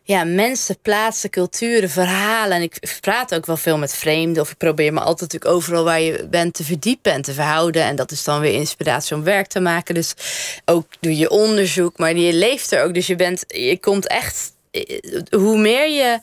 ja, 0.06 0.24
mensen, 0.24 0.78
plaatsen, 0.82 1.30
culturen, 1.30 1.90
verhalen. 1.90 2.56
En 2.56 2.62
ik 2.62 2.96
praat 3.00 3.34
ook 3.34 3.46
wel 3.46 3.56
veel 3.56 3.78
met 3.78 3.94
vreemden. 3.94 4.42
Of 4.42 4.50
ik 4.50 4.56
probeer 4.56 4.92
me 4.92 5.00
altijd 5.00 5.20
natuurlijk 5.20 5.50
overal 5.50 5.84
waar 5.84 6.00
je 6.00 6.26
bent 6.30 6.54
te 6.54 6.64
verdiepen 6.64 7.12
en 7.12 7.22
te 7.22 7.32
verhouden. 7.32 7.82
En 7.82 7.96
dat 7.96 8.10
is 8.10 8.24
dan 8.24 8.40
weer 8.40 8.52
inspiratie 8.52 9.16
om 9.16 9.22
werk 9.22 9.46
te 9.46 9.60
maken. 9.60 9.94
Dus 9.94 10.14
ook 10.64 10.86
doe 11.00 11.16
je 11.16 11.30
onderzoek, 11.30 11.98
maar 11.98 12.16
je 12.16 12.32
leeft 12.32 12.72
er 12.72 12.82
ook. 12.82 12.94
Dus 12.94 13.06
je 13.06 13.16
bent, 13.16 13.44
je 13.46 13.78
komt 13.80 14.06
echt. 14.06 14.54
Eh, 14.70 14.82
hoe 15.30 15.58
meer 15.58 15.90
je 15.90 16.18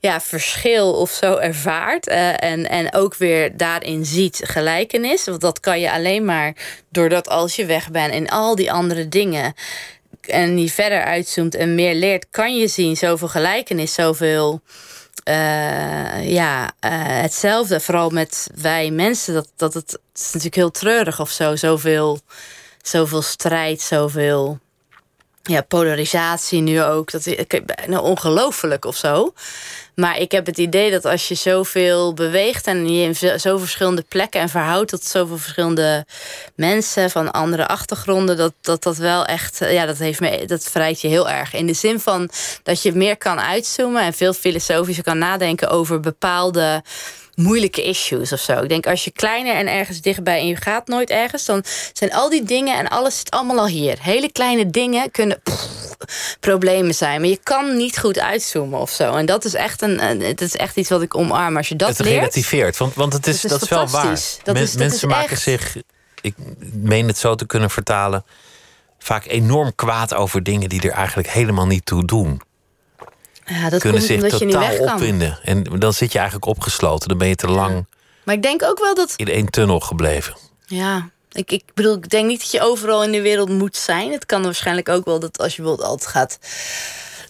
ja, 0.00 0.20
verschil 0.20 0.92
of 0.92 1.10
zo 1.10 1.36
ervaart. 1.36 2.08
Uh, 2.08 2.42
en, 2.42 2.68
en 2.68 2.94
ook 2.94 3.14
weer 3.14 3.56
daarin 3.56 4.04
ziet 4.04 4.40
gelijkenis. 4.44 5.24
Want 5.24 5.40
dat 5.40 5.60
kan 5.60 5.80
je 5.80 5.92
alleen 5.92 6.24
maar 6.24 6.54
doordat 6.90 7.28
als 7.28 7.56
je 7.56 7.66
weg 7.66 7.90
bent 7.90 8.12
en 8.12 8.28
al 8.28 8.54
die 8.54 8.72
andere 8.72 9.08
dingen. 9.08 9.54
En 10.28 10.56
die 10.56 10.72
verder 10.72 11.04
uitzoomt 11.04 11.54
en 11.54 11.74
meer 11.74 11.94
leert, 11.94 12.26
kan 12.30 12.56
je 12.56 12.68
zien 12.68 12.96
zoveel 12.96 13.28
gelijkenis, 13.28 13.94
zoveel. 13.94 14.60
Uh, 15.24 16.30
ja, 16.30 16.64
uh, 16.64 16.70
hetzelfde. 17.20 17.80
Vooral 17.80 18.10
met 18.10 18.50
wij 18.54 18.90
mensen. 18.90 19.34
Dat, 19.34 19.48
dat 19.56 19.74
het, 19.74 19.98
is 20.14 20.24
natuurlijk 20.24 20.54
heel 20.54 20.70
treurig 20.70 21.20
of 21.20 21.30
zo. 21.30 21.56
Zoveel, 21.56 22.20
zoveel 22.82 23.22
strijd, 23.22 23.80
zoveel 23.80 24.58
ja, 25.42 25.60
polarisatie 25.60 26.60
nu 26.60 26.82
ook. 26.82 27.10
Dat 27.10 27.26
is 27.26 27.46
ongelooflijk 27.88 28.84
of 28.84 28.96
zo. 28.96 29.32
Maar 29.98 30.18
ik 30.18 30.32
heb 30.32 30.46
het 30.46 30.58
idee 30.58 30.90
dat 30.90 31.04
als 31.04 31.28
je 31.28 31.34
zoveel 31.34 32.14
beweegt 32.14 32.66
en 32.66 32.88
je 32.88 33.02
in 33.02 33.40
zo 33.40 33.58
verschillende 33.58 34.04
plekken 34.08 34.40
en 34.40 34.48
verhoudt 34.48 34.90
tot 34.90 35.04
zoveel 35.04 35.38
verschillende 35.38 36.06
mensen 36.54 37.10
van 37.10 37.30
andere 37.30 37.66
achtergronden, 37.66 38.36
dat 38.36 38.52
dat, 38.60 38.82
dat 38.82 38.96
wel 38.96 39.24
echt, 39.24 39.58
ja, 39.58 39.86
dat 39.86 39.98
heeft 39.98 40.20
me, 40.20 40.44
dat 40.46 40.62
verrijkt 40.62 41.00
je 41.00 41.08
heel 41.08 41.28
erg. 41.28 41.54
In 41.54 41.66
de 41.66 41.72
zin 41.72 42.00
van 42.00 42.30
dat 42.62 42.82
je 42.82 42.92
meer 42.92 43.16
kan 43.16 43.40
uitzoomen 43.40 44.02
en 44.02 44.12
veel 44.12 44.32
filosofischer 44.32 45.04
kan 45.04 45.18
nadenken 45.18 45.68
over 45.68 46.00
bepaalde 46.00 46.82
moeilijke 47.38 47.82
issues 47.82 48.32
of 48.32 48.40
zo. 48.40 48.62
Ik 48.62 48.68
denk 48.68 48.86
als 48.86 49.04
je 49.04 49.10
kleiner 49.10 49.54
en 49.54 49.68
ergens 49.68 50.00
dichtbij 50.00 50.38
en 50.38 50.46
je 50.46 50.56
gaat 50.56 50.86
nooit 50.86 51.10
ergens, 51.10 51.44
dan 51.44 51.64
zijn 51.92 52.12
al 52.12 52.30
die 52.30 52.42
dingen 52.42 52.78
en 52.78 52.88
alles 52.88 53.18
zit 53.18 53.30
allemaal 53.30 53.58
al 53.58 53.66
hier. 53.66 53.98
Hele 54.00 54.32
kleine 54.32 54.70
dingen 54.70 55.10
kunnen 55.10 55.42
problemen 56.40 56.94
zijn, 56.94 57.20
maar 57.20 57.30
je 57.30 57.40
kan 57.42 57.76
niet 57.76 57.98
goed 57.98 58.18
uitzoomen 58.18 58.80
of 58.80 58.90
zo. 58.90 59.14
En 59.14 59.26
dat 59.26 59.44
is 59.44 59.54
echt 59.54 59.82
een, 59.82 59.98
het 60.22 60.40
is 60.40 60.56
echt 60.56 60.76
iets 60.76 60.88
wat 60.88 61.02
ik 61.02 61.14
omarm 61.14 61.56
als 61.56 61.68
je 61.68 61.76
dat 61.76 61.88
het 61.88 61.98
leert. 61.98 62.14
relativeert, 62.14 62.76
want, 62.76 62.94
want 62.94 63.12
het 63.12 63.26
is, 63.26 63.40
dat 63.40 63.62
is, 63.62 63.68
wel 63.68 63.88
waar. 63.88 64.20
Dat 64.42 64.56
is, 64.56 64.76
mensen 64.76 65.08
maken 65.08 65.38
zich, 65.38 65.76
ik 66.20 66.34
meen 66.72 67.06
het 67.06 67.18
zo 67.18 67.34
te 67.34 67.46
kunnen 67.46 67.70
vertalen, 67.70 68.24
vaak 68.98 69.26
enorm 69.26 69.74
kwaad 69.74 70.14
over 70.14 70.42
dingen 70.42 70.68
die 70.68 70.80
er 70.80 70.90
eigenlijk 70.90 71.28
helemaal 71.28 71.66
niet 71.66 71.86
toe 71.86 72.04
doen. 72.04 72.40
Ja, 73.48 73.70
dat 73.70 73.80
kunnen 73.80 74.02
zich 74.02 74.28
totaal 74.28 74.78
opwinden. 74.78 75.38
En 75.42 75.62
dan 75.62 75.92
zit 75.92 76.12
je 76.12 76.18
eigenlijk 76.18 76.48
opgesloten. 76.48 77.08
Dan 77.08 77.18
ben 77.18 77.28
je 77.28 77.34
te 77.34 77.48
lang 77.48 77.86
maar 78.28 78.36
ik 78.36 78.42
denk 78.42 78.62
ook 78.62 78.78
wel 78.78 78.94
dat... 78.94 79.12
in 79.16 79.28
één 79.28 79.50
tunnel 79.50 79.80
gebleven. 79.80 80.36
Ja, 80.66 81.08
ik, 81.32 81.50
ik 81.50 81.64
bedoel, 81.74 81.94
ik 81.94 82.08
denk 82.08 82.26
niet 82.26 82.40
dat 82.40 82.50
je 82.50 82.60
overal 82.60 83.04
in 83.04 83.12
de 83.12 83.22
wereld 83.22 83.48
moet 83.48 83.76
zijn. 83.76 84.12
Het 84.12 84.26
kan 84.26 84.42
waarschijnlijk 84.42 84.88
ook 84.88 85.04
wel 85.04 85.18
dat 85.18 85.38
als 85.38 85.56
je 85.56 85.62
bijvoorbeeld 85.62 85.88
altijd 85.88 86.10
gaat 86.10 86.38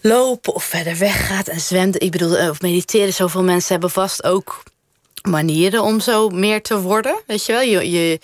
lopen 0.01 0.53
of 0.53 0.63
verder 0.63 0.97
weg 0.97 1.27
gaat 1.27 1.47
en 1.47 1.59
zwemt. 1.59 2.01
Ik 2.01 2.11
bedoel, 2.11 2.37
eh, 2.37 2.49
of 2.49 2.61
mediteren. 2.61 3.13
Zoveel 3.13 3.43
mensen 3.43 3.71
hebben 3.71 3.89
vast 3.89 4.23
ook 4.23 4.63
manieren 5.21 5.83
om 5.83 5.99
zo 5.99 6.29
meer 6.29 6.61
te 6.61 6.81
worden. 6.81 7.21
Weet 7.27 7.45
je 7.45 7.51
wel? 7.51 7.61
Je, 7.61 7.91
je, 7.91 8.19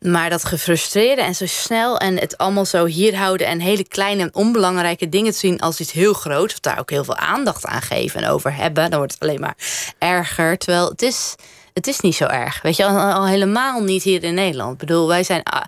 maar 0.00 0.30
dat 0.30 0.44
gefrustreerde 0.44 1.22
en 1.22 1.34
zo 1.34 1.46
snel 1.46 1.98
en 1.98 2.18
het 2.18 2.38
allemaal 2.38 2.64
zo 2.64 2.84
hier 2.84 3.16
houden 3.16 3.46
en 3.46 3.60
hele 3.60 3.88
kleine 3.88 4.22
en 4.22 4.34
onbelangrijke 4.34 5.08
dingen 5.08 5.32
te 5.32 5.38
zien 5.38 5.60
als 5.60 5.80
iets 5.80 5.92
heel 5.92 6.12
groots, 6.12 6.52
of 6.52 6.60
daar 6.60 6.78
ook 6.78 6.90
heel 6.90 7.04
veel 7.04 7.16
aandacht 7.16 7.66
aan 7.66 7.82
geven 7.82 8.22
en 8.22 8.30
over 8.30 8.54
hebben, 8.54 8.90
dan 8.90 8.98
wordt 8.98 9.12
het 9.12 9.22
alleen 9.22 9.40
maar 9.40 9.56
erger. 9.98 10.58
Terwijl 10.58 10.88
het 10.88 11.02
is, 11.02 11.34
het 11.74 11.86
is 11.86 12.00
niet 12.00 12.14
zo 12.14 12.24
erg. 12.24 12.62
Weet 12.62 12.76
je, 12.76 12.84
al, 12.84 12.98
al 12.98 13.26
helemaal 13.26 13.80
niet 13.80 14.02
hier 14.02 14.24
in 14.24 14.34
Nederland. 14.34 14.72
Ik 14.72 14.78
bedoel, 14.78 15.08
wij 15.08 15.22
zijn 15.22 15.42
ah, 15.42 15.62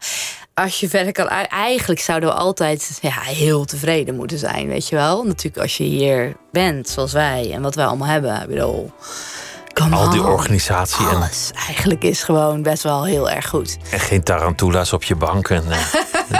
als 0.54 0.80
je 0.80 0.88
verder 0.88 1.12
kan, 1.12 1.28
eigenlijk 1.48 2.00
zouden 2.00 2.28
we 2.28 2.34
altijd 2.34 2.98
ja, 3.00 3.20
heel 3.20 3.64
tevreden 3.64 4.14
moeten 4.16 4.38
zijn, 4.38 4.68
weet 4.68 4.88
je 4.88 4.96
wel. 4.96 5.24
Natuurlijk 5.24 5.62
als 5.62 5.76
je 5.76 5.84
hier 5.84 6.36
bent, 6.52 6.88
zoals 6.88 7.12
wij, 7.12 7.50
en 7.52 7.62
wat 7.62 7.74
wij 7.74 7.84
allemaal 7.84 8.08
hebben. 8.08 8.42
Ik 8.42 8.48
bedoel, 8.48 8.92
al 9.90 10.10
die 10.10 10.26
organisatie. 10.26 11.08
En... 11.08 11.16
Alles 11.16 11.50
eigenlijk 11.66 12.02
is 12.02 12.22
gewoon 12.22 12.62
best 12.62 12.82
wel 12.82 13.04
heel 13.04 13.30
erg 13.30 13.48
goed. 13.48 13.78
En 13.90 14.00
geen 14.00 14.22
tarantulas 14.22 14.92
op 14.92 15.02
je 15.02 15.16
bank. 15.16 15.48
En, 15.48 15.64
uh, 15.68 15.76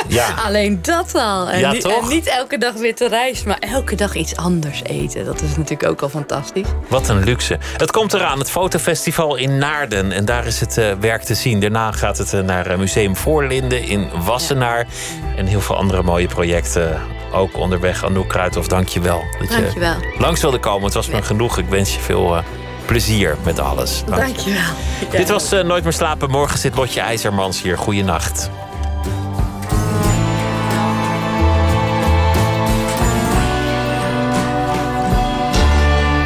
ja. 0.18 0.26
Alleen 0.46 0.78
dat 0.82 1.14
al. 1.14 1.48
En, 1.48 1.58
ja, 1.58 1.72
niet, 1.72 1.80
toch? 1.80 2.02
en 2.02 2.08
niet 2.08 2.26
elke 2.26 2.58
dag 2.58 2.74
weer 2.74 2.94
te 2.94 3.08
reizen, 3.08 3.48
maar 3.48 3.58
elke 3.58 3.94
dag 3.94 4.14
iets 4.14 4.36
anders 4.36 4.82
eten. 4.82 5.24
Dat 5.24 5.42
is 5.42 5.56
natuurlijk 5.56 5.90
ook 5.90 6.02
al 6.02 6.08
fantastisch. 6.08 6.66
Wat 6.88 7.08
een 7.08 7.24
luxe. 7.24 7.58
Het 7.76 7.90
komt 7.90 8.12
eraan, 8.12 8.38
het 8.38 8.50
fotofestival 8.50 9.36
in 9.36 9.58
Naarden. 9.58 10.12
En 10.12 10.24
daar 10.24 10.46
is 10.46 10.60
het 10.60 10.78
uh, 10.78 10.92
werk 11.00 11.22
te 11.22 11.34
zien. 11.34 11.60
Daarna 11.60 11.92
gaat 11.92 12.18
het 12.18 12.32
uh, 12.32 12.40
naar 12.40 12.78
Museum 12.78 13.16
Voorlinden 13.16 13.82
in 13.82 14.08
Wassenaar. 14.24 14.78
Ja. 14.78 15.36
En 15.36 15.46
heel 15.46 15.60
veel 15.60 15.76
andere 15.76 16.02
mooie 16.02 16.26
projecten 16.26 17.00
ook 17.32 17.56
onderweg. 17.56 18.04
Anouk 18.04 18.28
Kruithof, 18.28 18.68
dank 18.68 18.88
je 18.88 19.00
wel. 19.00 19.22
Dat 19.38 19.48
dank 19.48 19.72
je 19.72 19.80
wel. 19.80 19.96
langs 20.18 20.40
wilde 20.40 20.58
komen. 20.58 20.84
Het 20.84 20.94
was 20.94 21.08
me 21.08 21.22
genoeg. 21.22 21.58
Ik 21.58 21.68
wens 21.68 21.94
je 21.94 22.00
veel 22.00 22.42
plezier 22.90 23.36
met 23.44 23.58
alles. 23.58 24.02
Dank, 24.04 24.20
Dank 24.20 24.36
je 24.36 24.52
wel. 24.52 25.18
Dit 25.18 25.28
was 25.28 25.52
uh, 25.52 25.62
Nooit 25.62 25.82
meer 25.82 25.92
slapen. 25.92 26.30
Morgen 26.30 26.58
zit 26.58 26.74
Lotje 26.76 27.00
IJzermans 27.00 27.62
hier. 27.62 27.78
Goeienacht. 27.78 28.50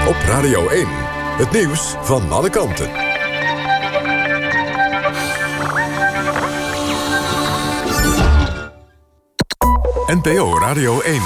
Op 0.09 0.17
Radio 0.27 0.69
1. 0.69 0.87
Het 1.37 1.53
nieuws 1.53 1.95
van 2.03 2.33
alle 2.33 2.51
kanten. 2.51 2.89
NPO 10.07 10.59
Radio 10.59 11.01
1. 11.01 11.21